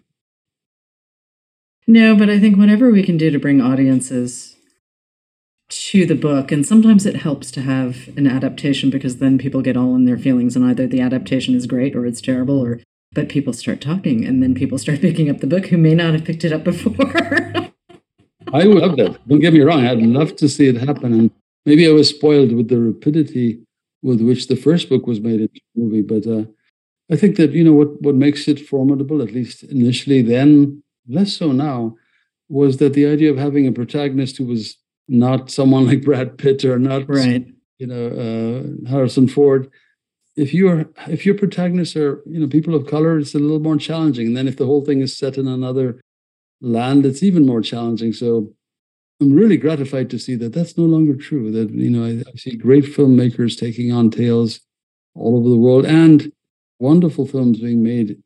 No, 1.88 2.16
but 2.16 2.30
I 2.30 2.39
think 2.39 2.57
whatever 2.57 2.91
we 2.91 3.03
can 3.03 3.18
do 3.18 3.32
to 3.32 3.39
bring 3.39 3.62
audiences 3.62 4.55
to 5.70 6.05
the 6.05 6.16
book, 6.16 6.51
and 6.51 6.66
sometimes 6.66 7.05
it 7.05 7.18
helps 7.18 7.51
to 7.51 7.62
have 7.62 8.10
an 8.18 8.28
adaptation 8.28 8.89
because 8.89 9.18
then 9.18 9.38
people 9.38 9.62
get 9.62 9.78
all 9.78 9.95
in 9.95 10.05
their 10.05 10.18
feelings, 10.18 10.55
and 10.55 10.66
either 10.66 10.88
the 10.88 11.01
adaptation 11.01 11.55
is 11.55 11.68
great 11.68 11.95
or 11.95 12.05
it's 12.05 12.22
terrible, 12.22 12.60
or 12.64 12.80
but 13.12 13.30
people 13.30 13.53
start 13.53 13.82
talking, 13.82 14.26
and 14.26 14.41
then 14.41 14.53
people 14.53 14.78
start 14.78 15.01
picking 15.01 15.30
up 15.30 15.39
the 15.39 15.47
book 15.47 15.68
who 15.68 15.78
may 15.78 15.95
not 15.95 16.14
have 16.14 16.26
picked 16.26 16.43
it 16.43 16.53
up 16.53 16.64
before. 16.64 16.93
I 18.51 18.66
would 18.66 18.78
love 18.78 18.97
that. 18.97 19.20
Don't 19.28 19.39
get 19.39 19.53
me 19.53 19.62
wrong; 19.62 19.86
I'd 19.86 20.01
love 20.01 20.36
to 20.38 20.49
see 20.49 20.68
it 20.68 20.78
happen, 20.78 21.14
and 21.14 21.32
maybe 21.66 21.88
I 21.88 21.91
was 21.91 22.10
spoiled 22.10 22.53
with 22.53 22.70
the 22.70 22.80
rapidity 22.80 23.62
with 24.01 24.22
which 24.22 24.47
the 24.47 24.55
first 24.55 24.89
book 24.89 25.05
was 25.05 25.20
made 25.20 25.41
into 25.41 25.62
a 25.76 25.80
movie. 25.80 26.01
But 26.01 26.26
uh, 26.26 26.45
I 27.12 27.16
think 27.16 27.36
that 27.38 27.51
you 27.51 27.64
know 27.64 27.74
what 27.74 28.01
what 28.01 28.16
makes 28.16 28.47
it 28.47 28.68
formidable, 28.68 29.22
at 29.22 29.32
least 29.32 29.64
initially, 29.64 30.22
then 30.22 30.84
less 31.07 31.34
so 31.34 31.51
now, 31.51 31.95
was 32.47 32.78
that 32.78 32.93
the 32.93 33.05
idea 33.05 33.32
of 33.32 33.38
having 33.38 33.68
a 33.68 33.72
protagonist 33.72 34.38
who 34.38 34.45
was 34.45 34.78
not 35.07 35.49
someone 35.49 35.88
like 35.88 36.03
Brad 36.03 36.38
Pitt 36.38 36.64
or 36.66 36.80
not, 36.80 37.10
right? 37.10 37.45
You 37.78 37.88
know, 37.88 38.07
uh, 38.07 38.89
Harrison 38.89 39.28
Ford. 39.28 39.70
If 40.39 40.53
your 40.53 40.89
if 41.07 41.25
your 41.25 41.35
protagonists 41.35 41.95
are 41.95 42.21
you 42.25 42.39
know 42.39 42.47
people 42.47 42.75
of 42.75 42.87
color, 42.87 43.19
it's 43.19 43.35
a 43.35 43.39
little 43.39 43.59
more 43.59 43.77
challenging. 43.77 44.27
And 44.27 44.37
then 44.37 44.47
if 44.47 44.57
the 44.57 44.65
whole 44.65 44.85
thing 44.85 45.01
is 45.01 45.17
set 45.17 45.37
in 45.37 45.47
another 45.47 45.99
land, 46.61 47.05
it's 47.05 47.23
even 47.23 47.45
more 47.45 47.61
challenging. 47.61 48.13
So 48.13 48.53
I'm 49.21 49.33
really 49.33 49.57
gratified 49.57 50.09
to 50.11 50.19
see 50.19 50.35
that 50.35 50.53
that's 50.53 50.77
no 50.77 50.85
longer 50.85 51.15
true. 51.15 51.51
That 51.51 51.71
you 51.71 51.89
know, 51.89 52.05
I, 52.05 52.23
I, 52.29 52.35
see 52.37 52.55
great 52.55 52.85
filmmakers 52.85 53.59
taking 53.59 53.91
on 53.91 54.11
tales 54.11 54.61
all 55.13 55.37
over 55.37 55.49
the 55.49 55.57
world, 55.57 55.85
and 55.85 56.31
wonderful 56.79 57.27
films 57.27 57.59
being 57.59 57.83
made, 57.83 58.17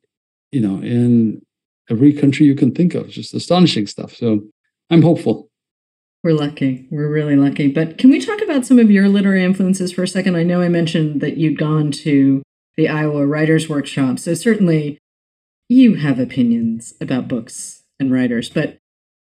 you 0.52 0.62
know, 0.62 0.76
in 0.84 1.42
every 1.90 2.14
country 2.14 2.46
you 2.46 2.56
can 2.56 2.74
think 2.74 2.94
of. 2.94 3.10
Just 3.10 3.34
astonishing 3.34 3.88
stuff. 3.88 4.14
So 4.14 4.42
I'm 4.92 5.02
hopeful. 5.02 5.50
We're 6.24 6.34
lucky. 6.34 6.88
We're 6.90 7.12
really 7.12 7.36
lucky. 7.36 7.68
But 7.68 7.98
can 7.98 8.10
we 8.10 8.20
talk 8.20 8.42
about 8.42 8.66
some 8.66 8.80
of 8.80 8.90
your 8.90 9.10
literary 9.10 9.44
influences 9.44 9.92
for 9.92 10.04
a 10.04 10.08
second? 10.08 10.36
I 10.36 10.44
know 10.44 10.62
I 10.62 10.70
mentioned 10.70 11.20
that 11.22 11.38
you'd 11.38 11.60
gone 11.60 11.92
to 11.92 12.42
the 12.78 12.88
Iowa 12.88 13.26
Writers 13.28 13.68
Workshop, 13.68 14.20
so 14.20 14.34
certainly 14.34 14.98
you 15.68 15.96
have 15.96 16.20
opinions 16.20 16.94
about 17.02 17.28
books 17.28 17.84
and 18.00 18.12
writers, 18.12 18.50
but 18.50 18.78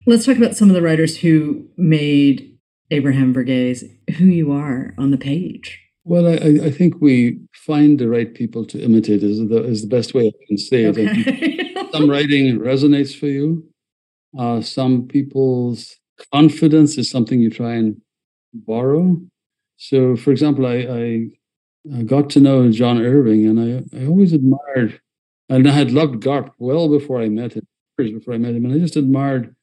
Let's 0.06 0.24
talk 0.24 0.38
about 0.38 0.56
some 0.56 0.68
of 0.70 0.74
the 0.74 0.82
writers 0.82 1.18
who 1.18 1.66
made 1.76 2.56
Abraham 2.90 3.34
Verghese 3.34 3.84
who 4.16 4.24
you 4.24 4.50
are 4.50 4.94
on 4.96 5.10
the 5.10 5.18
page. 5.18 5.78
Well, 6.04 6.26
I, 6.26 6.66
I 6.66 6.70
think 6.70 6.94
we 7.00 7.38
find 7.52 7.98
the 7.98 8.08
right 8.08 8.32
people 8.32 8.64
to 8.66 8.82
imitate 8.82 9.22
is 9.22 9.38
the, 9.38 9.62
is 9.62 9.82
the 9.82 9.88
best 9.88 10.14
way 10.14 10.28
I 10.28 10.32
can 10.48 10.56
say 10.56 10.84
it. 10.84 10.98
Okay. 10.98 11.74
some 11.92 12.08
writing 12.08 12.58
resonates 12.58 13.16
for 13.16 13.26
you. 13.26 13.68
Uh, 14.38 14.62
some 14.62 15.06
people's 15.06 15.96
confidence 16.32 16.98
is 16.98 17.10
something 17.10 17.40
you 17.40 17.50
try 17.50 17.74
and 17.74 18.00
borrow. 18.52 19.20
So, 19.76 20.16
for 20.16 20.30
example, 20.30 20.66
I, 20.66 20.76
I, 20.76 21.98
I 21.98 22.02
got 22.02 22.30
to 22.30 22.40
know 22.40 22.70
John 22.70 23.00
Irving, 23.00 23.46
and 23.46 23.58
I, 23.58 23.98
I 23.98 24.06
always 24.06 24.32
admired, 24.32 25.00
and 25.48 25.68
I 25.68 25.72
had 25.72 25.92
loved 25.92 26.22
Garp 26.22 26.52
well 26.58 26.88
before 26.88 27.20
I 27.20 27.28
met 27.28 27.54
him, 27.54 27.66
years 27.98 28.12
before 28.12 28.34
I 28.34 28.38
met 28.38 28.54
him, 28.54 28.64
and 28.64 28.74
I 28.74 28.78
just 28.78 28.96
admired 28.96 29.54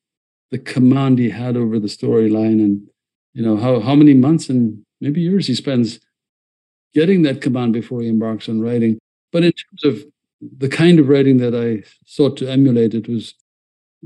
the 0.51 0.57
command 0.57 1.19
he 1.19 1.29
had 1.29 1.57
over 1.57 1.79
the 1.79 1.87
storyline 1.87 2.63
and 2.63 2.87
you 3.33 3.43
know 3.43 3.57
how 3.57 3.79
how 3.79 3.95
many 3.95 4.13
months 4.13 4.49
and 4.49 4.83
maybe 5.01 5.21
years 5.21 5.47
he 5.47 5.55
spends 5.55 5.99
getting 6.93 7.21
that 7.23 7.41
command 7.41 7.73
before 7.73 8.01
he 8.01 8.07
embarks 8.07 8.47
on 8.47 8.61
writing 8.61 8.97
but 9.31 9.43
in 9.43 9.51
terms 9.51 9.83
of 9.83 10.05
the 10.57 10.69
kind 10.69 10.99
of 10.99 11.09
writing 11.09 11.37
that 11.37 11.53
i 11.55 11.83
sought 12.05 12.37
to 12.37 12.49
emulate 12.49 12.93
it 12.93 13.07
was 13.07 13.33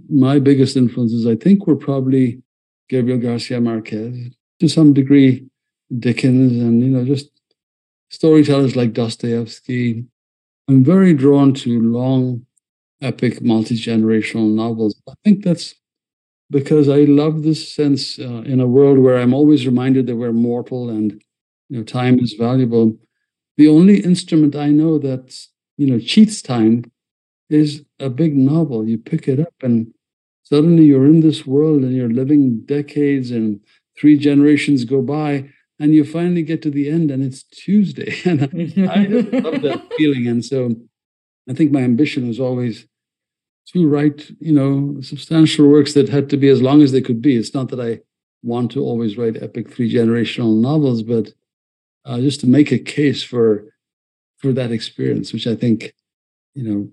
my 0.10 0.40
biggest 0.40 0.78
influences 0.78 1.28
i 1.28 1.36
think 1.36 1.68
were 1.68 1.76
probably 1.76 2.42
gabriel 2.90 3.20
garcia 3.20 3.60
marquez 3.60 4.16
to 4.60 4.68
some 4.68 4.94
degree 4.94 5.46
dickens 6.00 6.54
and 6.54 6.82
you 6.82 6.90
know 6.90 7.06
just 7.06 7.30
storytellers 8.10 8.76
like 8.76 8.94
dostoevsky 8.94 10.06
i'm 10.70 10.84
very 10.84 11.14
drawn 11.14 11.54
to 11.54 11.82
long 11.82 12.46
epic 13.02 13.42
multi-generational 13.44 14.54
novels 14.54 15.02
i 15.10 15.14
think 15.24 15.44
that's 15.44 15.76
because 16.50 16.90
I 16.90 17.02
love 17.02 17.44
this 17.44 17.74
sense 17.74 18.20
uh, 18.20 18.44
in 18.46 18.60
a 18.60 18.68
world 18.68 19.00
where 19.00 19.18
I'm 19.18 19.34
always 19.34 19.66
reminded 19.66 20.08
that 20.08 20.16
we're 20.18 20.34
mortal 20.34 20.90
and 20.90 21.22
you 21.70 21.78
know 21.78 21.84
time 21.84 22.20
is 22.20 22.34
valuable. 22.34 22.98
The 23.58 23.68
only 23.68 24.00
instrument 24.02 24.56
I 24.56 24.70
know 24.70 24.98
that 25.00 25.38
you 25.78 25.88
know 25.88 26.00
cheats 26.00 26.42
time 26.42 26.91
is 27.54 27.84
a 28.00 28.10
big 28.10 28.36
novel. 28.36 28.88
You 28.88 28.98
pick 28.98 29.28
it 29.28 29.40
up 29.40 29.54
and 29.62 29.94
suddenly 30.44 30.84
you're 30.84 31.06
in 31.06 31.22
this 31.22 31.46
world 31.46 31.84
and 31.84 31.96
you're 31.96 32.10
living 32.10 32.62
decades 32.66 33.32
and 33.32 33.60
three 34.00 34.18
generations 34.18 34.86
go 34.86 35.02
by 35.02 35.50
and 35.80 35.94
you 35.94 36.04
finally 36.04 36.44
get 36.44 36.62
to 36.62 36.70
the 36.70 36.90
end 36.90 37.10
and 37.12 37.24
it's 37.24 37.44
Tuesday. 37.44 38.14
and 38.26 38.44
I 38.44 38.48
love 39.40 39.62
that 39.62 39.88
feeling. 39.98 40.28
And 40.28 40.44
so 40.44 40.76
I 41.50 41.54
think 41.54 41.72
my 41.72 41.82
ambition 41.82 42.28
was 42.28 42.40
always 42.40 42.88
to 43.68 43.88
write, 43.88 44.32
you 44.40 44.54
know, 44.54 45.02
substantial 45.02 45.68
works 45.68 45.94
that 45.94 46.10
had 46.10 46.30
to 46.30 46.38
be 46.38 46.50
as 46.50 46.62
long 46.62 46.82
as 46.82 46.92
they 46.92 47.02
could 47.02 47.22
be. 47.22 47.36
It's 47.36 47.54
not 47.54 47.70
that 47.70 47.80
I 47.80 48.00
want 48.44 48.72
to 48.72 48.84
always 48.84 49.18
write 49.18 49.42
epic 49.42 49.72
three 49.72 49.92
generational 49.92 50.60
novels, 50.60 51.04
but 51.04 51.34
uh, 52.06 52.20
just 52.20 52.40
to 52.42 52.48
make 52.48 52.72
a 52.72 52.80
case 52.80 53.24
for 53.24 53.66
for 54.38 54.52
that 54.52 54.72
experience, 54.72 55.34
which 55.34 55.46
I 55.46 55.56
think, 55.56 55.94
you 56.56 56.64
know, 56.64 56.90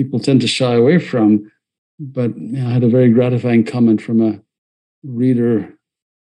people 0.00 0.20
tend 0.20 0.40
to 0.40 0.46
shy 0.46 0.74
away 0.74 0.98
from. 0.98 1.50
But 1.98 2.32
I 2.56 2.70
had 2.76 2.84
a 2.84 2.88
very 2.88 3.10
gratifying 3.10 3.64
comment 3.64 4.00
from 4.00 4.20
a 4.22 4.40
reader 5.02 5.74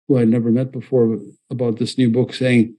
who 0.08 0.18
I'd 0.18 0.28
never 0.28 0.52
met 0.52 0.72
before 0.72 1.18
about 1.50 1.78
this 1.78 1.98
new 1.98 2.10
book, 2.10 2.34
saying, 2.34 2.76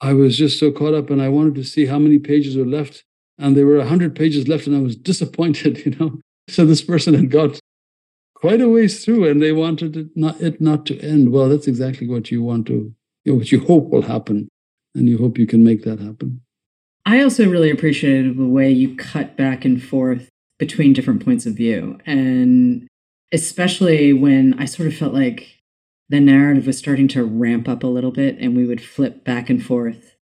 "I 0.00 0.12
was 0.14 0.38
just 0.38 0.58
so 0.58 0.70
caught 0.70 0.94
up, 0.94 1.10
and 1.10 1.20
I 1.20 1.28
wanted 1.28 1.54
to 1.56 1.64
see 1.64 1.86
how 1.86 1.98
many 1.98 2.18
pages 2.18 2.56
were 2.56 2.64
left." 2.78 3.04
and 3.38 3.56
there 3.56 3.66
were 3.66 3.78
100 3.78 4.14
pages 4.14 4.48
left 4.48 4.66
and 4.66 4.76
i 4.76 4.80
was 4.80 4.96
disappointed 5.10 5.84
you 5.84 5.94
know 5.98 6.18
so 6.48 6.64
this 6.64 6.82
person 6.82 7.14
had 7.14 7.30
got 7.30 7.58
quite 8.34 8.60
a 8.60 8.68
ways 8.68 9.04
through 9.04 9.28
and 9.28 9.42
they 9.42 9.52
wanted 9.52 9.96
it 9.96 10.08
not, 10.14 10.40
it 10.40 10.60
not 10.60 10.86
to 10.86 10.98
end 11.00 11.32
well 11.32 11.48
that's 11.48 11.66
exactly 11.66 12.06
what 12.06 12.30
you 12.30 12.42
want 12.42 12.66
to 12.66 12.94
you 13.24 13.32
know, 13.32 13.38
what 13.38 13.50
you 13.50 13.60
hope 13.60 13.88
will 13.90 14.02
happen 14.02 14.48
and 14.94 15.08
you 15.08 15.18
hope 15.18 15.38
you 15.38 15.46
can 15.46 15.64
make 15.64 15.82
that 15.82 15.98
happen 15.98 16.40
i 17.06 17.22
also 17.22 17.48
really 17.48 17.70
appreciated 17.70 18.36
the 18.36 18.46
way 18.46 18.70
you 18.70 18.94
cut 18.96 19.36
back 19.36 19.64
and 19.64 19.82
forth 19.82 20.28
between 20.58 20.92
different 20.92 21.24
points 21.24 21.46
of 21.46 21.54
view 21.54 21.98
and 22.04 22.86
especially 23.32 24.12
when 24.12 24.54
i 24.60 24.66
sort 24.66 24.88
of 24.88 24.94
felt 24.94 25.14
like 25.14 25.56
the 26.08 26.20
narrative 26.20 26.66
was 26.66 26.78
starting 26.78 27.08
to 27.08 27.24
ramp 27.24 27.68
up 27.68 27.82
a 27.82 27.88
little 27.88 28.12
bit 28.12 28.36
and 28.38 28.56
we 28.56 28.66
would 28.66 28.80
flip 28.80 29.24
back 29.24 29.50
and 29.50 29.64
forth 29.64 30.14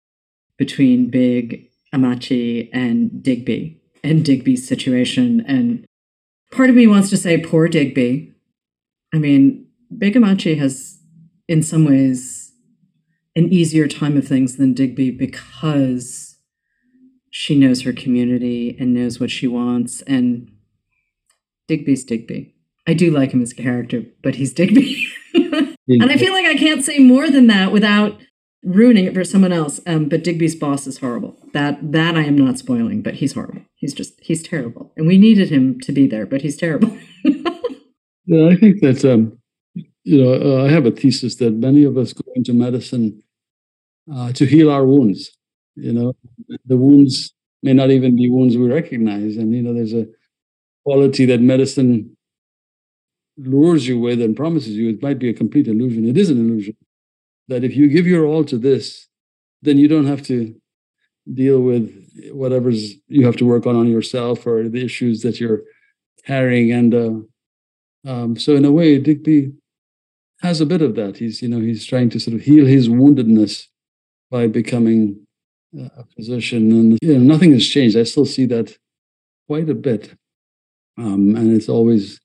between 0.57 1.11
big 1.11 1.68
Ammachi 1.95 2.68
and 2.72 3.22
Digby 3.22 3.80
and 4.03 4.24
Digby's 4.24 4.66
situation. 4.66 5.45
And 5.47 5.85
part 6.51 6.70
of 6.70 6.76
me 6.76 6.87
wants 6.87 7.11
to 7.11 7.16
say, 7.16 7.39
poor 7.39 7.68
Digby. 7.68 8.33
I 9.14 9.18
mean, 9.18 9.66
Big 9.97 10.14
Ammachi 10.14 10.59
has, 10.59 10.99
in 11.49 11.62
some 11.62 11.85
ways, 11.85 12.53
an 13.37 13.53
easier 13.53 13.87
time 13.89 14.16
of 14.16 14.26
things 14.26 14.57
than 14.57 14.72
Digby 14.72 15.11
because 15.11 16.32
she 17.35 17.59
knows 17.59 17.80
her 17.83 17.95
community 17.95 18.76
and 18.78 18.93
knows 18.93 19.18
what 19.18 19.30
she 19.30 19.49
wants. 19.49 20.03
And 20.03 20.53
Digby's 21.66 22.05
Digby. 22.05 22.55
I 22.87 22.93
do 22.93 23.11
like 23.11 23.33
him 23.33 23.41
as 23.41 23.53
a 23.53 23.57
character, 23.57 24.05
but 24.22 24.35
he's 24.35 24.53
Digby. 24.53 25.09
and 25.35 26.11
I 26.11 26.18
feel 26.18 26.35
like 26.35 26.45
I 26.45 26.55
can't 26.55 26.85
say 26.85 26.99
more 26.99 27.30
than 27.30 27.47
that 27.47 27.72
without 27.72 28.20
ruining 28.62 29.07
it 29.07 29.14
for 29.14 29.24
someone 29.24 29.51
else. 29.51 29.80
Um, 29.87 30.11
but 30.11 30.22
Digby's 30.22 30.55
boss 30.55 30.87
is 30.87 30.99
horrible. 30.99 31.39
That 31.55 31.93
that 31.93 32.16
I 32.16 32.24
am 32.24 32.37
not 32.37 32.59
spoiling, 32.59 33.01
but 33.01 33.14
he's 33.14 33.33
horrible. 33.33 33.62
He's 33.76 33.95
just 33.95 34.12
he's 34.20 34.43
terrible, 34.43 34.93
and 34.97 35.07
we 35.07 35.16
needed 35.16 35.49
him 35.49 35.80
to 35.80 35.93
be 35.93 36.07
there, 36.07 36.26
but 36.26 36.43
he's 36.43 36.59
terrible. 36.59 36.97
yeah, 37.24 38.49
I 38.49 38.57
think 38.57 38.83
that 38.83 39.05
um, 39.07 39.39
you 40.05 40.22
know 40.22 40.35
uh, 40.35 40.64
I 40.64 40.70
have 40.70 40.85
a 40.85 40.91
thesis 40.91 41.37
that 41.37 41.55
many 41.55 41.83
of 41.85 41.97
us 41.97 42.12
go 42.12 42.30
into 42.35 42.53
medicine 42.53 43.22
uh, 44.12 44.33
to 44.33 44.45
heal 44.45 44.70
our 44.70 44.85
wounds. 44.85 45.30
You 45.75 45.93
know, 45.93 46.14
the 46.66 46.77
wounds 46.77 47.33
may 47.62 47.73
not 47.73 47.91
even 47.91 48.16
be 48.16 48.29
wounds 48.29 48.57
we 48.57 48.68
recognize, 48.68 49.37
and 49.37 49.55
you 49.55 49.62
know, 49.62 49.75
there's 49.75 49.95
a 49.95 50.07
quality 50.85 51.25
that 51.27 51.41
medicine 51.41 52.16
lures 53.39 53.87
you 53.89 53.99
with 53.99 54.20
and 54.20 54.37
promises 54.37 54.77
you 54.77 54.91
it 54.91 55.03
might 55.03 55.18
be 55.18 55.29
a 55.29 55.35
complete 55.35 55.66
illusion. 55.68 56.07
It 56.07 56.18
is 56.18 56.31
an 56.31 56.39
illusion. 56.39 56.77
That 57.49 57.64
if 57.64 57.77
you 57.77 57.89
give 57.89 58.07
your 58.07 58.27
all 58.27 58.45
to 58.45 58.59
this, 58.59 59.09
then 59.62 59.79
you 59.79 59.89
don't 59.89 60.07
have 60.07 60.23
to 60.27 60.55
deal 61.33 61.61
with 61.61 61.91
whatever's 62.31 62.95
you 63.09 63.25
have 63.25 63.37
to 63.37 63.47
work 63.47 63.66
on 63.66 63.77
on 63.77 63.89
yourself 63.89 64.47
or 64.47 64.68
the 64.68 64.85
issues 64.85 65.23
that 65.23 65.41
you're 65.41 65.62
carrying. 66.27 66.73
And 66.73 66.95
uh, 66.95 68.11
um, 68.11 68.37
so, 68.37 68.57
in 68.57 68.64
a 68.64 68.73
way, 68.73 68.99
Digby 68.99 69.53
has 70.41 70.61
a 70.61 70.66
bit 70.66 70.83
of 70.83 70.95
that. 70.97 71.18
He's 71.18 71.43
you 71.43 71.49
know 71.49 71.61
he's 71.61 71.87
trying 71.87 72.11
to 72.11 72.20
sort 72.20 72.35
of 72.35 72.43
heal 72.43 72.66
his 72.66 72.89
woundedness 72.89 73.66
by 74.31 74.47
becoming 74.47 75.27
a 75.79 76.05
physician, 76.14 76.70
and 76.73 76.99
you 77.03 77.14
know 77.14 77.20
nothing 77.20 77.53
has 77.53 77.66
changed. 77.66 77.97
I 77.97 78.05
still 78.05 78.27
see 78.27 78.47
that 78.47 78.77
quite 79.47 79.68
a 79.68 79.75
bit, 79.75 80.14
um, 80.99 81.35
and 81.37 81.55
it's 81.55 81.68
always 81.68 82.20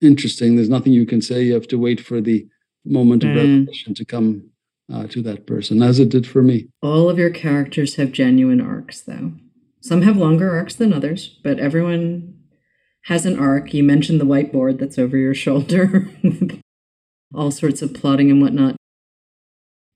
interesting. 0.00 0.56
There's 0.56 0.68
nothing 0.68 0.92
you 0.92 1.06
can 1.06 1.22
say. 1.22 1.42
You 1.42 1.54
have 1.54 1.68
to 1.68 1.78
wait 1.78 2.00
for 2.00 2.20
the 2.20 2.46
moment 2.84 3.24
of 3.24 3.30
mm. 3.30 3.36
revelation 3.36 3.94
to 3.94 4.04
come 4.04 4.50
uh, 4.92 5.06
to 5.08 5.22
that 5.22 5.46
person, 5.46 5.82
as 5.82 5.98
it 5.98 6.08
did 6.08 6.26
for 6.26 6.42
me. 6.42 6.68
All 6.82 7.08
of 7.08 7.18
your 7.18 7.30
characters 7.30 7.96
have 7.96 8.12
genuine 8.12 8.60
arcs, 8.60 9.00
though. 9.00 9.32
Some 9.80 10.02
have 10.02 10.16
longer 10.16 10.50
arcs 10.50 10.74
than 10.74 10.92
others, 10.92 11.38
but 11.42 11.58
everyone 11.58 12.34
has 13.04 13.26
an 13.26 13.38
arc. 13.38 13.72
You 13.72 13.82
mentioned 13.82 14.20
the 14.20 14.24
whiteboard 14.26 14.78
that's 14.78 14.98
over 14.98 15.16
your 15.16 15.34
shoulder, 15.34 16.08
all 17.34 17.50
sorts 17.50 17.82
of 17.82 17.94
plotting 17.94 18.30
and 18.30 18.40
whatnot. 18.40 18.75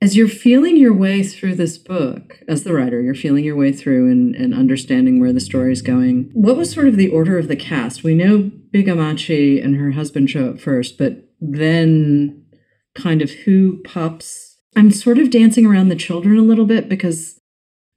As 0.02 0.16
you're 0.16 0.28
feeling 0.28 0.78
your 0.78 0.94
way 0.94 1.22
through 1.22 1.56
this 1.56 1.76
book, 1.76 2.40
as 2.48 2.64
the 2.64 2.72
writer, 2.72 3.02
you're 3.02 3.14
feeling 3.14 3.44
your 3.44 3.56
way 3.56 3.70
through 3.70 4.10
and, 4.10 4.34
and 4.34 4.54
understanding 4.54 5.20
where 5.20 5.32
the 5.32 5.40
story 5.40 5.72
is 5.72 5.82
going. 5.82 6.30
What 6.32 6.56
was 6.56 6.72
sort 6.72 6.88
of 6.88 6.96
the 6.96 7.10
order 7.10 7.38
of 7.38 7.48
the 7.48 7.56
cast? 7.56 8.02
We 8.02 8.14
know 8.14 8.50
Big 8.70 8.86
Ammachi 8.86 9.62
and 9.62 9.76
her 9.76 9.90
husband 9.90 10.30
show 10.30 10.48
up 10.48 10.60
first, 10.60 10.96
but 10.96 11.28
then 11.40 12.46
kind 12.94 13.20
of 13.20 13.30
who 13.30 13.82
pops 13.84 14.50
I'm 14.76 14.90
sort 14.90 15.18
of 15.18 15.30
dancing 15.30 15.66
around 15.66 15.88
the 15.88 15.96
children 15.96 16.38
a 16.38 16.42
little 16.42 16.64
bit 16.64 16.88
because 16.88 17.40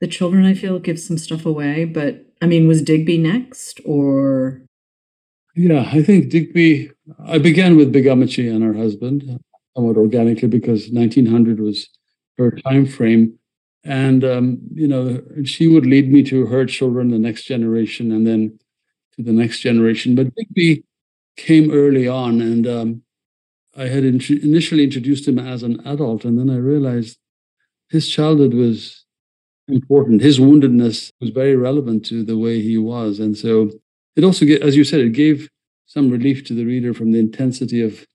the 0.01 0.07
children 0.07 0.45
I 0.45 0.53
feel 0.53 0.79
give 0.79 0.99
some 0.99 1.17
stuff 1.17 1.45
away. 1.45 1.85
But 1.85 2.25
I 2.41 2.47
mean, 2.47 2.67
was 2.67 2.81
Digby 2.81 3.17
next 3.17 3.79
or? 3.85 4.63
Yeah, 5.55 5.89
I 5.91 6.01
think 6.01 6.29
Digby. 6.29 6.91
I 7.25 7.37
began 7.37 7.77
with 7.77 7.91
Big 7.91 8.05
Ammachi 8.05 8.53
and 8.53 8.63
her 8.63 8.73
husband 8.73 9.39
somewhat 9.75 9.97
organically 9.97 10.47
because 10.47 10.89
1900 10.91 11.59
was 11.59 11.89
her 12.37 12.51
time 12.51 12.85
frame, 12.85 13.37
and 13.83 14.23
um, 14.23 14.59
you 14.73 14.87
know 14.87 15.21
she 15.43 15.67
would 15.67 15.85
lead 15.85 16.11
me 16.11 16.23
to 16.23 16.45
her 16.47 16.65
children, 16.65 17.09
the 17.09 17.19
next 17.19 17.43
generation, 17.43 18.11
and 18.11 18.25
then 18.25 18.59
to 19.15 19.23
the 19.23 19.31
next 19.31 19.59
generation. 19.59 20.15
But 20.15 20.33
Digby 20.35 20.83
came 21.37 21.71
early 21.71 22.07
on, 22.07 22.41
and 22.41 22.67
um, 22.67 23.01
I 23.75 23.87
had 23.87 24.03
in- 24.03 24.21
initially 24.43 24.83
introduced 24.83 25.27
him 25.27 25.39
as 25.39 25.63
an 25.63 25.85
adult, 25.85 26.25
and 26.25 26.37
then 26.37 26.49
I 26.49 26.57
realized 26.57 27.17
his 27.89 28.09
childhood 28.09 28.53
was 28.53 29.05
important. 29.67 30.21
His 30.21 30.39
woundedness 30.39 31.11
was 31.21 31.29
very 31.31 31.55
relevant 31.55 32.05
to 32.07 32.23
the 32.23 32.37
way 32.37 32.61
he 32.61 32.77
was, 32.77 33.19
and 33.19 33.37
so 33.37 33.71
it 34.15 34.23
also, 34.23 34.45
as 34.45 34.75
you 34.75 34.83
said, 34.83 35.01
it 35.01 35.13
gave 35.13 35.49
some 35.85 36.09
relief 36.09 36.43
to 36.45 36.53
the 36.53 36.65
reader 36.65 36.93
from 36.93 37.11
the 37.11 37.19
intensity 37.19 37.81
of 37.81 38.05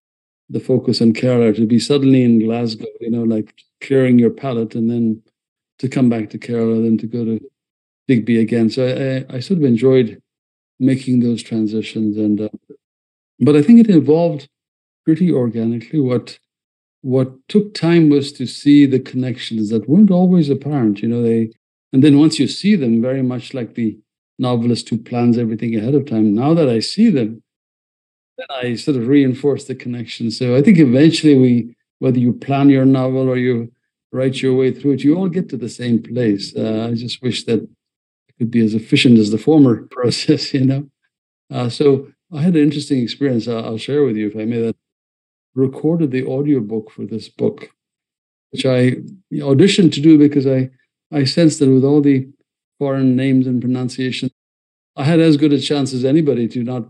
the 0.50 0.60
focus 0.60 1.00
on 1.02 1.12
Kerala 1.12 1.54
to 1.56 1.66
be 1.66 1.78
suddenly 1.78 2.22
in 2.22 2.40
Glasgow, 2.40 2.86
you 3.00 3.10
know, 3.10 3.22
like 3.22 3.54
clearing 3.80 4.18
your 4.18 4.30
palate, 4.30 4.74
and 4.74 4.90
then 4.90 5.22
to 5.78 5.88
come 5.88 6.08
back 6.08 6.30
to 6.30 6.38
Kerala, 6.38 6.82
then 6.82 6.98
to 6.98 7.06
go 7.06 7.24
to 7.24 7.40
Digby 8.06 8.40
again. 8.40 8.70
So 8.70 8.86
I, 9.30 9.36
I 9.36 9.40
sort 9.40 9.58
of 9.58 9.64
enjoyed 9.64 10.20
making 10.80 11.20
those 11.20 11.42
transitions, 11.42 12.16
and 12.16 12.40
uh, 12.40 12.48
but 13.40 13.56
I 13.56 13.62
think 13.62 13.80
it 13.80 13.90
involved 13.90 14.48
pretty 15.04 15.30
organically. 15.32 16.00
What 16.00 16.38
what 17.02 17.30
took 17.48 17.74
time 17.74 18.08
was 18.08 18.32
to 18.32 18.46
see 18.46 18.84
the 18.86 18.98
connections 18.98 19.70
that 19.70 19.88
weren't 19.88 20.10
always 20.10 20.50
apparent. 20.50 21.02
You 21.02 21.08
know, 21.08 21.22
they 21.22 21.52
and 21.92 22.02
then 22.02 22.18
once 22.18 22.38
you 22.38 22.48
see 22.48 22.74
them, 22.74 23.02
very 23.02 23.22
much 23.22 23.54
like 23.54 23.74
the 23.74 23.98
novelist 24.38 24.88
who 24.88 24.98
plans 24.98 25.36
everything 25.36 25.74
ahead 25.76 25.94
of 25.94 26.06
time. 26.06 26.34
Now 26.34 26.54
that 26.54 26.68
I 26.68 26.80
see 26.80 27.10
them, 27.10 27.42
I 28.50 28.74
sort 28.76 28.96
of 28.96 29.08
reinforce 29.08 29.64
the 29.64 29.74
connection. 29.74 30.30
So 30.30 30.56
I 30.56 30.62
think 30.62 30.78
eventually 30.78 31.36
we, 31.36 31.76
whether 31.98 32.18
you 32.18 32.32
plan 32.32 32.68
your 32.68 32.84
novel 32.84 33.28
or 33.28 33.36
you 33.36 33.72
write 34.12 34.40
your 34.42 34.54
way 34.54 34.72
through 34.72 34.92
it, 34.92 35.04
you 35.04 35.16
all 35.16 35.28
get 35.28 35.48
to 35.50 35.56
the 35.56 35.68
same 35.68 36.02
place. 36.02 36.54
Uh, 36.56 36.88
I 36.90 36.94
just 36.94 37.20
wish 37.22 37.44
that 37.44 37.62
it 37.62 38.34
could 38.38 38.50
be 38.50 38.64
as 38.64 38.74
efficient 38.74 39.18
as 39.18 39.30
the 39.30 39.38
former 39.38 39.82
process, 39.90 40.54
you 40.54 40.64
know. 40.64 40.88
Uh, 41.50 41.68
so 41.68 42.08
I 42.32 42.42
had 42.42 42.54
an 42.54 42.62
interesting 42.62 43.02
experience. 43.02 43.48
I'll, 43.48 43.64
I'll 43.64 43.78
share 43.78 44.04
with 44.04 44.16
you, 44.16 44.28
if 44.28 44.36
I 44.36 44.44
may. 44.44 44.60
That 44.60 44.76
recorded 45.54 46.10
the 46.10 46.26
audiobook 46.26 46.90
for 46.90 47.04
this 47.04 47.28
book, 47.28 47.70
which 48.50 48.64
I 48.64 48.96
auditioned 49.32 49.92
to 49.94 50.00
do 50.00 50.18
because 50.18 50.46
I, 50.46 50.70
I 51.12 51.24
sensed 51.24 51.58
that 51.58 51.68
with 51.68 51.84
all 51.84 52.00
the 52.00 52.28
foreign 52.78 53.16
names 53.16 53.46
and 53.46 53.60
pronunciation, 53.60 54.30
I 54.96 55.04
had 55.04 55.20
as 55.20 55.36
good 55.36 55.52
a 55.52 55.60
chance 55.60 55.92
as 55.92 56.04
anybody 56.04 56.48
to 56.48 56.62
not, 56.62 56.84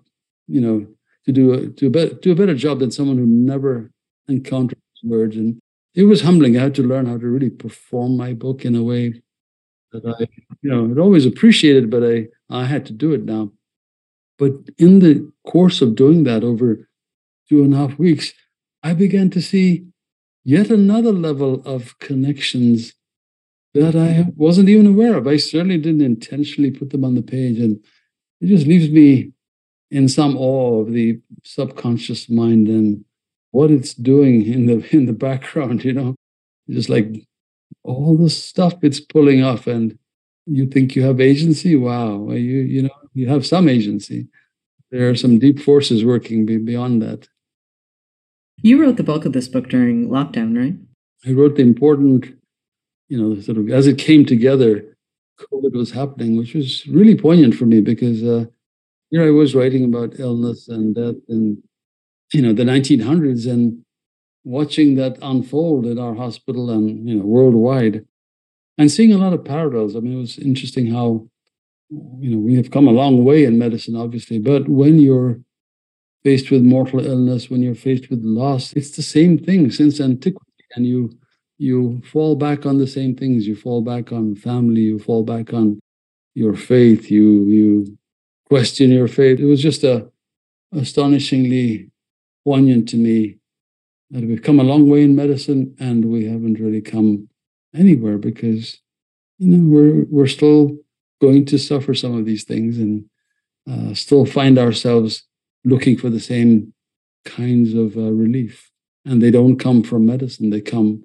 you 0.46 0.60
know, 0.60 0.86
to 1.26 1.32
do 1.32 1.52
a, 1.52 1.68
to 1.68 1.86
a, 1.86 1.90
be, 1.90 2.14
do 2.22 2.32
a 2.32 2.36
better 2.36 2.54
job 2.54 2.80
than 2.80 2.90
someone 2.90 3.18
who 3.18 3.26
never 3.26 3.90
encountered 4.28 4.78
words. 5.02 5.36
And 5.36 5.58
it 5.94 6.04
was 6.04 6.22
humbling. 6.22 6.56
I 6.56 6.62
had 6.62 6.74
to 6.76 6.82
learn 6.82 7.06
how 7.06 7.18
to 7.18 7.26
really 7.26 7.50
perform 7.50 8.16
my 8.16 8.32
book 8.32 8.64
in 8.64 8.74
a 8.74 8.82
way 8.82 9.22
that 9.92 10.04
I, 10.06 10.26
you 10.62 10.70
know, 10.70 10.88
had 10.88 10.98
always 10.98 11.26
appreciated, 11.26 11.90
but 11.90 12.02
I, 12.04 12.28
I 12.50 12.64
had 12.64 12.86
to 12.86 12.92
do 12.92 13.12
it 13.12 13.24
now. 13.24 13.52
But 14.38 14.52
in 14.78 15.00
the 15.00 15.30
course 15.46 15.82
of 15.82 15.96
doing 15.96 16.24
that 16.24 16.44
over 16.44 16.88
two 17.48 17.64
and 17.64 17.74
a 17.74 17.78
half 17.78 17.98
weeks, 17.98 18.32
I 18.82 18.94
began 18.94 19.30
to 19.30 19.42
see 19.42 19.86
yet 20.44 20.70
another 20.70 21.12
level 21.12 21.62
of 21.64 21.98
connections 21.98 22.94
that 23.74 23.96
I 23.96 24.26
wasn't 24.36 24.68
even 24.68 24.86
aware 24.86 25.16
of. 25.16 25.26
I 25.26 25.36
certainly 25.36 25.78
didn't 25.78 26.02
intentionally 26.02 26.70
put 26.70 26.90
them 26.90 27.04
on 27.04 27.14
the 27.14 27.22
page. 27.22 27.58
And 27.58 27.82
it 28.40 28.46
just 28.46 28.66
leaves 28.66 28.90
me 28.90 29.32
in 29.90 30.08
some 30.08 30.36
awe 30.36 30.80
of 30.82 30.92
the 30.92 31.20
subconscious 31.44 32.28
mind 32.28 32.68
and 32.68 33.04
what 33.50 33.70
it's 33.70 33.94
doing 33.94 34.44
in 34.54 34.66
the 34.66 34.96
in 34.96 35.06
the 35.06 35.12
background, 35.12 35.84
you 35.84 35.92
know, 35.92 36.14
just 36.68 36.88
like 36.88 37.26
all 37.84 38.16
the 38.16 38.30
stuff 38.30 38.74
it's 38.82 39.00
pulling 39.00 39.42
off 39.42 39.66
and 39.66 39.98
you 40.46 40.66
think 40.66 40.96
you 40.96 41.02
have 41.02 41.20
agency? 41.20 41.76
Wow. 41.76 42.30
You 42.30 42.60
you 42.60 42.82
know 42.82 42.98
you 43.14 43.28
have 43.28 43.46
some 43.46 43.68
agency. 43.68 44.28
There 44.90 45.10
are 45.10 45.16
some 45.16 45.38
deep 45.38 45.60
forces 45.60 46.04
working 46.04 46.46
beyond 46.46 47.02
that. 47.02 47.28
You 48.62 48.80
wrote 48.80 48.96
the 48.96 49.04
bulk 49.04 49.24
of 49.24 49.34
this 49.34 49.46
book 49.46 49.68
during 49.68 50.08
lockdown, 50.08 50.56
right? 50.56 50.74
I 51.26 51.32
wrote 51.32 51.56
the 51.56 51.62
important, 51.62 52.34
you 53.08 53.20
know, 53.20 53.40
sort 53.40 53.58
of 53.58 53.68
as 53.70 53.86
it 53.86 53.98
came 53.98 54.24
together, 54.24 54.96
COVID 55.38 55.74
was 55.74 55.90
happening, 55.90 56.36
which 56.36 56.54
was 56.54 56.86
really 56.86 57.14
poignant 57.14 57.54
for 57.54 57.66
me 57.66 57.80
because 57.80 58.24
uh, 58.24 58.46
here 59.10 59.26
I 59.26 59.30
was 59.30 59.54
writing 59.54 59.84
about 59.84 60.18
illness 60.18 60.68
and 60.68 60.94
death 60.94 61.16
in, 61.28 61.62
you 62.32 62.42
know, 62.42 62.52
the 62.52 62.64
1900s 62.64 63.50
and 63.50 63.84
watching 64.44 64.94
that 64.96 65.18
unfold 65.22 65.86
in 65.86 65.98
our 65.98 66.14
hospital 66.14 66.70
and, 66.70 67.08
you 67.08 67.16
know, 67.16 67.24
worldwide 67.24 68.04
and 68.76 68.90
seeing 68.90 69.12
a 69.12 69.18
lot 69.18 69.32
of 69.32 69.44
parallels. 69.44 69.96
I 69.96 70.00
mean, 70.00 70.14
it 70.14 70.20
was 70.20 70.38
interesting 70.38 70.86
how, 70.92 71.28
you 71.90 72.30
know, 72.30 72.38
we 72.38 72.54
have 72.56 72.70
come 72.70 72.86
a 72.86 72.92
long 72.92 73.24
way 73.24 73.44
in 73.44 73.58
medicine, 73.58 73.96
obviously, 73.96 74.38
but 74.38 74.68
when 74.68 74.98
you're 74.98 75.40
faced 76.22 76.50
with 76.50 76.62
mortal 76.62 77.04
illness, 77.04 77.50
when 77.50 77.62
you're 77.62 77.74
faced 77.74 78.10
with 78.10 78.22
loss, 78.22 78.72
it's 78.74 78.90
the 78.96 79.02
same 79.02 79.38
thing 79.38 79.70
since 79.70 80.00
antiquity. 80.00 80.44
And 80.74 80.86
you 80.86 81.10
you 81.58 82.00
fall 82.04 82.36
back 82.36 82.66
on 82.66 82.78
the 82.78 82.86
same 82.86 83.16
things. 83.16 83.46
You 83.46 83.56
fall 83.56 83.82
back 83.82 84.12
on 84.12 84.36
family, 84.36 84.82
you 84.82 84.98
fall 84.98 85.24
back 85.24 85.52
on 85.52 85.80
your 86.34 86.54
faith, 86.54 87.10
you 87.10 87.44
you 87.44 87.98
question 88.48 88.90
your 88.90 89.08
faith. 89.08 89.40
It 89.40 89.46
was 89.46 89.62
just 89.62 89.84
a 89.84 90.10
astonishingly 90.72 91.90
poignant 92.44 92.88
to 92.90 92.96
me 92.96 93.38
that 94.10 94.24
we've 94.24 94.42
come 94.42 94.60
a 94.60 94.64
long 94.64 94.88
way 94.88 95.02
in 95.02 95.16
medicine 95.16 95.74
and 95.78 96.04
we 96.06 96.24
haven't 96.24 96.60
really 96.60 96.80
come 96.80 97.28
anywhere 97.74 98.18
because 98.18 98.80
you 99.38 99.48
know 99.48 99.70
we're 99.70 100.04
we're 100.10 100.26
still 100.26 100.76
going 101.20 101.44
to 101.46 101.58
suffer 101.58 101.94
some 101.94 102.16
of 102.16 102.24
these 102.24 102.44
things 102.44 102.78
and 102.78 103.04
uh, 103.70 103.94
still 103.94 104.24
find 104.24 104.58
ourselves 104.58 105.24
looking 105.64 105.96
for 105.96 106.10
the 106.10 106.20
same 106.20 106.72
kinds 107.24 107.74
of 107.74 107.96
uh, 107.96 108.12
relief. 108.12 108.70
And 109.04 109.22
they 109.22 109.30
don't 109.30 109.58
come 109.58 109.82
from 109.82 110.06
medicine, 110.06 110.50
they 110.50 110.60
come, 110.60 111.04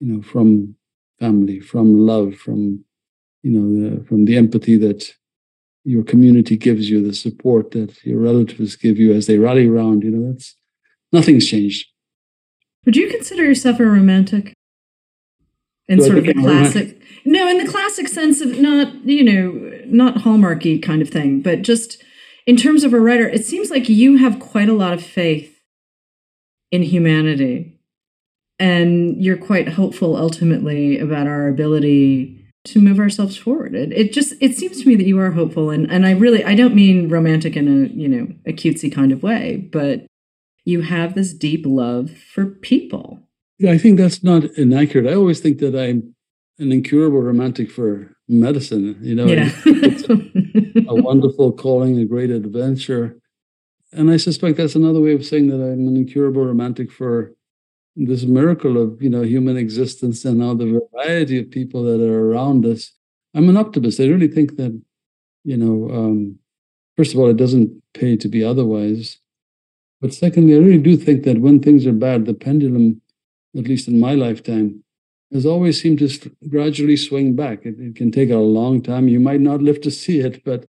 you 0.00 0.12
know, 0.12 0.22
from 0.22 0.76
family, 1.18 1.60
from 1.60 1.98
love, 1.98 2.34
from, 2.34 2.84
you 3.42 3.50
know, 3.50 3.96
the, 3.96 4.04
from 4.04 4.24
the 4.24 4.36
empathy 4.36 4.76
that 4.78 5.12
your 5.86 6.02
community 6.02 6.56
gives 6.56 6.90
you, 6.90 7.00
the 7.00 7.14
support 7.14 7.70
that 7.70 8.04
your 8.04 8.18
relatives 8.18 8.74
give 8.74 8.98
you 8.98 9.14
as 9.14 9.26
they 9.26 9.38
rally 9.38 9.68
around. 9.68 10.02
You 10.02 10.10
know, 10.10 10.32
that's 10.32 10.56
nothing's 11.12 11.46
changed. 11.46 11.86
Would 12.84 12.96
you 12.96 13.08
consider 13.08 13.44
yourself 13.44 13.78
a 13.78 13.86
romantic? 13.86 14.52
In 15.88 15.98
Do 15.98 16.04
sort 16.04 16.18
of 16.18 16.24
the 16.24 16.34
classic, 16.34 17.00
no, 17.24 17.46
in 17.46 17.58
the 17.64 17.70
classic 17.70 18.08
sense 18.08 18.40
of 18.40 18.58
not, 18.58 18.92
you 19.04 19.22
know, 19.22 19.84
not 19.86 20.16
hallmarky 20.16 20.82
kind 20.82 21.00
of 21.00 21.08
thing, 21.08 21.40
but 21.40 21.62
just 21.62 22.02
in 22.44 22.56
terms 22.56 22.82
of 22.82 22.92
a 22.92 22.98
writer, 22.98 23.28
it 23.28 23.44
seems 23.44 23.70
like 23.70 23.88
you 23.88 24.16
have 24.16 24.40
quite 24.40 24.68
a 24.68 24.74
lot 24.74 24.92
of 24.92 25.02
faith 25.04 25.60
in 26.72 26.82
humanity. 26.82 27.78
And 28.58 29.22
you're 29.22 29.36
quite 29.36 29.68
hopeful 29.68 30.16
ultimately 30.16 30.98
about 30.98 31.28
our 31.28 31.46
ability 31.46 32.45
to 32.66 32.80
move 32.80 32.98
ourselves 32.98 33.36
forward. 33.36 33.74
It, 33.74 33.92
it 33.92 34.12
just 34.12 34.34
it 34.40 34.56
seems 34.56 34.80
to 34.80 34.88
me 34.88 34.96
that 34.96 35.06
you 35.06 35.18
are 35.18 35.30
hopeful 35.32 35.70
and 35.70 35.90
and 35.90 36.06
I 36.06 36.12
really 36.12 36.44
I 36.44 36.54
don't 36.54 36.74
mean 36.74 37.08
romantic 37.08 37.56
in 37.56 37.66
a, 37.68 37.88
you 37.88 38.08
know, 38.08 38.28
a 38.46 38.52
cutesy 38.52 38.92
kind 38.92 39.12
of 39.12 39.22
way, 39.22 39.68
but 39.72 40.06
you 40.64 40.82
have 40.82 41.14
this 41.14 41.32
deep 41.32 41.64
love 41.64 42.10
for 42.10 42.46
people. 42.46 43.20
Yeah, 43.58 43.70
I 43.72 43.78
think 43.78 43.98
that's 43.98 44.22
not 44.22 44.44
inaccurate. 44.56 45.08
I 45.10 45.14
always 45.14 45.40
think 45.40 45.58
that 45.58 45.74
I'm 45.74 46.14
an 46.58 46.72
incurable 46.72 47.22
romantic 47.22 47.70
for 47.70 48.16
medicine. 48.28 48.98
You 49.00 49.14
know, 49.14 49.26
Yeah. 49.26 49.50
a 50.88 50.94
wonderful 50.94 51.52
calling, 51.52 51.98
a 51.98 52.04
great 52.04 52.30
adventure. 52.30 53.16
And 53.92 54.10
I 54.10 54.16
suspect 54.16 54.56
that's 54.56 54.74
another 54.74 55.00
way 55.00 55.14
of 55.14 55.24
saying 55.24 55.48
that 55.48 55.56
I'm 55.62 55.86
an 55.86 55.96
incurable 55.96 56.44
romantic 56.44 56.90
for 56.90 57.32
this 57.96 58.24
miracle 58.24 58.80
of 58.80 59.02
you 59.02 59.08
know 59.08 59.22
human 59.22 59.56
existence 59.56 60.24
and 60.24 60.42
all 60.42 60.54
the 60.54 60.80
variety 60.92 61.40
of 61.40 61.50
people 61.50 61.82
that 61.84 62.00
are 62.00 62.30
around 62.30 62.66
us. 62.66 62.92
I'm 63.34 63.48
an 63.48 63.56
optimist. 63.56 64.00
I 64.00 64.04
really 64.04 64.28
think 64.28 64.56
that 64.56 64.80
you 65.44 65.56
know, 65.56 65.94
um, 65.94 66.38
first 66.96 67.14
of 67.14 67.20
all, 67.20 67.30
it 67.30 67.36
doesn't 67.36 67.70
pay 67.94 68.16
to 68.16 68.28
be 68.28 68.44
otherwise. 68.44 69.18
But 70.00 70.12
secondly, 70.12 70.54
I 70.54 70.58
really 70.58 70.78
do 70.78 70.96
think 70.96 71.22
that 71.22 71.40
when 71.40 71.60
things 71.60 71.86
are 71.86 71.92
bad, 71.92 72.26
the 72.26 72.34
pendulum, 72.34 73.00
at 73.56 73.68
least 73.68 73.88
in 73.88 73.98
my 73.98 74.14
lifetime, 74.14 74.82
has 75.32 75.46
always 75.46 75.80
seemed 75.80 76.00
to 76.00 76.36
gradually 76.48 76.96
swing 76.96 77.34
back. 77.34 77.64
It, 77.64 77.76
it 77.78 77.96
can 77.96 78.10
take 78.10 78.30
a 78.30 78.36
long 78.36 78.82
time. 78.82 79.08
You 79.08 79.20
might 79.20 79.40
not 79.40 79.62
live 79.62 79.80
to 79.82 79.90
see 79.90 80.20
it, 80.20 80.44
but 80.44 80.66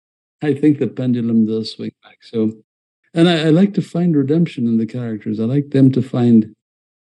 I 0.40 0.54
think 0.54 0.78
the 0.78 0.86
pendulum 0.86 1.46
does 1.46 1.72
swing 1.72 1.92
back. 2.02 2.18
So, 2.22 2.52
and 3.12 3.28
I, 3.28 3.46
I 3.46 3.50
like 3.50 3.74
to 3.74 3.82
find 3.82 4.16
redemption 4.16 4.66
in 4.66 4.78
the 4.78 4.86
characters. 4.86 5.40
I 5.40 5.44
like 5.44 5.70
them 5.70 5.90
to 5.92 6.02
find 6.02 6.54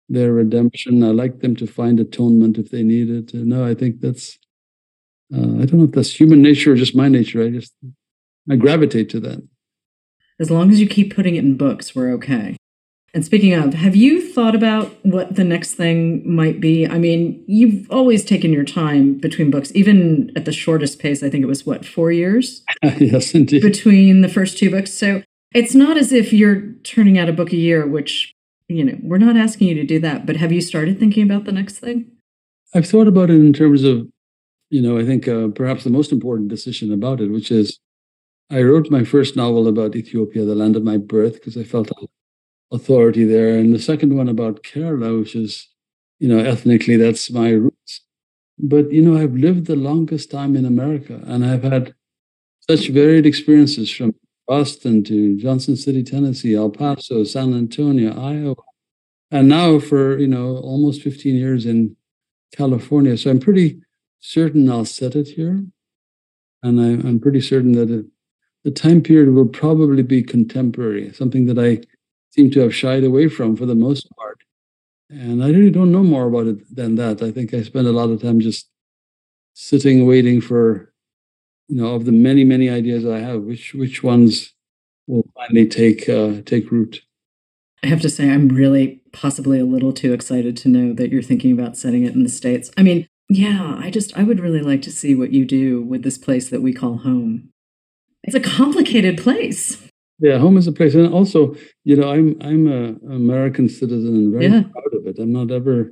their 0.10 0.34
redemption. 0.34 1.04
I 1.04 1.08
like 1.08 1.40
them 1.40 1.56
to 1.58 1.68
find 1.68 2.00
atonement 2.00 2.58
if 2.58 2.72
they 2.72 2.84
need 2.84 3.10
it. 3.10 3.34
No, 3.34 3.66
I 3.66 3.74
think 3.74 4.02
that's. 4.02 4.38
Uh, 5.34 5.62
I 5.62 5.66
don't 5.66 5.74
know 5.74 5.86
if 5.86 5.92
that's 5.92 6.20
human 6.20 6.42
nature 6.42 6.74
or 6.74 6.76
just 6.76 6.96
my 6.96 7.08
nature. 7.08 7.44
I 7.44 7.50
just 7.50 7.74
I 8.50 8.56
gravitate 8.56 9.10
to 9.10 9.20
that. 9.22 9.48
As 10.40 10.52
long 10.52 10.70
as 10.70 10.80
you 10.80 10.88
keep 10.88 11.16
putting 11.16 11.36
it 11.36 11.44
in 11.44 11.58
books, 11.58 11.96
we're 11.96 12.12
okay. 12.14 12.58
And 13.16 13.24
speaking 13.24 13.54
of, 13.54 13.74
have 13.74 13.96
you 13.96 14.22
thought 14.22 14.56
about 14.56 14.94
what 15.06 15.36
the 15.36 15.46
next 15.46 15.76
thing 15.76 16.22
might 16.30 16.60
be? 16.60 16.86
I 16.86 16.98
mean, 16.98 17.42
you've 17.48 17.90
always 17.90 18.26
taken 18.26 18.52
your 18.52 18.66
time 18.66 19.14
between 19.14 19.50
books, 19.50 19.72
even 19.74 20.34
at 20.36 20.44
the 20.44 20.52
shortest 20.52 21.00
pace. 21.00 21.24
I 21.24 21.30
think 21.30 21.42
it 21.42 21.48
was 21.48 21.66
what, 21.66 21.86
four 21.86 22.12
years 22.12 22.62
yes, 22.98 23.34
indeed. 23.34 23.62
between 23.62 24.20
the 24.20 24.28
first 24.28 24.58
two 24.58 24.70
books. 24.70 24.94
So 24.94 25.24
it's 25.54 25.74
not 25.74 25.96
as 25.96 26.12
if 26.12 26.34
you're 26.34 26.74
turning 26.84 27.18
out 27.18 27.30
a 27.30 27.34
book 27.34 27.54
a 27.54 27.56
year, 27.56 27.88
which, 27.88 28.35
you 28.68 28.84
know, 28.84 28.98
we're 29.02 29.18
not 29.18 29.38
asking 29.38 29.68
you 29.68 29.76
to 29.76 29.84
do 29.84 30.00
that. 30.00 30.26
But 30.26 30.38
have 30.38 30.52
you 30.52 30.62
started 30.62 31.00
thinking 31.00 31.24
about 31.24 31.46
the 31.46 31.52
next 31.52 31.80
thing? 31.80 32.12
I've 32.74 32.88
thought 32.88 33.08
about 33.08 33.30
it 33.30 33.36
in 33.36 33.54
terms 33.54 33.84
of, 33.84 34.08
you 34.70 34.82
know, 34.82 34.98
I 34.98 35.06
think 35.06 35.28
uh, 35.28 35.50
perhaps 35.50 35.84
the 35.84 35.90
most 35.90 36.12
important 36.12 36.50
decision 36.50 36.92
about 36.92 37.22
it, 37.22 37.32
which 37.32 37.52
is 37.52 37.80
I 38.50 38.62
wrote 38.62 38.92
my 38.92 39.04
first 39.04 39.36
novel 39.36 39.68
about 39.68 39.96
Ethiopia, 39.96 40.46
the 40.46 40.56
land 40.56 40.76
of 40.76 40.84
my 40.84 40.98
birth, 40.98 41.36
because 41.36 41.58
I 41.58 41.64
felt 41.64 41.92
authority 42.72 43.24
there. 43.24 43.58
And 43.58 43.74
the 43.74 43.80
second 43.80 44.16
one 44.16 44.30
about 44.30 44.64
Kerala, 44.64 45.20
which 45.20 45.36
is, 45.36 45.68
you 46.20 46.28
know, 46.28 46.40
ethnically, 46.40 46.98
that's 46.98 47.32
my 47.32 47.50
roots. 47.52 48.02
But, 48.58 48.92
you 48.92 49.02
know, 49.02 49.20
I've 49.20 49.36
lived 49.36 49.66
the 49.66 49.76
longest 49.76 50.32
time 50.32 50.56
in 50.56 50.66
America 50.66 51.22
and 51.26 51.46
I've 51.46 51.64
had 51.64 51.94
such 52.70 52.90
varied 52.90 53.26
experiences 53.26 53.92
from 53.92 54.16
Boston 54.48 55.04
to 55.06 55.38
Johnson 55.38 55.76
City, 55.76 56.04
Tennessee, 56.04 56.56
El 56.56 56.70
Paso, 56.70 57.24
San 57.24 57.54
Antonio, 57.54 58.12
Iowa, 58.12 58.56
and 59.32 59.50
now 59.50 59.80
for, 59.80 60.18
you 60.18 60.28
know, 60.28 60.58
almost 60.58 61.02
15 61.02 61.36
years 61.36 61.66
in 61.66 61.96
California. 62.56 63.18
So 63.18 63.32
I'm 63.32 63.40
pretty 63.40 63.82
certain 64.20 64.70
I'll 64.70 64.86
set 64.86 65.16
it 65.16 65.30
here. 65.30 65.66
And 66.64 66.80
I, 66.80 67.08
I'm 67.08 67.20
pretty 67.20 67.42
certain 67.42 67.74
that 67.74 67.90
it, 67.90 68.06
the 68.64 68.72
time 68.72 69.02
period 69.02 69.34
will 69.34 69.48
probably 69.48 70.04
be 70.04 70.24
contemporary, 70.24 71.14
something 71.14 71.46
that 71.46 71.60
I 71.60 71.86
seem 72.32 72.50
to 72.52 72.62
have 72.62 72.76
shied 72.76 73.04
away 73.04 73.30
from 73.30 73.56
for 73.56 73.66
the 73.66 73.76
most 73.76 74.10
part. 74.16 74.40
And 75.10 75.44
I 75.44 75.50
really 75.50 75.70
don't 75.70 75.92
know 75.92 76.04
more 76.04 76.28
about 76.28 76.48
it 76.48 76.76
than 76.76 76.96
that. 76.96 77.22
I 77.22 77.32
think 77.32 77.54
I 77.54 77.62
spend 77.62 77.88
a 77.88 77.92
lot 77.92 78.10
of 78.10 78.22
time 78.22 78.40
just 78.40 78.70
sitting, 79.54 80.06
waiting 80.08 80.42
for, 80.42 80.92
you 81.68 81.82
know, 81.82 81.96
of 81.96 82.06
the 82.06 82.12
many, 82.12 82.44
many 82.44 82.70
ideas 82.70 83.06
I 83.06 83.20
have, 83.20 83.42
which 83.44 83.74
which 83.74 84.04
ones 84.04 84.54
will 85.08 85.26
finally 85.36 85.68
take 85.68 86.08
uh, 86.10 86.42
take 86.46 86.72
root. 86.72 87.02
I 87.84 87.88
have 87.88 88.02
to 88.02 88.10
say, 88.10 88.30
I'm 88.32 88.50
really 88.50 89.02
possibly 89.12 89.60
a 89.60 89.66
little 89.66 89.94
too 89.94 90.12
excited 90.14 90.58
to 90.58 90.70
know 90.70 90.94
that 90.94 91.12
you're 91.12 91.22
thinking 91.22 91.52
about 91.52 91.78
setting 91.78 92.04
it 92.04 92.14
in 92.16 92.24
the 92.24 92.30
States. 92.30 92.72
I 92.78 92.82
mean, 92.84 93.08
yeah, 93.30 93.76
I 93.80 93.92
just, 93.92 94.18
I 94.18 94.24
would 94.24 94.40
really 94.40 94.62
like 94.62 94.82
to 94.84 94.92
see 94.92 95.14
what 95.14 95.32
you 95.32 95.46
do 95.46 95.84
with 95.84 96.02
this 96.04 96.18
place 96.18 96.50
that 96.50 96.62
we 96.64 96.74
call 96.74 96.98
home. 96.98 97.50
It's 98.24 98.36
a 98.36 98.40
complicated 98.40 99.20
place. 99.20 99.88
Yeah, 100.20 100.40
home 100.40 100.58
is 100.58 100.66
a 100.66 100.72
place, 100.72 100.96
and 100.96 101.14
also, 101.14 101.56
you 101.84 101.96
know, 101.96 102.10
I'm 102.10 102.38
I'm 102.42 102.68
a 102.68 102.96
American 103.14 103.70
citizen 103.70 104.16
and 104.16 104.32
very 104.32 104.46
Yeah. 104.46 104.64
proud 104.64 104.94
of 104.94 105.06
it. 105.08 105.20
I'm 105.20 105.34
not 105.34 105.52
ever 105.52 105.92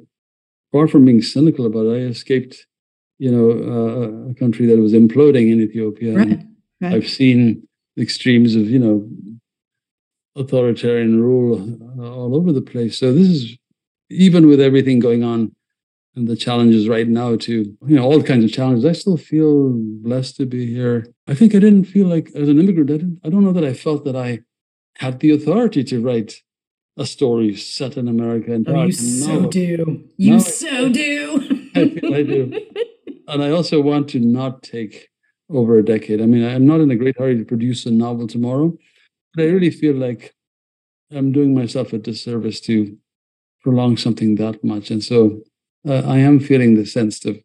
far 0.72 0.88
from 0.88 1.06
being 1.06 1.22
cynical 1.22 1.66
about 1.68 1.86
it. 1.88 1.94
I 1.96 2.06
escaped, 2.08 2.66
you 3.20 3.32
know, 3.32 3.50
uh, 3.52 4.32
a 4.32 4.34
country 4.36 4.66
that 4.68 4.80
was 4.80 4.94
imploding 4.94 5.52
in 5.52 5.62
Ethiopia. 5.62 6.18
Right. 6.18 6.40
right. 6.82 6.94
I've 6.94 7.10
seen 7.10 7.68
extremes 7.98 8.56
of, 8.56 8.70
you 8.70 8.80
know, 8.80 9.08
authoritarian 10.36 11.22
rule 11.22 11.78
uh, 12.00 12.12
all 12.12 12.36
over 12.36 12.52
the 12.52 12.62
place. 12.62 12.98
So 12.98 13.14
this 13.14 13.28
is 13.28 13.58
even 14.10 14.48
with 14.48 14.60
everything 14.60 15.00
going 15.00 15.24
on 15.24 15.56
and 16.16 16.28
the 16.28 16.36
challenges 16.36 16.88
right 16.88 17.08
now 17.08 17.36
to, 17.38 17.54
you 17.54 17.96
know, 17.96 18.04
all 18.04 18.22
kinds 18.22 18.46
of 18.46 18.52
challenges. 18.52 18.86
I 18.86 18.92
still 18.94 19.18
feel 19.18 19.72
blessed 19.74 20.36
to 20.38 20.46
be 20.46 20.66
here. 20.72 21.08
I 21.28 21.34
think 21.34 21.56
I 21.56 21.60
didn't 21.60 21.86
feel 21.86 22.08
like 22.08 22.30
as 22.36 22.50
an 22.50 22.60
immigrant, 22.60 22.90
I 22.92 22.98
didn't, 22.98 23.20
I 23.24 23.30
don't 23.30 23.44
know 23.44 23.54
that 23.54 23.64
I 23.64 23.74
felt 23.74 24.06
that 24.06 24.16
I 24.16 24.42
had 24.98 25.20
the 25.20 25.32
authority 25.32 25.84
to 25.86 26.00
write 26.02 26.42
a 26.98 27.06
story 27.06 27.56
set 27.56 27.98
in 27.98 28.08
America. 28.08 28.54
And 28.54 28.68
Oh, 28.70 28.84
you 28.84 28.92
so 28.92 29.50
do. 29.50 30.04
You 30.18 30.32
No, 30.32 30.36
I- 30.36 30.40
so 30.40 30.90
do. 30.90 31.70
I 31.76 31.90
feel 31.90 32.14
I 32.14 32.24
do. 32.24 32.60
And 33.28 33.44
I 33.44 33.52
also 33.52 33.82
want 33.82 34.10
to 34.10 34.20
not 34.20 34.64
take 34.64 35.10
over 35.50 35.78
a 35.78 35.86
decade. 35.86 36.22
I 36.22 36.26
mean, 36.26 36.44
I'm 36.44 36.66
not 36.66 36.82
in 36.82 36.92
a 36.92 36.96
great 36.96 37.18
hurry 37.18 37.38
to 37.38 37.46
produce 37.46 37.86
a 37.86 37.92
novel 37.92 38.28
tomorrow, 38.28 38.78
but 39.34 39.44
I 39.44 39.48
really 39.48 39.70
feel 39.70 39.96
like 39.96 40.34
I'm 41.12 41.32
doing 41.32 41.54
myself 41.54 41.94
a 41.94 41.98
disservice 41.98 42.60
to 42.62 42.98
prolong 43.62 43.98
something 43.98 44.36
that 44.36 44.64
much. 44.64 44.90
And 44.92 45.04
so 45.04 45.42
uh, 45.88 46.02
I 46.06 46.18
am 46.18 46.40
feeling 46.40 46.76
the 46.76 46.86
sense 46.86 47.24
of 47.26 47.38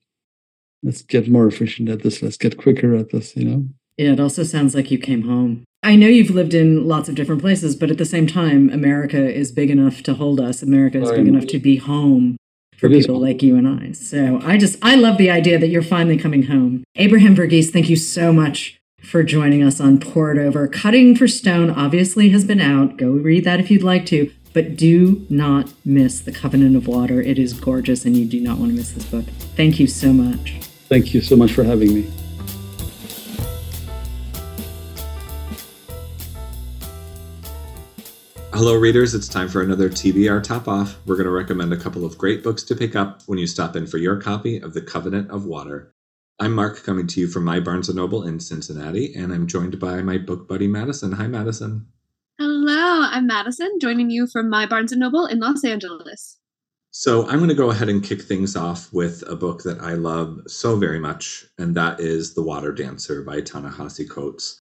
let's 0.83 1.03
get 1.03 1.29
more 1.29 1.47
efficient 1.47 1.89
at 1.89 2.03
this, 2.03 2.23
let's 2.23 2.37
get 2.37 2.57
quicker 2.57 2.95
at 2.95 3.11
this, 3.11 3.37
you 3.37 3.45
know? 3.45 3.65
Yeah, 3.97 4.13
it 4.13 4.21
also 4.21 4.45
sounds 4.45 4.75
like 4.75 4.91
you 4.91 4.99
came 4.99 5.23
home. 5.23 5.65
I 5.83 5.97
know 5.97 6.07
you've 6.07 6.31
lived 6.31 6.55
in 6.55 6.87
lots 6.87 7.09
of 7.09 7.15
different 7.15 7.41
places, 7.41 7.77
but 7.77 7.91
at 7.91 7.99
the 7.99 8.05
same 8.05 8.27
time, 8.27 8.71
America 8.71 9.33
is 9.33 9.53
big 9.53 9.71
enough 9.71 10.03
to 10.05 10.15
hold 10.15 10.41
us. 10.41 10.63
America 10.63 11.01
is 11.01 11.11
big 11.11 11.27
enough 11.27 11.47
to 11.49 11.59
be 11.59 11.77
home 11.77 12.37
for 12.79 12.91
is 12.91 13.07
people 13.07 13.21
like 13.21 13.43
you 13.43 13.57
and 13.57 13.69
I. 13.69 13.93
So 13.93 14.41
I 14.43 14.57
just, 14.57 14.79
I 14.83 14.95
love 14.95 15.19
the 15.19 15.31
idea 15.31 15.59
that 15.59 15.69
you're 15.69 15.83
finally 15.83 16.17
coming 16.17 16.45
home. 16.45 16.85
Abraham 16.97 17.37
Verghese, 17.37 17.71
thank 17.71 17.91
you 17.91 17.97
so 17.97 18.33
much 18.33 18.81
for 19.03 19.23
joining 19.23 19.63
us 19.63 19.81
on 19.81 19.99
Poured 19.99 20.39
Over. 20.39 20.69
Cutting 20.69 21.15
for 21.17 21.29
Stone 21.29 21.71
obviously 21.71 22.31
has 22.31 22.45
been 22.45 22.61
out. 22.61 22.97
Go 22.97 23.11
read 23.11 23.45
that 23.45 23.61
if 23.61 23.71
you'd 23.71 23.83
like 23.83 24.07
to. 24.07 24.33
But 24.55 24.77
do 24.77 25.27
not 25.29 25.73
miss 25.85 26.21
The 26.21 26.33
Covenant 26.33 26.75
of 26.75 26.89
Water. 26.89 27.21
It 27.21 27.39
is 27.39 27.53
gorgeous, 27.53 28.05
and 28.05 28.17
you 28.17 28.25
do 28.25 28.41
not 28.41 28.59
want 28.59 28.71
to 28.73 28.77
miss 28.77 28.93
this 28.93 29.05
book. 29.05 29.27
Thank 29.57 29.79
you 29.79 29.87
so 29.87 30.13
much. 30.13 30.55
Thank 30.89 31.13
you 31.13 31.21
so 31.21 31.37
much 31.37 31.53
for 31.53 31.65
having 31.65 31.95
me. 31.95 32.11
Hello, 38.59 38.75
readers. 38.75 39.15
It's 39.15 39.29
time 39.29 39.49
for 39.49 39.63
another 39.63 39.89
TBR 39.89 40.43
Top 40.43 40.67
Off. 40.67 40.99
We're 41.07 41.15
going 41.15 41.27
to 41.27 41.31
recommend 41.31 41.73
a 41.73 41.77
couple 41.77 42.05
of 42.05 42.19
great 42.19 42.43
books 42.43 42.65
to 42.65 42.75
pick 42.75 42.97
up 42.97 43.23
when 43.27 43.39
you 43.39 43.47
stop 43.47 43.77
in 43.77 43.87
for 43.87 43.99
your 43.99 44.21
copy 44.21 44.57
of 44.61 44.75
The 44.75 44.81
Covenant 44.81 45.31
of 45.31 45.45
Water. 45.45 45.95
I'm 46.41 46.55
Marc, 46.57 46.83
coming 46.83 47.07
to 47.07 47.21
you 47.21 47.29
from 47.29 47.45
my 47.45 47.61
Barnes 47.61 47.89
& 47.89 47.95
Noble 47.95 48.25
in 48.25 48.41
Cincinnati, 48.41 49.15
and 49.15 49.33
I'm 49.33 49.47
joined 49.47 49.79
by 49.79 50.03
my 50.03 50.19
book 50.19 50.49
buddy 50.49 50.67
Madyson. 50.67 51.15
Hi, 51.15 51.27
Madyson. 51.27 51.85
Hello, 52.37 53.07
I'm 53.09 53.29
Madyson, 53.29 53.81
joining 53.81 54.11
you 54.11 54.27
from 54.27 54.51
my 54.51 54.67
Barnes 54.67 54.91
& 54.93 54.97
Noble 54.97 55.27
in 55.27 55.39
Los 55.39 55.63
Angeles. 55.63 56.41
So 56.91 57.29
I'm 57.29 57.39
going 57.39 57.51
to 57.51 57.55
go 57.55 57.71
ahead 57.71 57.89
and 57.89 58.03
kick 58.03 58.23
things 58.23 58.57
off 58.57 58.93
with 58.93 59.23
a 59.29 59.37
book 59.37 59.63
that 59.63 59.81
I 59.81 59.93
love 59.93 60.41
so 60.49 60.75
very 60.75 60.99
much, 60.99 61.47
and 61.59 61.77
that 61.77 62.01
is 62.01 62.35
The 62.35 62.43
Water 62.43 62.73
Dancer 62.73 63.23
by 63.23 63.41
Ta-Nehisi 63.41 64.11
Coates. 64.11 64.59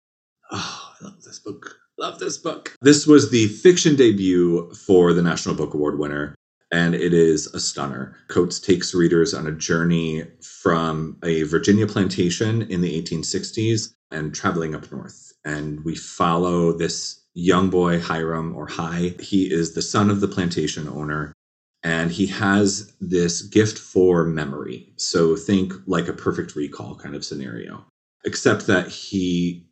Oh, 0.51 0.95
I 1.01 1.05
love 1.05 1.23
this 1.23 1.39
book. 1.39 1.77
Love 1.99 2.19
this 2.19 2.39
book. 2.39 2.75
This 2.83 3.07
was 3.07 3.31
the 3.31 3.47
fiction 3.47 3.95
debut 3.97 4.73
for 4.75 5.13
the 5.13 5.23
National 5.23 5.55
Book 5.55 5.75
Award 5.75 5.99
winner, 5.99 6.35
and 6.73 6.95
it 6.95 7.15
is 7.15 7.47
a 7.55 7.61
stunner. 7.61 8.17
Coates 8.29 8.59
takes 8.59 8.95
readers 8.95 9.33
on 9.33 9.47
a 9.47 9.53
journey 9.53 10.25
from 10.43 11.17
a 11.23 11.45
Virginia 11.45 11.87
plantation 11.87 12.63
in 12.63 12.81
the 12.81 13.01
1860s 13.01 13.93
and 14.11 14.35
traveling 14.35 14.75
up 14.75 14.91
north. 14.91 15.33
And 15.45 15.85
we 15.85 15.95
follow 15.95 16.73
this 16.73 17.23
young 17.35 17.71
boy, 17.71 18.01
Hiram 18.01 18.57
or 18.57 18.67
High. 18.67 19.15
He 19.21 19.53
is 19.53 19.75
the 19.75 19.83
son 19.83 20.11
of 20.11 20.21
the 20.21 20.29
plantation 20.29 20.89
owner 20.89 21.33
and 21.85 22.11
he 22.11 22.27
has 22.27 22.93
this 23.01 23.43
gift 23.43 23.79
for 23.79 24.25
memory. 24.25 24.89
So 24.97 25.37
think 25.37 25.75
like 25.87 26.09
a 26.09 26.15
perfect 26.15 26.57
recall 26.57 26.97
kind 26.97 27.15
of 27.15 27.25
scenario, 27.25 27.85
except 28.25 28.67
that 28.67 28.89
he 28.89 29.67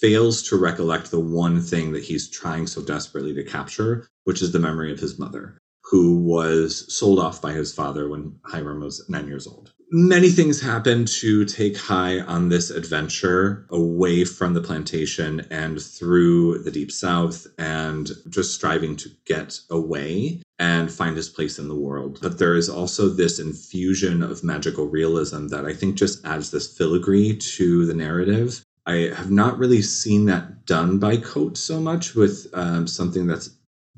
fails 0.00 0.42
to 0.42 0.56
recollect 0.56 1.10
the 1.10 1.20
one 1.20 1.60
thing 1.60 1.92
that 1.92 2.04
he's 2.04 2.28
trying 2.28 2.66
so 2.66 2.82
desperately 2.82 3.34
to 3.34 3.44
capture, 3.44 4.08
which 4.24 4.42
is 4.42 4.52
the 4.52 4.58
memory 4.58 4.92
of 4.92 5.00
his 5.00 5.18
mother, 5.18 5.58
who 5.84 6.18
was 6.22 6.92
sold 6.94 7.18
off 7.18 7.40
by 7.40 7.52
his 7.52 7.72
father 7.72 8.08
when 8.08 8.38
Hiram 8.44 8.80
was 8.80 9.04
nine 9.08 9.26
years 9.26 9.46
old 9.46 9.72
many 9.90 10.30
things 10.30 10.60
happen 10.60 11.04
to 11.04 11.44
take 11.44 11.76
High 11.76 12.20
on 12.20 12.48
this 12.48 12.70
adventure 12.70 13.66
away 13.70 14.24
from 14.24 14.54
the 14.54 14.60
plantation 14.60 15.46
and 15.50 15.80
through 15.82 16.62
the 16.62 16.70
deep 16.70 16.92
south 16.92 17.46
and 17.58 18.10
just 18.28 18.54
striving 18.54 18.96
to 18.96 19.10
get 19.24 19.60
away 19.70 20.42
and 20.58 20.92
find 20.92 21.16
his 21.16 21.28
place 21.28 21.58
in 21.58 21.68
the 21.68 21.74
world. 21.74 22.18
But 22.22 22.38
there 22.38 22.54
is 22.54 22.68
also 22.68 23.08
this 23.08 23.38
infusion 23.38 24.22
of 24.22 24.44
magical 24.44 24.86
realism 24.86 25.48
that 25.48 25.64
I 25.64 25.72
think 25.72 25.96
just 25.96 26.24
adds 26.24 26.50
this 26.50 26.76
filigree 26.76 27.36
to 27.36 27.86
the 27.86 27.94
narrative. 27.94 28.62
I 28.86 29.12
have 29.14 29.30
not 29.30 29.58
really 29.58 29.82
seen 29.82 30.26
that 30.26 30.66
done 30.66 30.98
by 30.98 31.16
Coates 31.16 31.60
so 31.60 31.80
much 31.80 32.14
with 32.14 32.46
um, 32.54 32.86
something 32.86 33.26
that's 33.26 33.50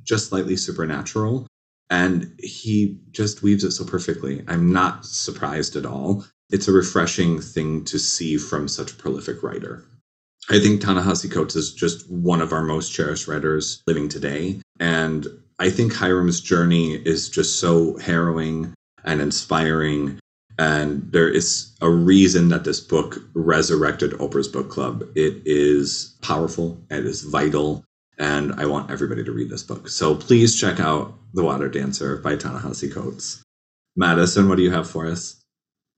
just 0.02 0.28
slightly 0.28 0.56
supernatural 0.56 1.46
and 1.92 2.32
he 2.38 2.98
just 3.10 3.42
weaves 3.42 3.64
it 3.64 3.72
so 3.72 3.84
perfectly. 3.84 4.42
I'm 4.48 4.72
not 4.72 5.04
surprised 5.04 5.76
at 5.76 5.84
all. 5.84 6.24
It's 6.48 6.66
a 6.66 6.72
refreshing 6.72 7.38
thing 7.38 7.84
to 7.84 7.98
see 7.98 8.38
from 8.38 8.66
such 8.66 8.92
a 8.92 8.96
prolific 8.96 9.42
writer. 9.42 9.84
I 10.48 10.58
think 10.58 10.80
Ta-Nehisi 10.80 11.30
Coates 11.30 11.54
is 11.54 11.74
just 11.74 12.10
one 12.10 12.40
of 12.40 12.50
our 12.50 12.62
most 12.62 12.94
cherished 12.94 13.28
writers 13.28 13.82
living 13.86 14.08
today. 14.08 14.62
And 14.80 15.26
I 15.58 15.68
think 15.68 15.92
Hiram's 15.92 16.40
journey 16.40 16.94
is 16.94 17.28
just 17.28 17.60
so 17.60 17.98
harrowing 17.98 18.72
and 19.04 19.20
inspiring. 19.20 20.18
And 20.58 21.10
there 21.10 21.28
is 21.28 21.74
a 21.80 21.90
reason 21.90 22.48
that 22.50 22.64
this 22.64 22.80
book 22.80 23.18
resurrected 23.34 24.12
Oprah's 24.12 24.48
book 24.48 24.70
club. 24.70 25.02
It 25.14 25.42
is 25.44 26.16
powerful, 26.22 26.80
it 26.90 27.04
is 27.06 27.22
vital, 27.22 27.84
and 28.18 28.52
I 28.54 28.66
want 28.66 28.90
everybody 28.90 29.24
to 29.24 29.32
read 29.32 29.50
this 29.50 29.62
book. 29.62 29.88
So 29.88 30.14
please 30.14 30.60
check 30.60 30.78
out 30.78 31.14
The 31.34 31.42
Water 31.42 31.68
Dancer 31.68 32.18
by 32.18 32.36
Ta-Nehisi 32.36 32.92
Coates. 32.92 33.42
Madyson, 33.98 34.48
what 34.48 34.56
do 34.56 34.62
you 34.62 34.70
have 34.70 34.88
for 34.88 35.06
us? 35.06 35.42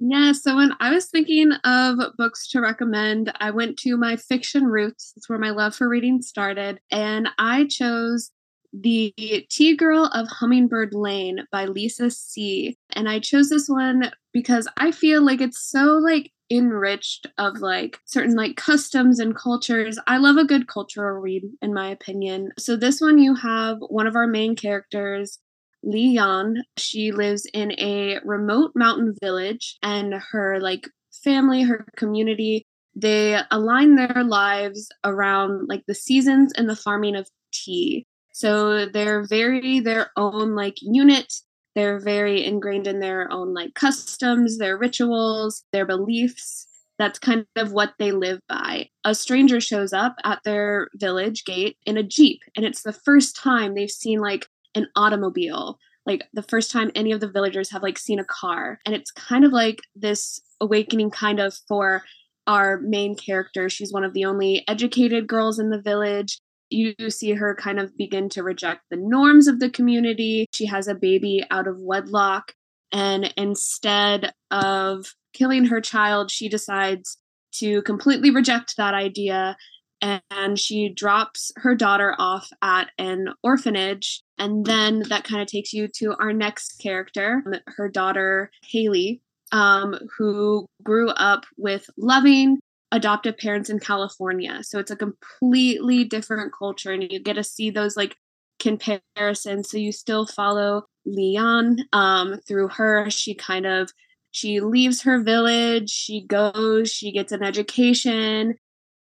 Yeah, 0.01 0.33
so 0.33 0.57
when 0.57 0.73
I 0.81 0.91
was 0.91 1.07
thinking 1.07 1.53
of 1.65 1.99
books 2.19 2.49
to 2.51 2.61
recommend, 2.61 3.33
I 3.41 3.51
went 3.51 3.79
to 3.79 3.97
my 3.97 4.17
fiction 4.17 4.65
roots. 4.67 5.13
That's 5.15 5.29
where 5.29 5.39
my 5.39 5.51
love 5.51 5.75
for 5.75 5.89
reading 5.89 6.21
started. 6.21 6.81
And 6.91 7.29
I 7.39 7.67
chose 7.67 8.31
The 8.73 9.15
Tea 9.51 9.77
Girl 9.77 10.07
of 10.07 10.27
Hummingbird 10.29 10.95
Lane 10.95 11.47
by 11.53 11.67
Lisa 11.67 12.11
See. 12.11 12.77
And 12.91 13.09
I 13.09 13.21
chose 13.21 13.49
this 13.49 13.69
one 13.69 14.11
because 14.35 14.69
I 14.77 14.91
feel 14.91 15.25
like 15.25 15.41
it's 15.41 15.71
so 15.71 15.97
like 15.97 16.31
enriched 16.51 17.27
of 17.39 17.61
like 17.61 17.99
certain 18.05 18.37
like 18.37 18.57
customs 18.57 19.19
and 19.19 19.35
cultures. 19.35 19.99
I 20.07 20.19
love 20.19 20.37
a 20.37 20.45
good 20.45 20.69
cultural 20.69 21.19
read, 21.19 21.45
in 21.63 21.73
my 21.73 21.89
opinion. 21.89 22.51
So 22.59 22.77
this 22.77 23.01
one 23.01 23.19
you 23.19 23.35
have 23.37 23.79
one 23.89 24.07
of 24.07 24.17
our 24.17 24.27
main 24.27 24.57
characters, 24.57 25.39
Li 25.83 26.03
Yan. 26.03 26.65
She 26.77 27.13
lives 27.13 27.47
in 27.55 27.73
a 27.81 28.19
remote 28.25 28.73
mountain 28.75 29.15
village, 29.23 29.79
and 29.83 30.15
her 30.33 30.61
like 30.61 30.89
family, 31.23 31.63
her 31.63 31.87
community, 31.97 32.67
they 32.95 33.41
align 33.51 33.95
their 33.95 34.25
lives 34.25 34.89
around 35.05 35.69
like 35.69 35.85
the 35.87 35.95
seasons 35.95 36.53
and 36.57 36.69
the 36.69 36.77
farming 36.77 37.17
of 37.17 37.29
tea. 37.53 38.07
So 38.33 38.87
they're 38.87 39.25
very 39.25 39.81
their 39.81 40.11
own 40.17 40.55
like 40.57 40.75
unit 40.81 41.33
they're 41.75 41.99
very 41.99 42.45
ingrained 42.45 42.87
in 42.87 43.01
their 43.01 43.31
own 43.33 43.55
like 43.55 43.75
customs, 43.75 44.59
their 44.59 44.77
rituals, 44.77 45.65
their 45.73 45.87
beliefs. 45.87 46.67
That's 46.99 47.19
kind 47.19 47.45
of 47.57 47.73
what 47.73 47.95
they 47.99 48.13
live 48.13 48.41
by. 48.49 48.89
A 49.05 49.15
stranger 49.15 49.61
shows 49.61 49.93
up 49.93 50.15
at 50.23 50.41
their 50.45 50.89
village 50.95 51.45
gate 51.45 51.77
in 51.85 51.97
a 51.97 52.05
Jeep, 52.05 52.41
and 52.57 52.65
it's 52.65 52.83
the 52.83 52.93
first 52.93 53.37
time 53.37 53.75
they've 53.75 53.91
seen 53.91 54.21
like 54.21 54.47
an 54.75 54.89
automobile 54.95 55.79
like 56.07 56.29
the 56.33 56.43
first 56.43 56.71
time 56.71 56.91
any 56.95 57.13
of 57.13 57.21
the 57.21 57.31
villagers 57.31 57.71
have 57.71 57.83
like 57.83 57.99
seen 57.99 58.19
a 58.19 58.25
car 58.25 58.79
and 58.85 58.95
it's 58.95 59.11
kind 59.11 59.45
of 59.45 59.53
like 59.53 59.81
this 59.95 60.41
awakening 60.61 61.11
kind 61.11 61.41
of 61.41 61.55
for 61.69 62.03
our 62.47 62.79
main 62.81 63.17
character 63.17 63.69
she's 63.69 63.93
one 63.93 64.05
of 64.05 64.13
the 64.13 64.25
only 64.25 64.65
educated 64.69 65.27
girls 65.27 65.59
in 65.59 65.71
the 65.71 65.81
village 65.81 66.39
you 66.71 66.95
see 67.11 67.33
her 67.33 67.55
kind 67.55 67.79
of 67.79 67.97
begin 67.97 68.29
to 68.31 68.43
reject 68.43 68.83
the 68.91 68.97
norms 68.97 69.47
of 69.47 69.61
the 69.61 69.71
community. 69.71 70.47
She 70.53 70.67
has 70.67 70.89
a 70.89 70.95
baby 70.95 71.45
out 71.51 71.69
of 71.69 71.81
wedlock. 71.81 72.53
And 72.93 73.33
instead 73.37 74.33
of 74.51 75.07
killing 75.33 75.65
her 75.67 75.81
child, 75.81 76.31
she 76.31 76.49
decides 76.49 77.19
to 77.57 77.83
completely 77.83 78.31
reject 78.31 78.77
that 78.77 78.95
idea. 78.95 79.57
And 80.01 80.59
she 80.59 80.91
drops 80.91 81.51
her 81.57 81.75
daughter 81.75 82.15
off 82.19 82.49
at 82.63 82.91
an 82.99 83.29
orphanage. 83.43 84.23
And 84.39 84.67
then 84.67 85.05
that 85.09 85.25
kind 85.25 85.41
of 85.41 85.49
takes 85.49 85.73
you 85.73 85.89
to 85.97 86.15
our 86.21 86.33
next 86.33 86.79
character, 86.79 87.43
her 87.67 87.89
daughter, 87.89 88.51
Haley, 88.63 89.23
um, 89.53 89.99
who 90.19 90.67
grew 90.83 91.09
up 91.11 91.45
with 91.57 91.89
loving, 91.97 92.59
adoptive 92.95 93.37
parents 93.37 93.69
in 93.69 93.81
California. 93.81 94.61
So 94.63 94.79
it's 94.79 94.93
a 94.93 94.97
completely 94.97 96.05
different 96.05 96.53
culture 96.57 96.93
and 96.93 97.03
you 97.03 97.19
get 97.19 97.35
to 97.35 97.43
see 97.43 97.69
those 97.69 97.97
like 97.97 98.17
comparisons. 98.61 99.69
So 99.69 99.79
you 99.79 99.91
still 99.91 100.27
follow 100.27 100.85
Li 101.05 101.33
Yan 101.33 101.79
um, 101.93 102.39
through 102.47 102.69
her. 102.69 103.11
She 103.11 103.35
kind 103.35 103.67
of 103.67 103.91
she 104.31 104.61
leaves 104.61 105.03
her 105.03 105.23
village, 105.23 105.91
she 105.91 106.25
goes, 106.25 106.91
she 106.91 107.13
gets 107.13 107.33
an 107.33 107.43
education. 107.43 108.55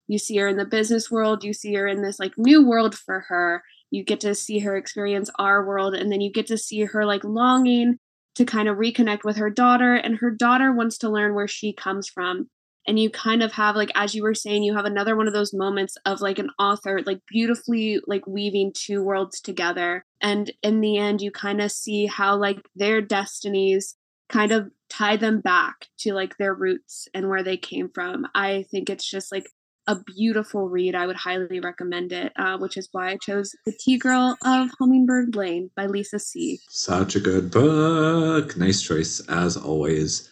You 0.09 0.19
see 0.19 0.39
her 0.39 0.49
in 0.49 0.57
the 0.57 0.65
business 0.65 1.11
world, 1.11 1.45
you 1.45 1.53
see 1.53 1.75
her 1.75 1.87
in 1.87 2.03
this 2.03 2.19
like 2.19 2.33
new 2.39 2.67
world 2.67 2.95
for 2.95 3.21
her. 3.29 3.63
You 3.91 4.05
get 4.05 4.21
to 4.21 4.35
see 4.35 4.59
her 4.61 4.75
experience 4.75 5.31
our 5.39 5.67
world 5.67 5.95
and 5.95 6.11
then 6.11 6.23
you 6.23 6.33
get 6.33 6.47
to 6.47 6.57
see 6.57 6.85
her 6.85 7.05
like 7.05 7.25
longing 7.25 7.99
to 8.37 8.47
kind 8.47 8.69
of 8.69 8.79
reconnect 8.79 9.23
with 9.23 9.37
her 9.37 9.51
daughter 9.51 9.95
and 9.95 10.17
her 10.17 10.31
daughter 10.31 10.73
wants 10.73 10.97
to 10.99 11.11
learn 11.11 11.35
where 11.35 11.49
she 11.49 11.75
comes 11.75 12.09
from 12.09 12.49
and 12.87 12.99
you 12.99 13.11
kind 13.11 13.43
of 13.43 13.53
have 13.53 13.77
like 13.77 13.91
as 13.95 14.15
you 14.15 14.23
were 14.23 14.35
saying 14.35 14.63
you 14.63 14.75
have 14.75 14.85
another 14.85 15.17
one 15.17 15.29
of 15.29 15.35
those 15.35 15.55
moments 15.55 15.97
of 16.05 16.21
like 16.21 16.39
an 16.39 16.51
author 16.59 17.01
like 17.07 17.21
beautifully 17.29 18.01
like 18.07 18.27
weaving 18.27 18.73
two 18.75 19.03
worlds 19.03 19.41
together 19.41 20.05
and 20.21 20.53
in 20.63 20.81
the 20.81 20.99
end 20.99 21.21
you 21.21 21.31
kind 21.31 21.61
of 21.61 21.71
see 21.71 22.07
how 22.07 22.37
like 22.37 22.61
their 22.75 23.01
destinies 23.01 23.97
kind 24.33 24.51
of 24.51 24.71
tie 24.89 25.17
them 25.17 25.41
back 25.41 25.87
to 25.99 26.13
like 26.13 26.37
their 26.39 26.55
roots 26.55 27.07
and 27.15 27.29
where 27.29 27.43
they 27.43 27.57
came 27.57 27.91
from. 27.95 28.27
I 28.35 28.65
think 28.71 28.91
it's 28.91 29.09
just 29.09 29.31
like 29.31 29.47
a 29.87 29.97
beautiful 30.17 30.69
read. 30.69 30.95
I 30.95 31.07
would 31.07 31.17
highly 31.17 31.61
recommend 31.61 32.13
it 32.13 32.33
uh, 32.37 32.57
which 32.59 32.77
is 32.77 32.89
why 32.93 33.11
i 33.11 33.17
chose 33.17 33.53
the 33.67 33.73
tea 33.73 33.99
girl 33.99 34.37
of 34.45 34.71
hummingbird 34.79 35.35
lane 35.35 35.71
by 35.77 35.87
lisa 35.87 36.19
see 36.19 36.61
such 36.69 37.17
a 37.17 37.21
good 37.21 37.51
book. 37.51 38.57
Nice 38.57 38.81
choice 38.81 39.21
as 39.29 39.57
always 39.57 40.32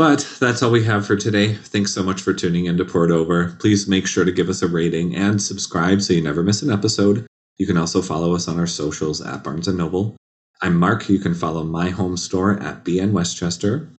but 0.00 0.26
that's 0.40 0.62
all 0.62 0.70
we 0.70 0.82
have 0.82 1.06
for 1.06 1.14
today. 1.14 1.52
Thanks 1.52 1.92
so 1.92 2.02
much 2.02 2.22
for 2.22 2.32
tuning 2.32 2.64
in 2.64 2.78
to 2.78 2.86
Poured 2.86 3.10
Over. 3.10 3.54
Please 3.58 3.86
make 3.86 4.06
sure 4.06 4.24
to 4.24 4.32
give 4.32 4.48
us 4.48 4.62
a 4.62 4.66
rating 4.66 5.14
and 5.14 5.42
subscribe 5.42 6.00
so 6.00 6.14
you 6.14 6.22
never 6.22 6.42
miss 6.42 6.62
an 6.62 6.70
episode. 6.70 7.26
You 7.58 7.66
can 7.66 7.76
also 7.76 8.00
follow 8.00 8.34
us 8.34 8.48
on 8.48 8.58
our 8.58 8.66
socials 8.66 9.20
at 9.20 9.44
Barnes 9.44 9.68
& 9.68 9.74
Noble. 9.74 10.16
I'm 10.62 10.78
Marc. 10.78 11.10
You 11.10 11.18
can 11.18 11.34
follow 11.34 11.64
my 11.64 11.90
home 11.90 12.16
store 12.16 12.58
at 12.62 12.82
BN 12.82 13.12
Westchester. 13.12 13.90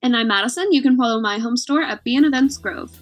And 0.00 0.16
I'm 0.16 0.30
Madyson. 0.30 0.68
You 0.70 0.80
can 0.80 0.96
follow 0.96 1.20
my 1.20 1.36
home 1.36 1.58
store 1.58 1.82
at 1.82 2.02
BN 2.02 2.24
Events 2.24 2.56
Grove. 2.56 2.98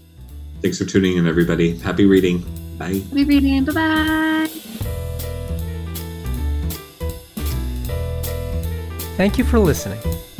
Thanks 0.60 0.78
for 0.78 0.86
tuning 0.86 1.18
in, 1.18 1.28
everybody. 1.28 1.78
Happy 1.78 2.04
reading. 2.04 2.44
Bye. 2.78 2.94
Happy 3.10 3.24
reading. 3.26 3.64
Bye 3.64 3.72
bye. 3.74 4.46
Thank 9.16 9.38
you 9.38 9.44
for 9.44 9.60
listening. 9.60 10.00